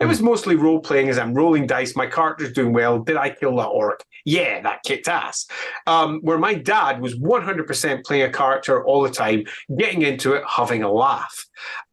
[0.01, 1.95] It was mostly role playing as I'm rolling dice.
[1.95, 2.99] My character's doing well.
[2.99, 4.05] Did I kill that orc?
[4.25, 5.47] Yeah, that kicked ass.
[5.87, 9.45] Um, where my dad was 100% playing a character all the time,
[9.79, 11.47] getting into it, having a laugh.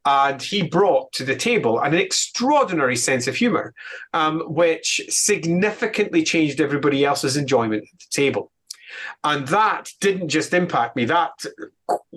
[0.05, 3.73] And he brought to the table an extraordinary sense of humor,
[4.13, 8.51] um, which significantly changed everybody else's enjoyment at the table.
[9.23, 11.45] And that didn't just impact me, that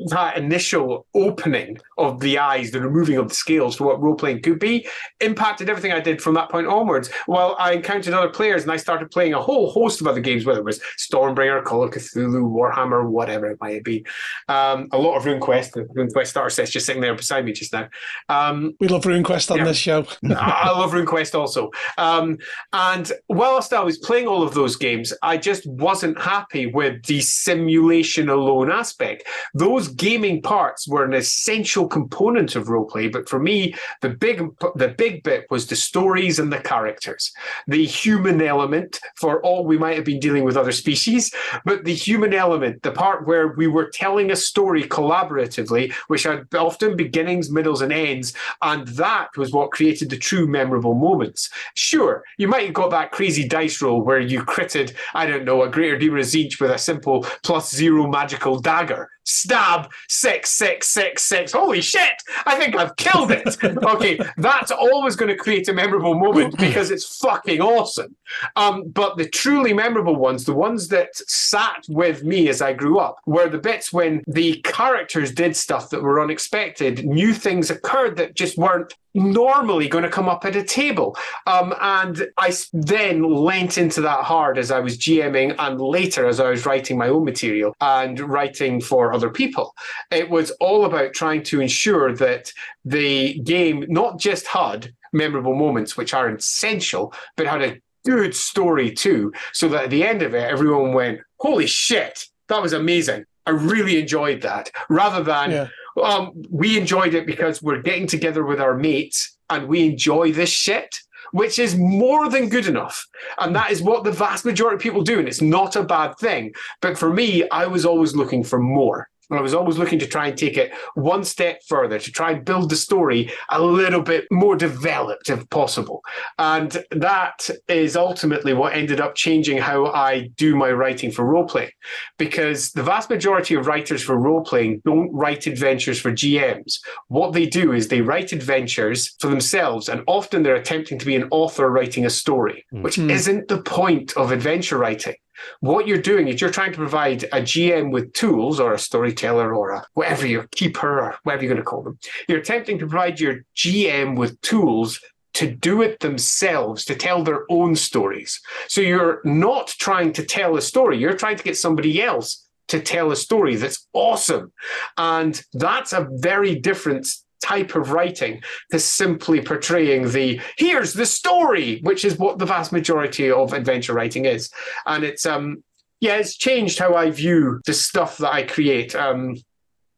[0.06, 4.42] that initial opening of the eyes, the removing of the scales for what role playing
[4.42, 4.86] could be,
[5.20, 7.10] impacted everything I did from that point onwards.
[7.28, 10.44] Well, I encountered other players and I started playing a whole host of other games,
[10.44, 14.04] whether it was Stormbringer, Call of Cthulhu, Warhammer, whatever it might be.
[14.48, 17.72] Um, a lot of RuneQuest, the RuneQuest starter set's just sitting there beside me just
[17.72, 17.88] now.
[18.28, 19.64] Um, we love RuneQuest on yeah.
[19.64, 20.06] this show.
[20.30, 21.70] I love RuneQuest also.
[21.98, 22.38] Um,
[22.72, 27.20] and whilst I was playing all of those games, I just wasn't happy with the
[27.20, 29.24] simulation alone aspect
[29.64, 33.10] those gaming parts were an essential component of roleplay.
[33.10, 34.42] But for me, the big
[34.74, 37.32] the big bit was the stories and the characters,
[37.66, 39.00] the human element.
[39.16, 41.32] For all we might have been dealing with other species,
[41.64, 46.46] but the human element, the part where we were telling a story collaboratively, which had
[46.54, 51.48] often beginnings, middles, and ends, and that was what created the true memorable moments.
[51.72, 55.62] Sure, you might have got that crazy dice roll where you critted, I don't know,
[55.62, 61.22] a greater of Tzeentch with a simple plus zero magical dagger stab six six six
[61.22, 61.52] six.
[61.52, 62.14] Holy shit!
[62.46, 63.56] I think I've killed it.
[63.64, 68.14] okay, that's always going to create a memorable moment because it's fucking awesome.
[68.56, 72.98] Um, but the truly memorable ones, the ones that sat with me as I grew
[72.98, 77.04] up, were the bits when the characters did stuff that were unexpected.
[77.04, 81.16] New things occurred that just weren't normally going to come up at a table.
[81.46, 86.40] Um, and I then lent into that hard as I was GMing and later as
[86.40, 89.74] I was writing my own material and writing for other people.
[90.10, 92.52] It was all about trying to ensure that
[92.84, 98.90] the game not just had memorable moments, which are essential, but had a good story
[98.90, 103.24] too, so that at the end of it, everyone went, Holy shit, that was amazing.
[103.46, 105.50] I really enjoyed that, rather than.
[105.50, 105.68] Yeah
[106.02, 110.50] um, we enjoyed it because we're getting together with our mates and we enjoy this
[110.50, 110.96] shit,
[111.32, 113.06] which is more than good enough.
[113.38, 115.18] And that is what the vast majority of people do.
[115.18, 116.52] And it's not a bad thing.
[116.80, 119.08] But for me, I was always looking for more.
[119.30, 122.44] I was always looking to try and take it one step further, to try and
[122.44, 126.02] build the story a little bit more developed if possible.
[126.38, 131.46] And that is ultimately what ended up changing how I do my writing for role
[131.46, 131.70] playing.
[132.18, 136.78] Because the vast majority of writers for role playing don't write adventures for GMs.
[137.08, 141.16] What they do is they write adventures for themselves, and often they're attempting to be
[141.16, 142.82] an author writing a story, mm.
[142.82, 143.10] which mm.
[143.10, 145.14] isn't the point of adventure writing.
[145.60, 149.54] What you're doing is you're trying to provide a GM with tools or a storyteller
[149.54, 151.98] or a whatever your keeper or whatever you're going to call them.
[152.28, 155.00] You're attempting to provide your GM with tools
[155.34, 158.40] to do it themselves, to tell their own stories.
[158.68, 162.80] So you're not trying to tell a story, you're trying to get somebody else to
[162.80, 164.52] tell a story that's awesome.
[164.96, 167.08] And that's a very different
[167.44, 172.72] type of writing to simply portraying the here's the story, which is what the vast
[172.72, 174.50] majority of adventure writing is.
[174.86, 175.62] And it's um
[176.00, 178.94] yeah, it's changed how I view the stuff that I create.
[178.94, 179.36] Um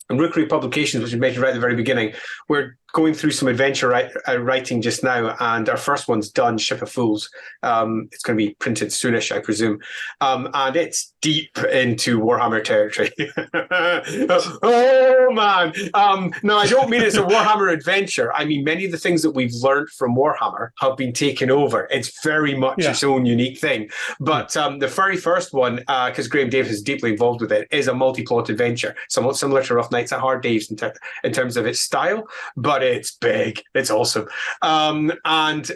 [0.09, 2.13] and Rookery Publications, which we mentioned right at the very beginning,
[2.49, 6.81] we're going through some adventure uh, writing just now, and our first one's done, Ship
[6.83, 7.29] of Fools.
[7.63, 9.81] Um, it's going to be printed soonish, I presume,
[10.21, 13.11] um, and it's deep into Warhammer territory.
[14.63, 15.73] oh man!
[15.95, 18.33] Um, no, I don't mean it's a Warhammer adventure.
[18.33, 21.89] I mean many of the things that we've learned from Warhammer have been taken over.
[21.91, 22.91] It's very much yeah.
[22.91, 23.91] its own unique thing.
[24.21, 27.69] But um, the very first one, because uh, Graeme Davis is deeply involved with it,
[27.71, 30.95] is a multi-plot adventure, somewhat similar to Rough Nights at Hard Days in, ter-
[31.25, 32.27] in terms of its style,
[32.57, 33.63] but it's big.
[33.75, 34.29] It's awesome.
[34.63, 35.71] Um, and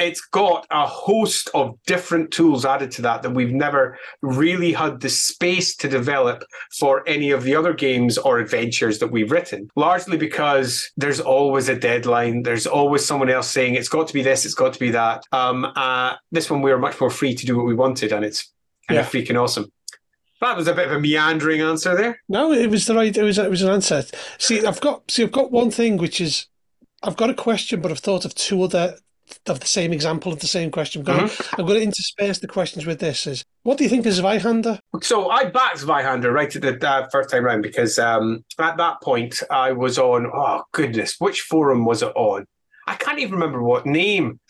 [0.00, 5.00] it's got a host of different tools added to that that we've never really had
[5.00, 6.42] the space to develop
[6.78, 9.68] for any of the other games or adventures that we've written.
[9.76, 12.42] Largely because there's always a deadline.
[12.42, 15.24] There's always someone else saying it's got to be this, it's got to be that.
[15.32, 18.24] Um, uh, this one we were much more free to do what we wanted, and
[18.24, 18.52] it's
[18.88, 19.02] kind yeah.
[19.02, 19.70] of freaking awesome.
[20.40, 22.20] That was a bit of a meandering answer there.
[22.28, 23.16] No, it was the right.
[23.16, 24.04] It was it was an answer.
[24.38, 26.46] See, I've got see, I've got one thing which is
[27.02, 28.96] I've got a question, but I've thought of two other
[29.46, 31.00] of the same example of the same question.
[31.00, 31.60] I'm going, mm-hmm.
[31.60, 33.26] I'm going to intersperse the questions with this.
[33.26, 34.80] Is what do you think of Zweihander?
[35.02, 39.00] So I backed Zweihander right at the uh, first time round because um, at that
[39.02, 40.26] point I was on.
[40.26, 42.46] Oh goodness, which forum was it on?
[42.86, 44.40] I can't even remember what name.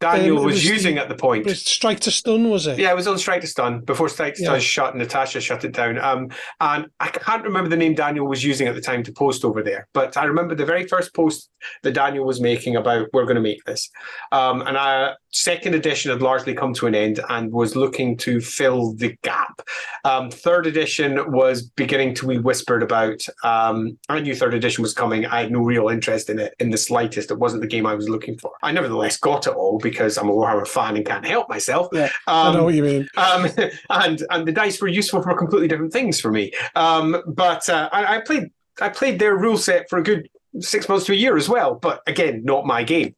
[0.00, 1.44] Daniel um, was, was, using the, at the point.
[1.44, 2.78] Was Strike to Stun, was it?
[2.78, 4.48] Yeah, it was on Strike to Stun before Strike to yeah.
[4.50, 5.98] Stun shut Natasha shut it down.
[5.98, 6.30] Um,
[6.60, 9.62] and I can't remember the name Daniel was using at the time to post over
[9.62, 11.50] there, but I remember the very first post
[11.82, 13.90] that Daniel was making about we're going to make this.
[14.30, 18.40] Um, and I second edition had largely come to an end and was looking to
[18.40, 19.62] fill the gap.
[20.04, 23.20] Um, third edition was beginning to be whispered about.
[23.44, 25.26] Um, I knew third edition was coming.
[25.26, 27.30] I had no real interest in it in the slightest.
[27.30, 28.52] It wasn't the game I was looking for.
[28.62, 31.88] I nevertheless got it all because I'm a Warhammer fan and can't help myself.
[31.92, 33.08] Yeah, um, I know what you mean.
[33.16, 33.46] Um,
[33.90, 36.52] and and the dice were useful for completely different things for me.
[36.74, 38.50] Um, but uh, I, I played
[38.80, 40.28] I played their rule set for a good
[40.60, 41.74] six months to a year as well.
[41.74, 43.14] But again, not my game.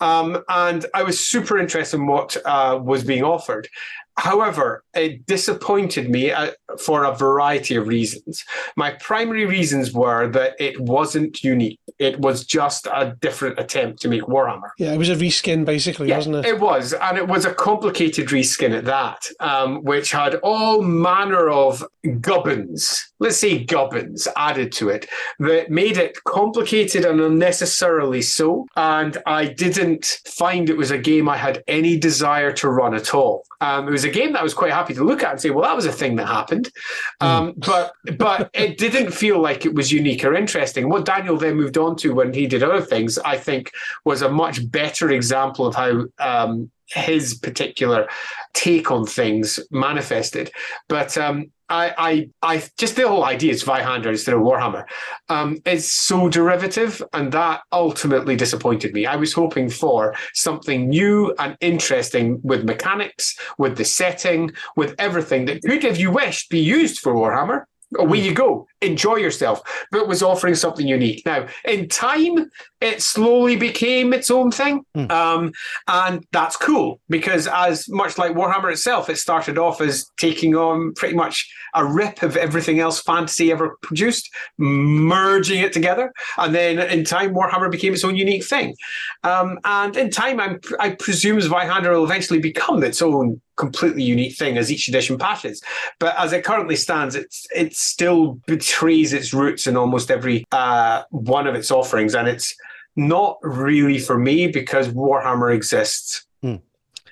[0.00, 3.68] Um, and I was super interested in what uh, was being offered.
[4.16, 8.44] However, it disappointed me uh, for a variety of reasons.
[8.76, 11.80] My primary reasons were that it wasn't unique.
[11.98, 14.70] It was just a different attempt to make Warhammer.
[14.78, 16.44] Yeah, it was a reskin, basically, yeah, wasn't it?
[16.44, 16.92] It was.
[16.92, 21.82] And it was a complicated reskin at that, um, which had all manner of
[22.20, 28.66] gubbins, let's say gubbins, added to it that made it complicated and unnecessarily so.
[28.76, 33.14] And I didn't find it was a game I had any desire to run at
[33.14, 33.44] all.
[33.60, 35.50] Um, it was a game that I was quite happy to look at and say,
[35.50, 36.70] well, that was a thing that happened.
[37.20, 37.26] Hmm.
[37.26, 40.88] Um, but but it didn't feel like it was unique or interesting.
[40.88, 43.70] What Daniel then moved on to when he did other things, I think,
[44.04, 48.08] was a much better example of how um, his particular
[48.54, 50.50] take on things manifested.
[50.88, 51.94] But um, I,
[52.42, 54.84] I, I just the whole idea is Zweihander instead of Warhammer
[55.28, 59.06] um, is so derivative, and that ultimately disappointed me.
[59.06, 65.44] I was hoping for something new and interesting with mechanics, with the setting, with everything
[65.44, 67.64] that could, if you wished, be used for Warhammer.
[67.98, 71.24] Away you go enjoy yourself, but was offering something unique.
[71.26, 72.50] Now, in time,
[72.80, 74.84] it slowly became its own thing.
[74.96, 75.10] Mm.
[75.10, 75.52] Um,
[75.86, 80.94] and that's cool because, as much like Warhammer itself, it started off as taking on
[80.94, 86.12] pretty much a rip of everything else fantasy ever produced, merging it together.
[86.38, 88.74] And then in time, Warhammer became its own unique thing.
[89.24, 94.36] Um, and in time, I'm, I presume Zweihander will eventually become its own completely unique
[94.36, 95.62] thing as each edition passes.
[95.98, 101.02] But as it currently stands, it's it's still betrays its roots in almost every uh,
[101.10, 102.48] one of its offerings, and it's
[102.96, 106.26] not really for me because Warhammer exists.
[106.42, 106.56] Hmm.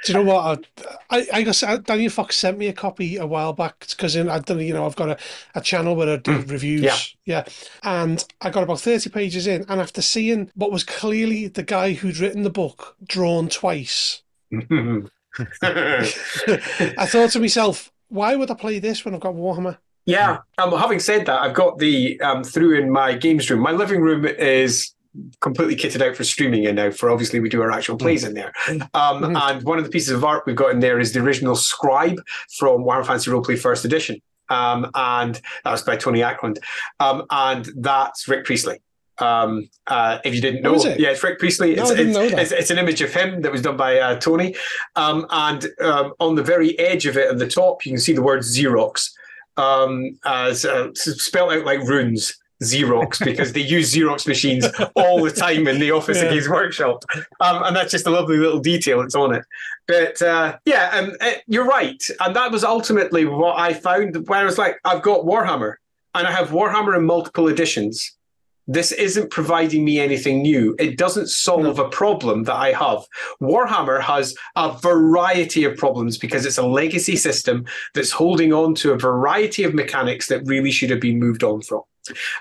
[0.04, 0.64] Do you know what?
[1.10, 4.38] I, I, I got Daniel Fox sent me a copy a while back because I
[4.38, 5.16] don't, you know, I've got a,
[5.56, 6.82] a channel where I do Mm, reviews.
[6.82, 6.96] yeah.
[7.24, 7.44] yeah.
[7.82, 9.64] And I got about 30 pages in.
[9.68, 14.22] And after seeing what was clearly the guy who'd written the book drawn twice,
[15.62, 19.78] I thought to myself, why would I play this when I've got Warhammer?
[20.06, 20.38] Yeah.
[20.56, 23.60] Um, having said that, I've got the um, through in my games room.
[23.60, 24.94] My living room is
[25.40, 26.90] completely kitted out for streaming in now.
[26.90, 28.52] For obviously, we do our actual plays in there.
[28.68, 29.40] Um, Mhm.
[29.50, 32.20] And one of the pieces of art we've got in there is the original Scribe
[32.58, 36.58] from Warhammer Fantasy Roleplay First Edition, um, and that was by Tony Ackland,
[37.00, 38.80] um, and that's Rick Priestley.
[39.20, 41.00] Um, uh, if you didn't know, it?
[41.00, 41.74] yeah, it's Rick Priestley.
[41.74, 42.38] No, It's, I didn't it's, know that.
[42.38, 44.54] it's, it's an image of him that was done by uh, Tony,
[44.96, 48.12] um, and um, on the very edge of it, at the top, you can see
[48.12, 49.10] the word Xerox
[49.56, 52.36] um, as uh, spelled out like runes.
[52.60, 54.66] Xerox because they use Xerox machines
[54.96, 56.24] all the time in the office Yeah.
[56.24, 57.04] at Games Workshop,
[57.38, 59.44] um, and that's just a lovely little detail that's on it.
[59.86, 64.26] But uh, yeah, um, uh, you're right, and that was ultimately what I found.
[64.28, 65.74] Where I was like, I've got Warhammer,
[66.16, 68.12] and I have Warhammer in multiple editions.
[68.68, 70.76] This isn't providing me anything new.
[70.78, 73.00] It doesn't solve a problem that I have.
[73.42, 77.64] Warhammer has a variety of problems because it's a legacy system
[77.94, 81.62] that's holding on to a variety of mechanics that really should have been moved on
[81.62, 81.80] from.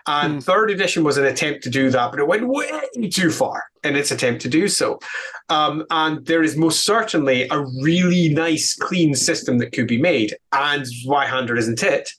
[0.06, 0.40] And Hmm.
[0.40, 2.70] third edition was an attempt to do that, but it went way
[3.10, 5.00] too far in its attempt to do so.
[5.50, 10.36] Um, and there is most certainly a really nice, clean system that could be made.
[10.54, 12.10] And Zweihander isn't it.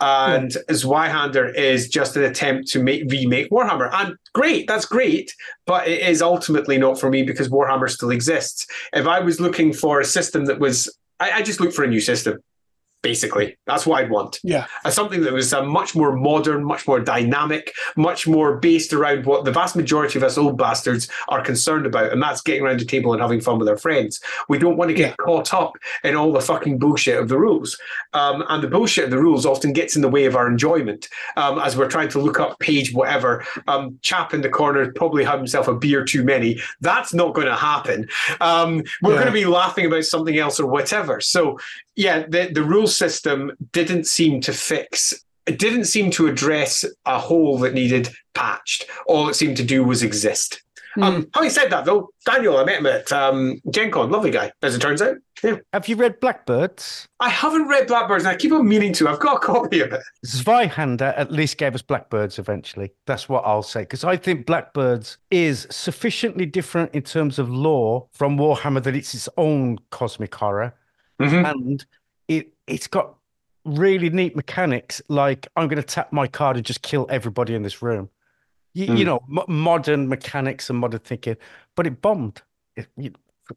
[0.00, 3.90] And Zweihander is just an attempt to make remake Warhammer.
[3.92, 5.32] And great, that's great,
[5.66, 8.66] but it is ultimately not for me because Warhammer still exists.
[8.92, 11.88] If I was looking for a system that was, I, I just look for a
[11.88, 12.38] new system.
[13.04, 14.64] Basically, that's what I'd want Yeah.
[14.82, 19.26] uh, something that was uh, much more modern, much more dynamic, much more based around
[19.26, 22.80] what the vast majority of us old bastards are concerned about, and that's getting around
[22.80, 24.22] the table and having fun with our friends.
[24.48, 27.78] We don't want to get caught up in all the fucking bullshit of the rules,
[28.14, 31.06] um, and the bullshit of the rules often gets in the way of our enjoyment
[31.36, 33.44] um, as we're trying to look up page whatever.
[33.68, 36.58] Um, chap in the corner probably had himself a beer too many.
[36.80, 38.08] That's not going to happen.
[38.40, 39.16] Um, we're Yeah.
[39.20, 41.20] going to be laughing about something else or whatever.
[41.20, 41.58] So
[41.96, 45.14] yeah, the, the rule system didn't seem to fix,
[45.46, 48.86] it didn't seem to address a hole that needed patched.
[49.06, 50.62] All it seemed to do was exist.
[51.00, 54.52] Um, having said that, though, Daniel, I met him at um, Gen Con, lovely guy,
[54.62, 55.16] as it turns out.
[55.42, 55.56] Yeah.
[55.72, 57.08] Have you read Blackbirds?
[57.20, 59.08] I haven't read Blackbirds, and I keep on meaning to.
[59.08, 60.02] I've got a copy of it.
[60.24, 62.92] Zweihander at least gave us Blackbirds eventually.
[63.06, 63.80] That's what I'll say.
[63.80, 69.14] Because I think Blackbirds is sufficiently different in terms of lore from Warhammer that it's
[69.14, 70.74] its own cosmic horror.
[71.20, 71.50] Mhm.
[71.50, 71.86] And
[72.28, 73.14] it it's got
[73.64, 77.62] really neat mechanics like I'm going to tap my card and just kill everybody in
[77.62, 78.10] this room.
[78.74, 79.06] You, you Mm.
[79.06, 81.36] know, mo modern mechanics and modern thinking,
[81.76, 82.42] but it bombed.
[82.76, 83.12] It, you-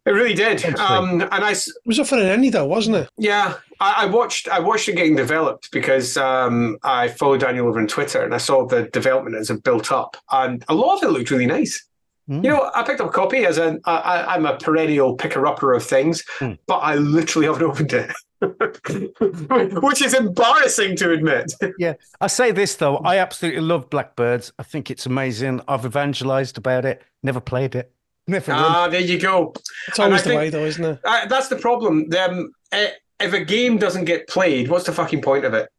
[0.06, 0.64] It really did.
[0.80, 3.10] Um, and I It was up for an ENNie though, wasn't it?
[3.18, 4.48] Yeah, I, I watched.
[4.50, 8.38] I watched it getting developed because um, I followed Daniel over on Twitter, and I
[8.38, 11.84] saw the development as it built up, and a lot of it looked really nice.
[12.30, 12.44] Mm.
[12.44, 13.80] You know, I picked up a copy as an.
[13.86, 16.58] I, I- I'm a perennial picker-upper of things, Mm.
[16.68, 18.12] but I literally haven't opened it,
[19.84, 21.54] which is embarrassing to admit.
[21.80, 24.52] Yeah, I say this though, I absolutely love Blackbirds.
[24.60, 25.62] I think it's amazing.
[25.68, 27.92] I've evangelized about it, never played it,
[28.28, 28.62] never run.
[28.64, 29.54] Ah, there you go.
[29.88, 31.00] It's always I the think- way though, isn't it?
[31.06, 32.10] Uh, that's the problem.
[32.20, 35.70] Um, if a game doesn't get played, what's the fucking point of it?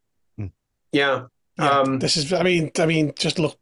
[0.41, 0.51] Mm.
[0.93, 1.25] Yeah.
[1.59, 2.33] Yeah, Um, this is.
[2.33, 3.57] I mean, I mean, just look,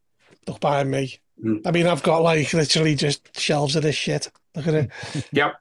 [0.46, 1.18] look behind me.
[1.42, 1.66] Mm.
[1.66, 4.30] I mean, I've got like literally just shelves of this shit.
[4.54, 4.90] Look at it.
[5.32, 5.56] Yep.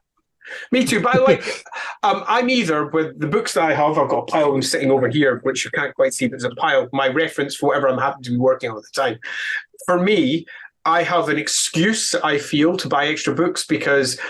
[0.70, 1.00] Me too.
[1.00, 1.40] By the way,
[2.04, 4.62] um, I'm either with the books that I have, I've got a pile of them
[4.62, 7.66] sitting over here, which you can't quite see, but there's a pile, my reference for
[7.66, 9.18] whatever I'm happy to be working on at the time.
[9.86, 10.46] For me,
[10.84, 14.20] I have an excuse, I feel, to buy extra books because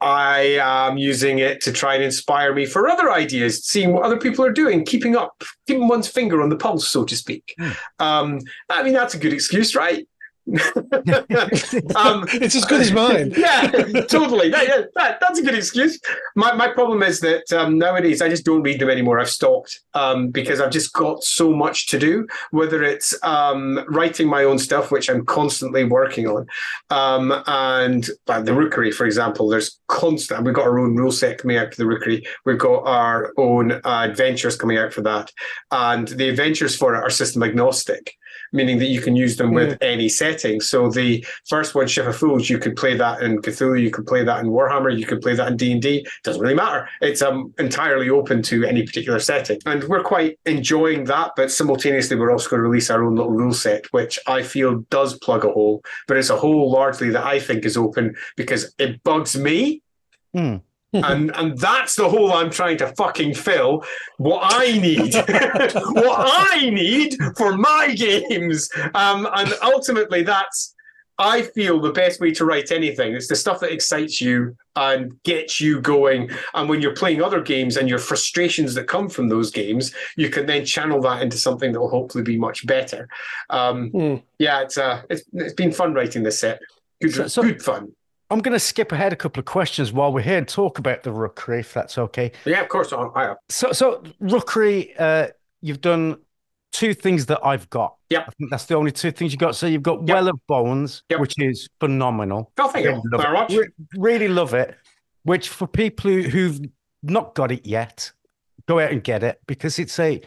[0.00, 4.18] I am using it to try and inspire me for other ideas, seeing what other
[4.18, 7.54] people are doing, keeping up, keeping one's finger on the pulse, so to speak.
[7.58, 7.70] Hmm.
[7.98, 8.40] Um,
[8.70, 10.06] I mean, that's a good excuse, right?
[11.96, 13.32] um, it's as good as mine.
[13.36, 13.68] yeah,
[14.08, 14.48] totally.
[14.48, 15.98] That, yeah, that, that's a good excuse.
[16.36, 19.18] My my problem is that um, nowadays I just don't read them anymore.
[19.18, 22.28] I've stopped um, because I've just got so much to do.
[22.52, 26.46] Whether it's um, writing my own stuff, which I'm constantly working on,
[26.90, 30.44] um, and uh, the Rookery, for example, there's constant.
[30.44, 32.24] We've got our own rule set coming out for the Rookery.
[32.44, 35.32] We've got our own uh, adventures coming out for that,
[35.72, 38.16] and the adventures for it are system agnostic
[38.52, 40.35] meaning that you can use them with any setting.
[40.60, 44.06] So the first one, Ship of Fools, you could play that in Cthulhu, you could
[44.06, 46.06] play that in Warhammer, you could play that in D and D.
[46.24, 46.88] Doesn't really matter.
[47.00, 51.32] It's um entirely open to any particular setting, and we're quite enjoying that.
[51.36, 54.80] But simultaneously, we're also going to release our own little rule set, which I feel
[54.90, 58.74] does plug a hole, but it's a hole largely that I think is open because
[58.78, 59.82] it bugs me.
[60.34, 60.56] Hmm.
[60.92, 63.84] And and that's the hole I'm trying to fucking fill.
[64.18, 65.14] What I need,
[65.94, 70.72] what I need for my games, um, and ultimately that's.
[71.18, 75.12] I feel the best way to write anything is the stuff that excites you and
[75.22, 76.28] gets you going.
[76.52, 80.28] And when you're playing other games and your frustrations that come from those games, you
[80.28, 83.08] can then channel that into something that will hopefully be much better.
[83.48, 84.22] Um, Mm.
[84.38, 86.60] Yeah, it's uh, it's, it's been fun writing this set.
[87.00, 87.92] Good, So- so- good fun.
[88.30, 91.02] I'm going to skip ahead a couple of questions while we're here and talk about
[91.04, 92.32] the Rookery, if that's okay.
[92.44, 92.92] Yeah, of course.
[92.92, 95.28] I, I, So, so Rookery, uh,
[95.60, 96.18] you've done
[96.72, 97.94] two things that I've got.
[98.10, 98.24] Yep.
[98.26, 99.54] I think that's the only two things you got.
[99.54, 100.14] So you've got Yep.
[100.16, 101.20] Well of Bones, Yep.
[101.20, 102.52] which is phenomenal.
[102.58, 103.50] oh, thank you Really love very much.
[103.52, 104.76] Re- really love it.
[105.22, 106.60] Which for people who, who've
[107.02, 108.10] not got it yet,
[108.66, 110.20] go out and get it because it's a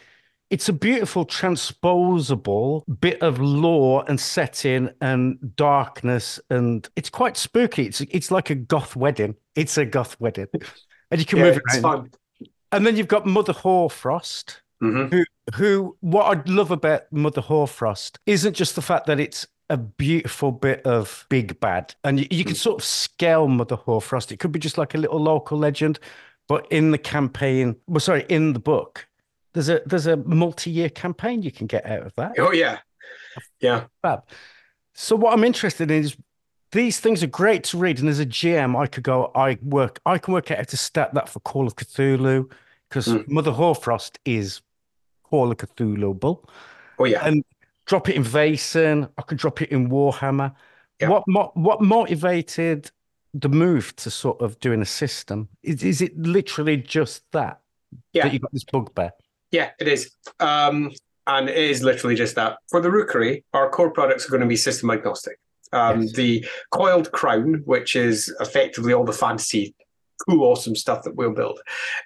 [0.50, 7.86] it's a beautiful transposable bit of lore and setting and darkness and it's quite spooky.
[7.88, 9.36] It's it's like a goth wedding.
[9.56, 10.48] It's a goth wedding.
[11.12, 11.82] And you can Yeah, move it it's around.
[11.82, 12.12] fun.
[12.72, 15.12] And then you've got Mother Hoarfrost, Mhm.
[15.12, 15.24] who
[15.56, 20.52] who what I love about Mother Hoarfrost isn't just the fact that it's a beautiful
[20.52, 24.32] bit of big bad, and you, you can sort of scale Mother Hoarfrost.
[24.32, 26.00] It could be just like a little local legend,
[26.48, 29.08] but in the campaign, well, sorry, in the book,
[29.54, 32.34] there's a there's a multi-year campaign you can get out of that.
[32.38, 32.80] Oh yeah,
[33.60, 33.86] yeah.
[34.02, 34.24] Fab.
[34.94, 36.18] So what I'm interested in is
[36.72, 40.00] these things are great to read, and as a GM, I could go, I work,
[40.06, 42.52] I can work out how to stat that for Call of Cthulhu
[42.90, 43.28] because Mm.
[43.28, 44.62] Mother Hoarfrost is
[45.24, 46.48] Call of Cthulhu, bull.
[47.00, 47.26] Oh yeah.
[47.26, 47.44] and
[47.86, 49.10] drop it in Vaesen.
[49.18, 50.54] I could drop it in Warhammer.
[51.00, 51.10] Yeah.
[51.10, 52.92] What mo- what motivated
[53.34, 55.48] the move to sort of doing a system?
[55.64, 57.62] Is is it literally just that
[58.12, 58.24] Yeah.
[58.26, 59.12] that you got this bugbear?
[59.52, 60.12] Yeah, it is.
[60.40, 60.92] Um,
[61.28, 62.58] and it is literally just that.
[62.70, 65.38] For the Rookery, our core products are going to be system agnostic.
[65.72, 66.14] Um, Yes.
[66.14, 69.76] The Coiled Crown, which is effectively all the fantasy,
[70.28, 71.60] cool, awesome stuff that we'll build,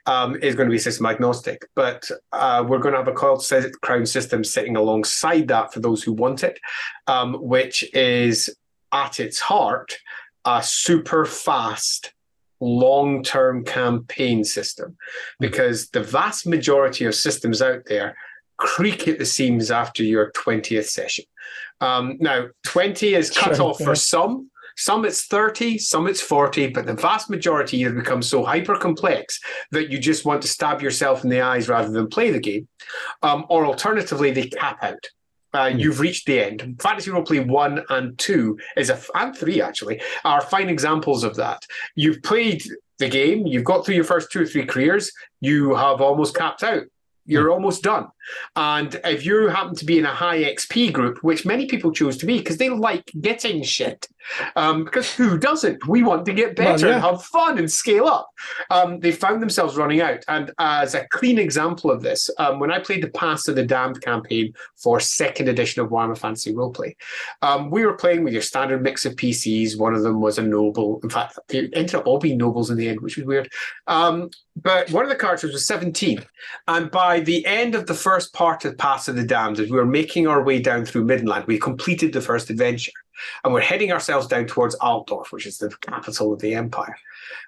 [0.05, 1.65] um, is going to be system agnostic.
[1.73, 3.45] But uh, we're going to have a Coiled
[3.81, 6.59] Crown system sitting alongside that for those who want it,
[7.07, 8.53] um, which is
[8.91, 9.97] at its heart
[10.45, 12.12] a super fast
[12.63, 14.97] long term campaign system
[15.39, 18.15] because the vast majority of systems out there
[18.57, 21.25] creak at the seams after your 20th session.
[21.81, 23.87] Um, now, 20 is cut Sure, off yeah.
[23.87, 24.49] for some.
[24.75, 29.39] Some it's 30, some it's 40, but the vast majority either become so hyper complex
[29.71, 32.67] that you just want to stab yourself in the eyes rather than play the game.
[33.21, 35.05] Um, or alternatively, they cap out.
[35.53, 35.77] Uh, Hmm.
[35.79, 36.81] You've reached the end.
[36.81, 41.65] Fantasy Roleplay 1 and 2 is a, and 3 actually, are fine examples of that.
[41.95, 42.63] You've played
[42.99, 45.11] the game, you've got through your first two or three careers,
[45.41, 46.83] you have almost capped out.
[47.25, 48.07] You're almost done.
[48.55, 52.17] And if you happen to be in a high XP group, which many people choose
[52.17, 54.07] to be because they like getting shit,
[54.55, 55.87] um, because who doesn't?
[55.87, 58.29] We want to get Well, better and have fun and scale up.
[58.69, 60.23] Um, they found themselves running out.
[60.27, 63.65] And as a clean example of this, um, when I played the Paths of the
[63.65, 66.95] Damned campaign for second edition of Warhammer Fantasy Roleplay,
[67.41, 69.77] um, we were playing with your standard mix of PCs.
[69.77, 70.99] One of them was a noble.
[71.03, 73.51] In fact, it ended up all being nobles in the end, which was weird.
[73.87, 76.23] Um, but one of the characters was 17.
[76.67, 79.77] And by the end of the first part of Paths of the Damned, as we
[79.77, 82.91] were making our way down through Middenland, we completed the first adventure.
[83.43, 86.95] And we're heading ourselves down towards Altdorf, which is the capital of the empire.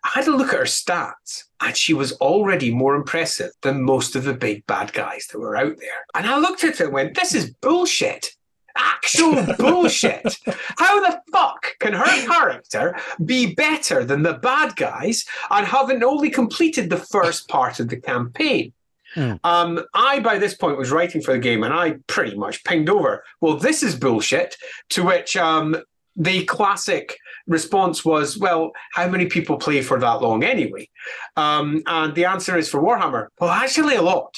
[0.04, 4.16] I had a look at her stats, and she was already more impressive than most
[4.16, 6.06] of the big bad guys that were out there.
[6.14, 8.32] And I looked at her and went, This is bullshit.
[8.78, 10.38] Actual bullshit.
[10.78, 16.30] How the fuck can her character be better than the bad guys and having only
[16.30, 18.74] completed the first part of the campaign?
[19.16, 19.34] Hmm.
[19.44, 22.90] Um, I, by this point, was writing for the game and I pretty much pinged
[22.90, 24.56] over, well, this is bullshit.
[24.90, 25.76] To which um,
[26.16, 27.18] the classic
[27.48, 30.90] response was, well, how many people play for that long anyway?
[31.36, 34.38] Um, and the answer is for Warhammer, well, actually, a lot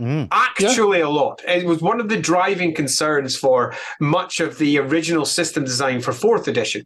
[0.00, 0.26] Mm.
[0.32, 1.42] actually a lot.
[1.46, 6.12] It was one of the driving concerns for much of the original system design for
[6.12, 6.84] fourth edition.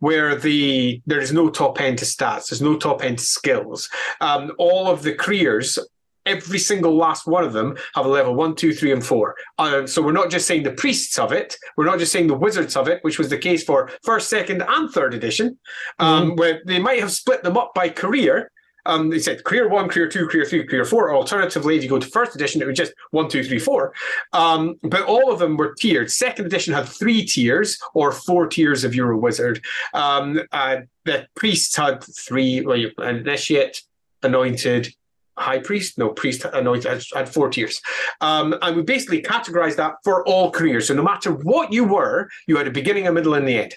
[0.00, 3.88] Where the there is no top end to stats, there's no top end to skills.
[4.20, 5.78] Um, all of the careers,
[6.26, 9.34] every single last one of them have a level one, two, three, and four.
[9.58, 12.34] Uh, so we're not just saying the priests of it, we're not just saying the
[12.34, 15.58] wizards of it, which was the case for first, second, and third edition,
[15.98, 18.50] um, where they might have split them up by career.
[18.84, 21.08] Um, they said career one, career two, career three, career four.
[21.08, 23.94] Or alternatively, if you go to first edition, it was just one, two, three, four.
[24.32, 26.10] Um, but all of them were tiered.
[26.10, 29.64] Second edition had three tiers or four tiers if you're a wizard.
[29.94, 33.82] Um, uh, the priests had three, well, initiate,
[34.24, 34.92] anointed,
[35.38, 37.80] high priest, no priest, anointed, had- had four tiers.
[38.20, 40.88] Um, and we basically categorized that for all careers.
[40.88, 43.74] So no matter what you were, you had a beginning, a middle, and the end.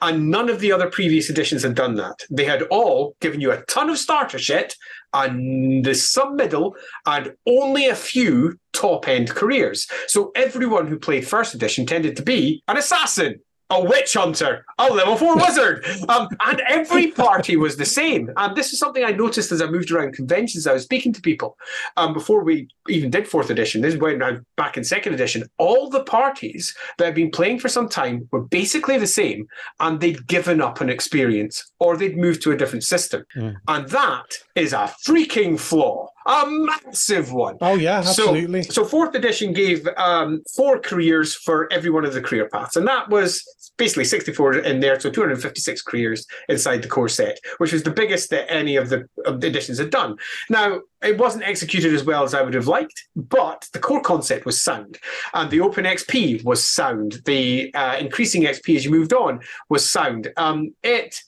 [0.00, 2.24] And none of the other previous editions had done that.
[2.30, 4.74] They had all given you a ton of starter shit
[5.12, 6.74] and the sub middle
[7.06, 9.86] and only a few top end careers.
[10.06, 14.92] So everyone who played first edition tended to be an assassin a witch hunter, a
[14.92, 18.30] level four wizard, um, and every party was the same.
[18.36, 20.66] And this is something I noticed as I moved around conventions.
[20.66, 21.56] I was speaking to people
[21.96, 23.82] um, before we even did fourth edition.
[23.82, 25.44] This is when back in second edition.
[25.58, 29.46] All the parties that had been playing for some time were basically the same,
[29.80, 33.54] and they'd given up an experience or they'd moved to a different system, mm.
[33.68, 37.56] and that is a freaking flaw a massive one.
[37.60, 38.62] Oh yeah, absolutely.
[38.62, 42.76] So, so fourth edition gave um, four careers for every one of the career paths,
[42.76, 43.42] and that was
[43.78, 48.28] basically 64 in there, so 256 careers inside the core set, which was the biggest
[48.28, 50.16] that any of the, of the editions had done.
[50.50, 54.44] Now, it wasn't executed as well as I would have liked, but the core concept
[54.44, 54.98] was sound,
[55.32, 57.22] and the open XP was sound.
[57.24, 59.40] The uh, increasing XP as you moved on
[59.70, 60.30] was sound.
[60.36, 61.22] Um, it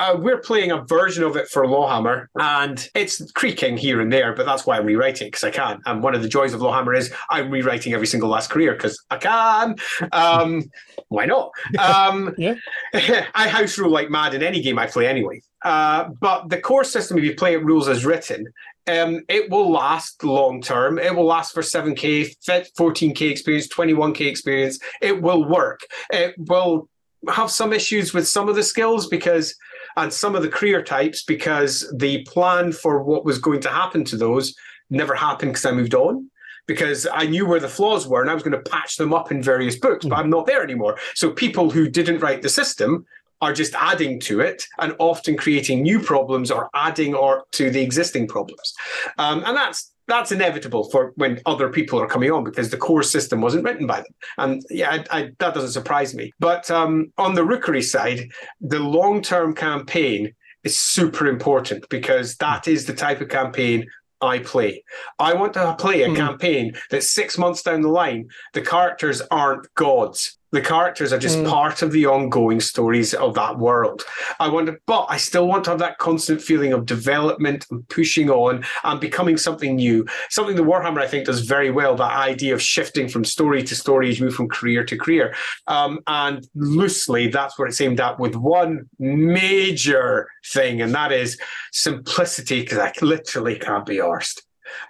[0.00, 4.34] uh, we're playing a version of it for Lawhammer, and it's creaking here and there,
[4.34, 5.82] but that's why I'm rewriting because I can.
[5.84, 8.98] And one of the joys of Lawhammer is I'm rewriting every single last career because
[9.10, 9.76] I can.
[10.12, 10.70] Um,
[11.08, 11.50] why not?
[11.78, 12.54] Um, yeah.
[13.34, 15.42] I house rule like mad in any game I play anyway.
[15.62, 18.46] Uh, but the core system, if you play it rules as written,
[18.86, 20.98] um, it will last long term.
[20.98, 24.78] It will last for 7K, 14K experience, 21K experience.
[25.02, 25.80] It will work.
[26.10, 26.88] It will
[27.28, 29.54] have some issues with some of the skills because
[29.96, 34.04] and some of the career types because the plan for what was going to happen
[34.04, 34.54] to those
[34.90, 36.30] never happened because I moved on
[36.66, 39.32] because I knew where the flaws were and I was going to patch them up
[39.32, 40.20] in various books, but hmm.
[40.20, 40.98] I'm not there anymore.
[41.14, 43.06] So people who didn't write the system
[43.40, 47.80] are just adding to it and often creating new problems or adding or to the
[47.80, 48.74] existing problems.
[49.18, 53.02] Um, and that's that's inevitable for when other people are coming on because the core
[53.02, 54.14] system wasn't written by them.
[54.38, 56.32] And yeah, I, I, that doesn't surprise me.
[56.38, 58.28] But um, on the Rookery side,
[58.60, 60.34] the long term campaign
[60.64, 63.86] is super important because that is the type of campaign
[64.20, 64.84] I play.
[65.18, 66.16] I want to play a mm.
[66.16, 70.38] campaign that six months down the line, the characters aren't gods.
[70.52, 71.48] The characters are just mm.
[71.48, 74.02] part of the ongoing stories of that world.
[74.38, 78.30] I to, but I still want to have that constant feeling of development and pushing
[78.30, 80.06] on and becoming something new.
[80.28, 81.96] Something the Warhammer I think does very well.
[81.96, 85.34] That idea of shifting from story to story, you move from career to career,
[85.66, 91.38] um, and loosely that's what it's aimed at with one major thing, and that is
[91.72, 92.60] simplicity.
[92.60, 94.42] Because I literally can't be arsed.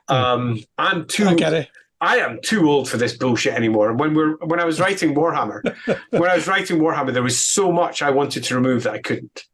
[0.09, 0.15] Mm.
[0.15, 1.27] Um, I'm too.
[1.27, 1.69] I get it.
[2.01, 3.91] I am too old for this bullshit anymore.
[3.91, 5.63] And when we're when I was writing Warhammer,
[6.11, 9.01] when I was writing Warhammer, there was so much I wanted to remove that I
[9.01, 9.45] couldn't.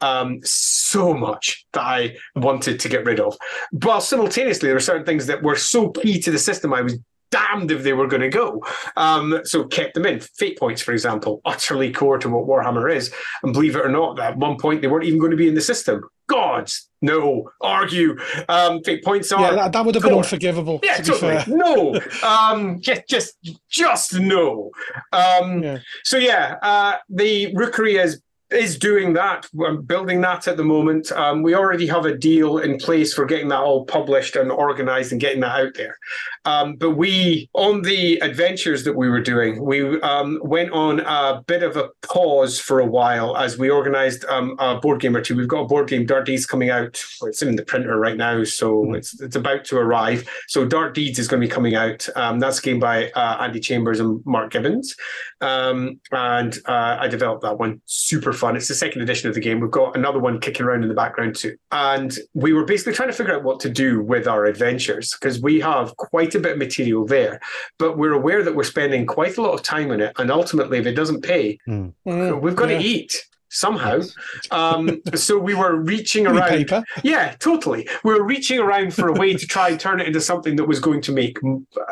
[0.00, 3.38] Um, so much that I wanted to get rid of.
[3.72, 6.98] But simultaneously, there were certain things that were so key to the system I was
[7.30, 8.62] damned if they were going to go.
[8.96, 10.20] Um, so kept them in.
[10.20, 13.12] Fate points, for example, utterly core to what Warhammer is.
[13.42, 15.54] And believe it or not, at one point they weren't even going to be in
[15.54, 16.02] the system.
[16.26, 18.16] Gods, no, argue.
[18.48, 19.40] Um, points are.
[19.40, 20.80] Yeah, that, that would have been unforgivable.
[20.82, 21.44] Yeah, to totally.
[21.54, 23.36] no, um, just, just,
[23.68, 24.70] just no.
[25.12, 25.78] Um, yeah.
[26.04, 28.22] So yeah, uh, the Rookery is
[28.54, 29.48] is doing that.
[29.52, 31.10] We're building that at the moment.
[31.12, 35.12] Um, we already have a deal in place for getting that all published and organized
[35.12, 35.98] and getting that out there.
[36.44, 41.42] Um, but we, on the adventures that we were doing, we um, went on a
[41.46, 45.22] bit of a pause for a while as we organized um, a board game or
[45.22, 45.36] two.
[45.36, 47.02] We've got a board game, Dark Deeds, coming out.
[47.22, 48.96] It's in the printer right now, so mm.
[48.96, 50.28] it's it's about to arrive.
[50.48, 52.06] So Dark Deeds is going to be coming out.
[52.14, 54.94] Um, that's a game by uh, Andy Chambers and Mark Gibbons,
[55.40, 57.80] um, and uh, I developed that one.
[57.86, 58.43] Super fun.
[58.56, 59.60] It's the second edition of the game.
[59.60, 63.08] We've got another one kicking around in the background too, and we were basically trying
[63.08, 66.52] to figure out what to do with our adventures because we have quite a bit
[66.52, 67.40] of material there,
[67.78, 70.12] but we're aware that we're spending quite a lot of time on it.
[70.18, 71.92] And ultimately, if it doesn't pay, mm.
[72.40, 72.78] we've got yeah.
[72.78, 74.02] to eat somehow.
[74.50, 76.48] Um, so we were reaching around.
[76.48, 76.84] Paper.
[77.02, 77.88] Yeah, totally.
[78.02, 80.66] We were reaching around for a way to try and turn it into something that
[80.66, 81.38] was going to make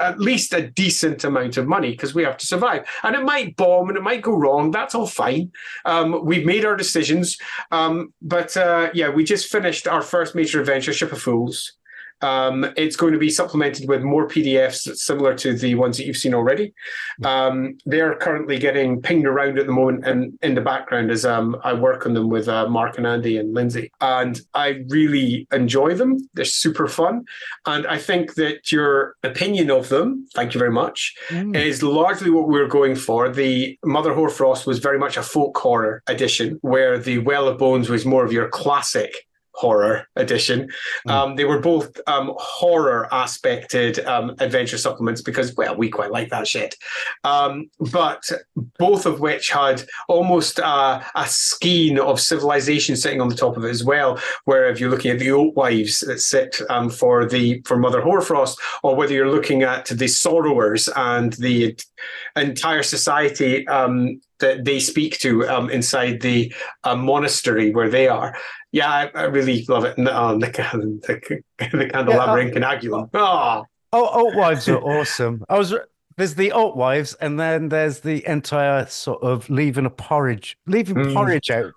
[0.00, 2.86] at least a decent amount of money because we have to survive.
[3.02, 4.70] And it might bomb and it might go wrong.
[4.70, 5.52] That's all fine.
[5.84, 7.38] Um, we've made our decisions.
[7.70, 11.72] Um, but uh, yeah, we just finished our first major adventure, Ship of Fools.
[12.22, 16.16] Um, it's going to be supplemented with more PDFs similar to the ones that you've
[16.16, 16.72] seen already.
[17.24, 21.56] Um, they're currently getting pinged around at the moment and in the background as um,
[21.64, 23.90] I work on them with uh, Mark and Andy and Lindsay.
[24.00, 26.28] And I really enjoy them.
[26.34, 27.24] They're super fun.
[27.66, 31.56] And I think that your opinion of them, thank you very much, mm.
[31.56, 33.28] is largely what we we're going for.
[33.28, 37.88] The Mother Hoarfrost was very much a folk horror edition, where the Well of Bones
[37.88, 39.14] was more of your classic
[39.54, 40.68] horror edition.
[41.06, 41.10] Mm.
[41.10, 46.30] Um, they were both um, horror aspected um, adventure supplements because, well, we quite like
[46.30, 46.74] that shit.
[47.24, 48.22] Um, but
[48.78, 53.64] both of which had almost uh, a skein of civilization sitting on the top of
[53.64, 54.18] it as well.
[54.44, 58.00] Where if you're looking at the old wives that sit um, for the for Mother
[58.00, 61.78] Hoarfrost, or whether you're looking at the sorrowers and the
[62.36, 66.52] entire society um, that they speak to um, inside the
[66.84, 68.36] uh, monastery where they are.
[68.72, 69.94] Yeah, I, I really love it.
[69.98, 73.10] Oh, the, the, the candelabra yeah, in Canagulum.
[73.12, 73.64] Oh.
[73.92, 75.44] oh, alt wives are awesome.
[75.48, 75.74] I was
[76.16, 80.96] there's the alt wives, and then there's the entire sort of leaving a porridge, leaving
[80.96, 81.14] mm.
[81.14, 81.72] porridge out,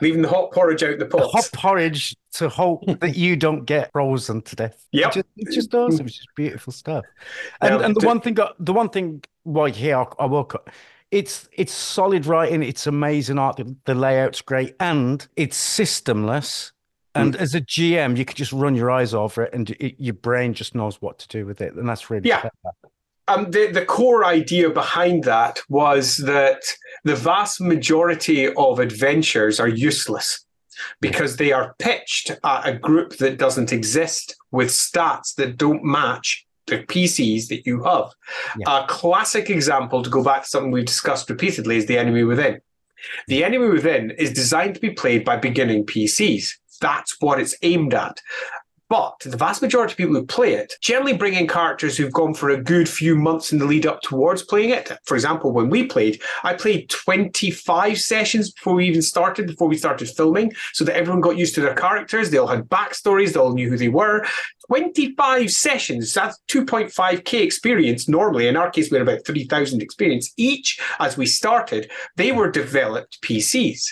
[0.00, 1.20] leaving the hot porridge out the pot.
[1.20, 4.86] The hot porridge to hope that you don't get frozen to death.
[4.92, 6.06] Yeah, it's just awesome.
[6.06, 7.04] It's just beautiful stuff.
[7.60, 10.50] And and the one thing, the one thing, right here, I, I will
[11.10, 12.62] it's it's solid writing.
[12.62, 13.56] It's amazing art.
[13.56, 16.72] The, the layout's great, and it's systemless.
[17.14, 17.40] And mm.
[17.40, 20.52] as a GM, you can just run your eyes over it, and it, your brain
[20.52, 22.40] just knows what to do with it, and that's really yeah.
[22.40, 22.74] Clever.
[23.28, 26.62] Um, the, the core idea behind that was that
[27.02, 30.46] the vast majority of adventures are useless
[31.00, 36.45] because they are pitched at a group that doesn't exist with stats that don't match
[36.66, 38.10] the PCs that you have.
[38.58, 38.84] Yeah.
[38.84, 42.60] A classic example to go back to something we've discussed repeatedly is the enemy within.
[43.28, 46.50] The enemy within is designed to be played by beginning PCs.
[46.80, 48.20] That's what it's aimed at.
[48.88, 52.34] But the vast majority of people who play it generally bring in characters who've gone
[52.34, 54.92] for a good few months in the lead up towards playing it.
[55.06, 59.76] For example, when we played, I played 25 sessions before we even started, before we
[59.76, 62.30] started filming, so that everyone got used to their characters.
[62.30, 64.24] They all had backstories, they all knew who they were.
[64.68, 68.46] 25 sessions, that's 2.5k experience normally.
[68.46, 71.90] In our case, we had about 3,000 experience each as we started.
[72.14, 73.82] They were developed PCs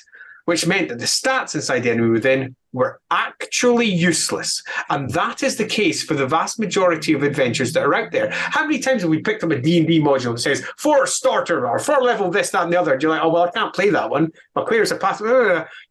[0.44, 4.62] which meant that the stats inside the enemy within were actually useless.
[4.90, 8.30] And that is the case for the vast majority of adventures that are out there.
[8.32, 11.78] How many times have we picked up a D&D module that says, for starter or
[11.78, 12.94] for level this, that, and the other?
[12.94, 14.32] And you're like, oh, well, I can't play that one.
[14.56, 15.22] My players are path.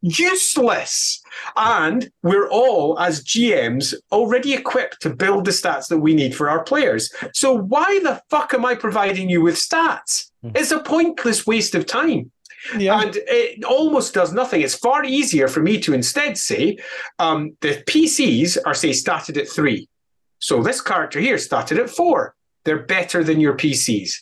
[0.02, 1.22] Useless.
[1.56, 6.50] And we're all, as GMs, already equipped to build the stats that we need for
[6.50, 7.12] our players.
[7.32, 10.30] So why the fuck am I providing you with stats?
[10.42, 10.50] Hmm.
[10.54, 12.30] It's a pointless waste of time.
[12.78, 13.00] Yeah.
[13.00, 14.62] And it almost does nothing.
[14.62, 16.78] It's far easier for me to instead say
[17.18, 19.88] um, the PCs are, say, started at three.
[20.38, 22.34] So this character here started at four.
[22.64, 24.12] They're better than your PCs.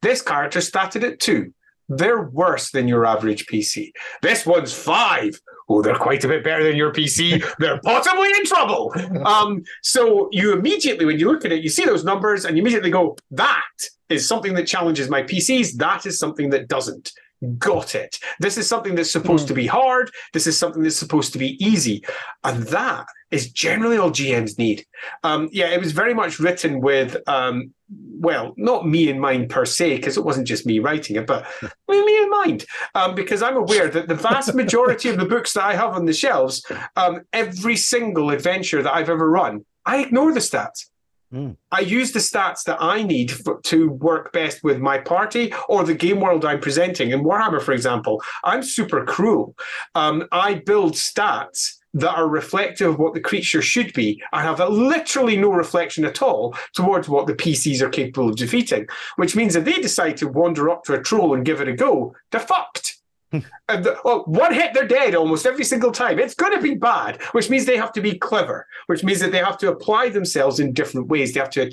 [0.00, 1.54] This character started at two.
[1.88, 3.92] They're worse than your average PC.
[4.22, 5.40] This one's five.
[5.68, 7.44] Oh, they're quite a bit better than your PC.
[7.58, 8.94] they're possibly in trouble.
[9.24, 12.62] Um, so you immediately, when you look at it, you see those numbers and you
[12.62, 13.62] immediately go, that
[14.08, 15.76] is something that challenges my PCs.
[15.76, 17.12] That is something that doesn't
[17.58, 18.18] got it.
[18.40, 19.48] This is something that's supposed mm.
[19.48, 20.10] to be hard.
[20.32, 22.04] This is something that's supposed to be easy.
[22.44, 24.84] And that is generally all GMs need.
[25.24, 29.64] Um, yeah, it was very much written with, um, well, not me in mind per
[29.64, 31.46] se, because it wasn't just me writing it, but
[31.88, 32.64] with me in mind.
[32.94, 36.04] Um, because I'm aware that the vast majority of the books that I have on
[36.04, 36.64] the shelves,
[36.96, 40.86] um, every single adventure that I've ever run, I ignore the stats.
[41.32, 41.56] Mm.
[41.70, 43.32] I use the stats that I need
[43.64, 47.10] to work best with my party or the game world I'm presenting.
[47.10, 49.56] In Warhammer, for example, I'm super cruel.
[49.94, 54.66] Um, I build stats that are reflective of what the creature should be and have
[54.70, 58.86] literally no reflection at all towards what the PCs are capable of defeating,
[59.16, 61.72] which means if they decide to wander up to a troll and give it a
[61.72, 62.91] go, they're fucked
[63.32, 66.18] the, oh, one hit, they're dead almost every single time.
[66.18, 69.32] It's going to be bad, which means they have to be clever, which means that
[69.32, 71.32] they have to apply themselves in different ways.
[71.32, 71.70] They have to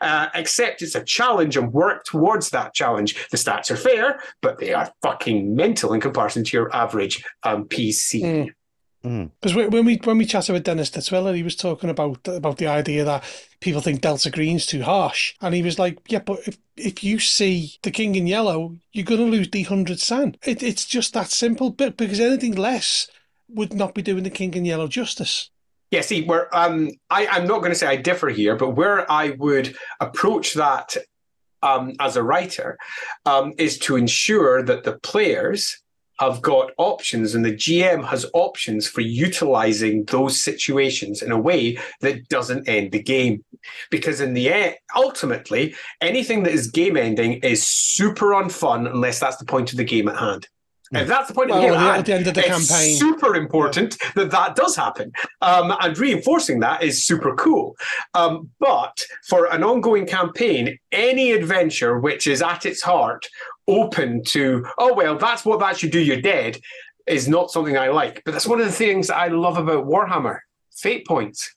[0.00, 3.28] uh, accept it's a challenge and work towards that challenge.
[3.30, 7.64] The stats are fair, but they are fucking mental in comparison to your average um,
[7.64, 8.22] PC.
[8.22, 8.54] Mm.
[9.02, 9.70] Because mm.
[9.70, 13.04] when we when we chatted with Dennis Detwiller, he was talking about about the idea
[13.04, 13.24] that
[13.60, 17.18] people think Delta Green's too harsh, and he was like, "Yeah, but if if you
[17.18, 20.36] see the King in Yellow, you're going to lose the hundred San.
[20.44, 21.70] It, it's just that simple.
[21.70, 23.08] But because anything less
[23.48, 25.50] would not be doing the King in Yellow justice."
[25.90, 29.10] Yeah, see, where um, I, I'm not going to say I differ here, but where
[29.10, 30.96] I would approach that
[31.62, 32.78] um, as a writer
[33.26, 35.81] um, is to ensure that the players
[36.18, 41.78] have got options and the GM has options for utilizing those situations in a way
[42.00, 43.44] that doesn't end the game.
[43.90, 49.36] Because in the end, ultimately, anything that is game ending is super unfun unless that's
[49.36, 50.48] the point of the game at hand.
[50.94, 53.34] If that's the point well, of the game, at the end of the campaign, super
[53.34, 54.10] important yeah.
[54.16, 57.76] that that does happen, um, and reinforcing that is super cool.
[58.12, 63.26] Um, but for an ongoing campaign, any adventure which is at its heart
[63.68, 66.58] open to, oh, well, that's what that should do, you're dead,
[67.06, 68.22] is not something I like.
[68.24, 70.38] But that's one of the things I love about Warhammer
[70.74, 71.54] fate points.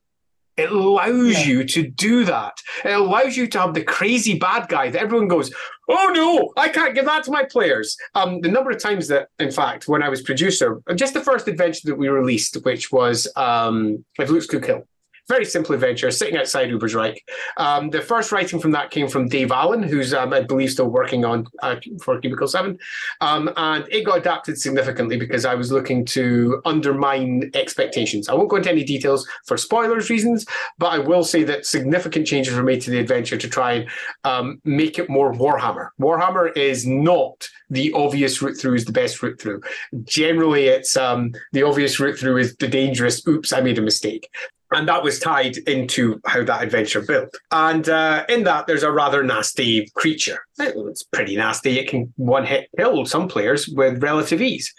[0.58, 1.46] It allows yeah.
[1.46, 2.54] you to do that.
[2.86, 5.54] It allows you to have the crazy bad guy that everyone goes,
[5.90, 7.98] oh no, I can't give that to my players.
[8.14, 11.50] Um, the number of times that, in fact, when I was producer, just the first
[11.50, 14.88] adventure that we released, which was um, If Looks Could Kill,
[15.28, 17.18] very simple adventure sitting outside Ubersreik.
[17.58, 20.90] Um, the first writing from that came from Dave Allen, who's um, I believe still
[20.90, 22.78] working on uh, for Cubicle Seven,
[23.22, 28.30] um, and it got adapted significantly because I was looking to undermine expectations.
[28.30, 30.46] I won't go into any details for spoilers reasons,
[30.78, 33.90] but I will say that significant changes were made to the adventure to try and
[34.24, 35.90] um, make it more Warhammer.
[36.00, 39.62] Warhammer is not the obvious route through is the best route through.
[40.04, 43.26] Generally, it's um, the obvious route through is the dangerous.
[43.28, 44.30] Oops, I made a mistake
[44.72, 47.36] and that was tied into how that adventure built.
[47.52, 50.46] And uh, in that, there's a rather nasty creature.
[50.60, 51.80] It's pretty nasty.
[51.80, 54.74] It can one hit kill some players with relative ease,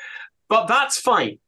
[0.48, 1.38] but that's fine.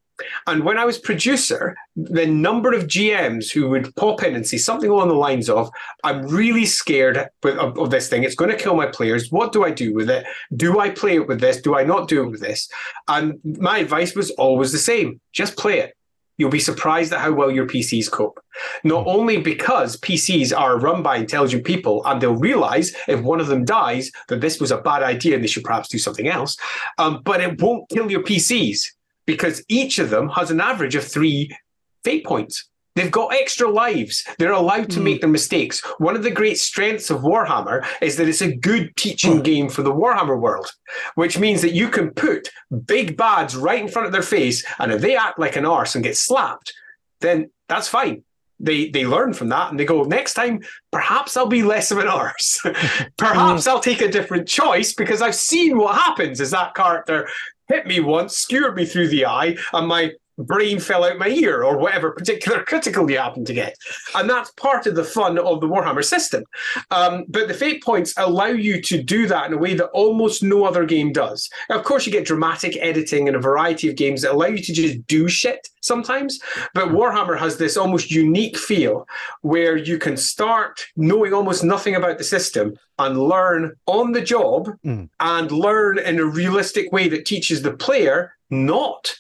[0.47, 4.57] And when I was producer, the number of GMs who would pop in and say
[4.57, 5.71] something along the lines of,
[6.03, 8.25] I'm really scared of, of, this thing.
[8.25, 9.31] It's going to kill my players.
[9.31, 10.27] What do I do with it?
[10.57, 11.61] Do I play it with this?
[11.61, 12.69] Do I not do it with this?
[13.07, 15.95] And my advice was always the same just play it
[16.39, 18.41] you'll be surprised at how well your PCs cope.
[18.85, 19.11] Not hmm.
[19.11, 23.65] only because PCs are run by intelligent people and they'll realize if one of them
[23.65, 26.57] dies that this was a bad idea and they should perhaps do something else,
[26.97, 28.87] um, but it won't kill your PCs
[29.27, 31.55] because each of them has an average of three
[32.03, 32.69] fate points.
[32.99, 34.25] They've got extra lives.
[34.39, 35.05] They're allowed to mm.
[35.05, 35.81] make their mistakes.
[35.99, 39.45] One of the great strengths of Warhammer is that it's a good teaching mm.
[39.45, 40.67] game for the Warhammer world,
[41.15, 42.49] which means that you can put
[42.87, 45.95] big bads right in front of their face, and if they act like an arse
[45.95, 46.73] and get slapped,
[47.21, 48.25] then that's fine.
[48.59, 51.99] They they learn from that and they go, next time, perhaps I'll be less of
[51.99, 52.61] an arse.
[53.17, 53.69] perhaps mm.
[53.69, 57.29] I'll take a different choice because I've seen what happens as that character
[57.69, 61.63] hit me once, skewered me through the eye, and my brain fell out my ear
[61.63, 63.77] or whatever particular critical you happen to get.
[64.15, 66.45] And that's part of the fun of the Warhammer system.
[66.91, 70.43] Um, but the fate points allow you to do that in a way that almost
[70.43, 71.49] no other game does.
[71.69, 74.63] Now, of course, you get dramatic editing and a variety of games that allow you
[74.63, 76.39] to just do shit sometimes.
[76.75, 79.07] But Warhammer has this almost unique feel
[79.43, 84.71] where you can start knowing almost nothing about the system and learn on the job
[84.85, 85.09] mm.
[85.21, 89.15] and learn in a realistic way that teaches the player not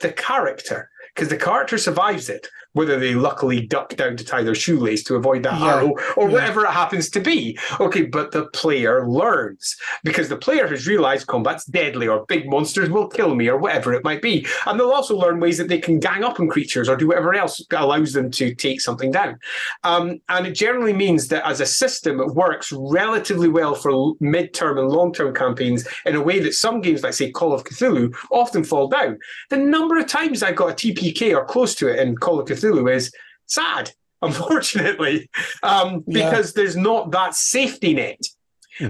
[0.00, 4.54] the character because the character survives it whether they luckily duck down to tie their
[4.54, 5.74] shoelace to avoid that yeah.
[5.74, 6.34] arrow or yeah.
[6.34, 7.58] whatever it happens to be.
[7.80, 12.90] Okay, but the player learns because the player has realized combat's deadly or big monsters
[12.90, 14.46] will kill me or whatever it might be.
[14.66, 17.34] And they'll also learn ways that they can gang up on creatures or do whatever
[17.34, 19.38] else allows them to take something down.
[19.84, 24.78] Um, and it generally means that as a system, it works relatively well for mid-term
[24.78, 28.62] and long-term campaigns in a way that some games, like say Call of Cthulhu, often
[28.62, 29.18] fall down.
[29.50, 32.46] The number of times I got a TPK or close to it in Call of
[32.46, 33.12] Cthulhu Cthulhu is
[33.46, 35.30] sad, unfortunately,
[35.62, 36.62] um, because yeah.
[36.62, 38.20] there's not that safety net.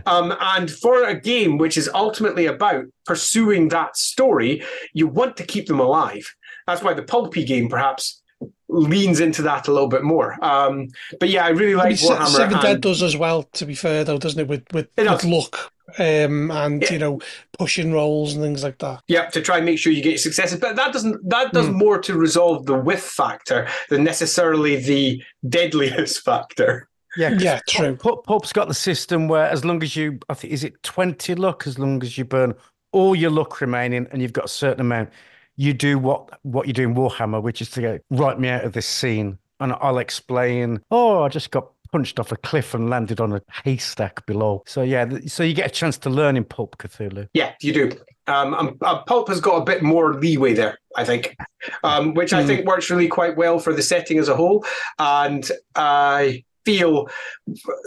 [0.04, 4.62] Um, and for a game which is ultimately about pursuing that story,
[4.92, 6.30] you want to keep them alive.
[6.66, 8.22] That's why the pulpy game perhaps
[8.68, 10.42] leans into that a little bit more.
[10.44, 10.88] Um,
[11.18, 12.26] but yeah, I really like Warhammer.
[12.26, 12.62] Seven and...
[12.62, 13.44] Dead does as well.
[13.54, 14.48] To be fair, though, doesn't it?
[14.48, 16.92] With with, with luck um, and yeah.
[16.92, 17.20] you know
[17.58, 19.02] pushing rolls and things like that.
[19.08, 21.68] Yeah, to try and make sure you get your successes, but that doesn't that does
[21.68, 21.74] mm.
[21.74, 26.88] more to resolve the whiff factor than necessarily the deadliest factor.
[27.16, 27.96] Yeah, yeah, true.
[27.96, 31.34] Pop, Pop's got the system where as long as you, I think, is it twenty
[31.34, 31.66] luck?
[31.66, 32.54] As long as you burn
[32.92, 35.10] all your luck remaining, and you've got a certain amount,
[35.58, 38.64] you do what what you do in Warhammer, which is to go write me out
[38.64, 40.80] of this scene, and I'll explain.
[40.90, 44.62] Oh, I just got punched off a cliff and landed on a haystack below.
[44.66, 47.28] So yeah, so you get a chance to learn in Pulp Cthulhu.
[47.34, 47.92] Yeah, you do.
[48.28, 51.34] Um, um, uh, Pulp has got a bit more leeway there, I think,
[51.82, 52.46] um, which I hmm.
[52.46, 54.64] think works really quite well for the setting as a whole.
[54.98, 57.08] And I feel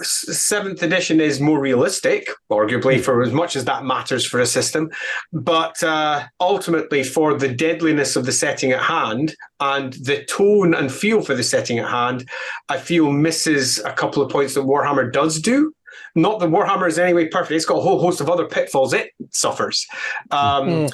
[0.02, 3.04] seventh edition is more realistic, arguably, hmm.
[3.04, 4.90] for as much as that matters for a system.
[5.32, 10.92] But uh, ultimately, for the deadliness of the setting at hand and the tone and
[10.92, 12.28] feel for the setting at hand,
[12.70, 15.74] I feel misses a couple of points that Warhammer does do.
[16.16, 17.52] Not that Warhammer is anyway perfect.
[17.52, 19.86] It's got a whole host of other pitfalls it suffers.
[20.32, 20.92] Um, mm.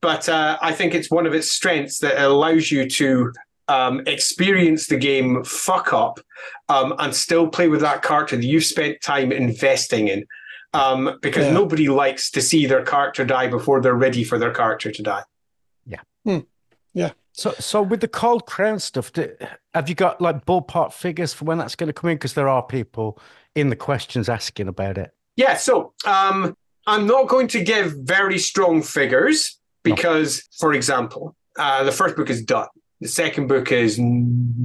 [0.00, 3.32] But uh, I think it's one of its strengths that allows you to
[3.70, 6.18] um, experience the game fuck up
[6.68, 10.26] um, and still play with that character that you've spent time investing in.
[10.72, 11.52] Um, because yeah.
[11.52, 15.24] nobody likes to see their character die before they're ready for their character to die.
[15.84, 16.00] Yeah.
[16.24, 16.40] Hmm.
[16.94, 17.10] Yeah.
[17.32, 19.34] So, so with the Coiled Crown stuff, do,
[19.74, 22.16] have you got like ballpark figures for when that's going to come in?
[22.16, 23.18] Because there are people
[23.56, 25.12] in the questions asking about it.
[25.36, 25.56] Yeah.
[25.56, 26.56] So, um,
[26.86, 32.30] I'm not going to give very strong figures because, for example, uh, the first book
[32.30, 32.68] is done.
[33.00, 33.98] The second book is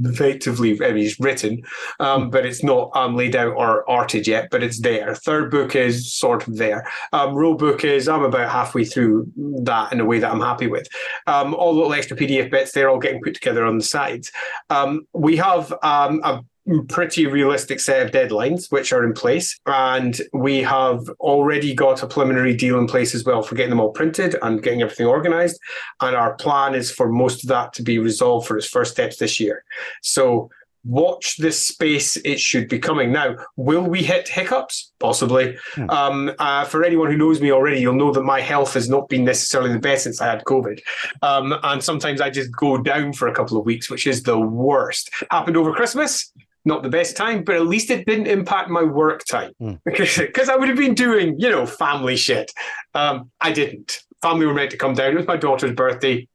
[0.04, 1.62] effectively, I mean, it's written,
[2.00, 5.14] um, but it's not um, laid out or arted yet, but it's there.
[5.14, 6.86] Third book is sort of there.
[7.12, 9.32] Um, rule book is, I'm about halfway through
[9.62, 10.86] that in a way that I'm happy with.
[11.26, 14.30] Um, all the little extra PDF bits, they're all getting put together on the sides.
[14.70, 16.44] Um, we have um, a
[16.88, 19.58] pretty realistic set of deadlines which are in place.
[19.66, 23.80] And we have already got a preliminary deal in place as well for getting them
[23.80, 25.60] all printed and getting everything organized.
[26.00, 29.16] And our plan is for most of that to be resolved for its first steps
[29.16, 29.64] this year.
[30.02, 30.50] So
[30.86, 33.12] watch this space it should be coming.
[33.12, 34.92] Now will we hit hiccups?
[34.98, 35.56] Possibly.
[35.74, 35.90] Hmm.
[35.90, 39.08] um, uh, for anyone who knows me already you'll know that my health has not
[39.08, 40.80] been necessarily the best since i had covid.
[41.22, 44.38] Um, and sometimes i just go down for a couple of weeks which is the
[44.38, 45.10] worst.
[45.30, 46.32] Happened over christmas
[46.66, 49.80] not the best time, but at least it didn't impact my work time Mm.
[49.84, 52.50] because because I would have been doing you know family shit.
[52.94, 54.00] Um, I didn't.
[54.22, 55.12] Family were meant to come down.
[55.12, 56.26] It was my daughter's birthday.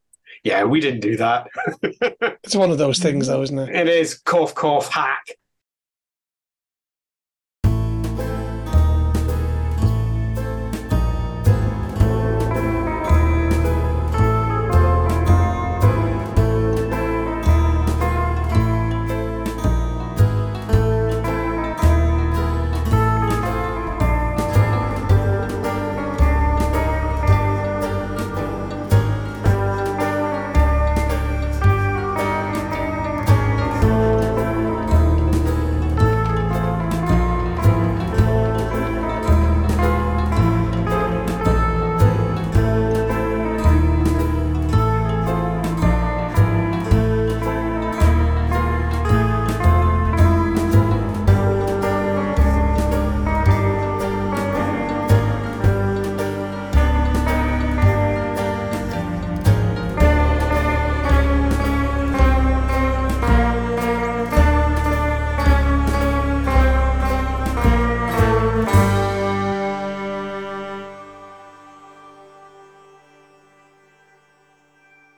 [0.44, 1.48] Yeah, we didn't do that.
[2.44, 3.70] It's one of those things, though, isn't it?
[3.70, 5.24] It is cough cough hack.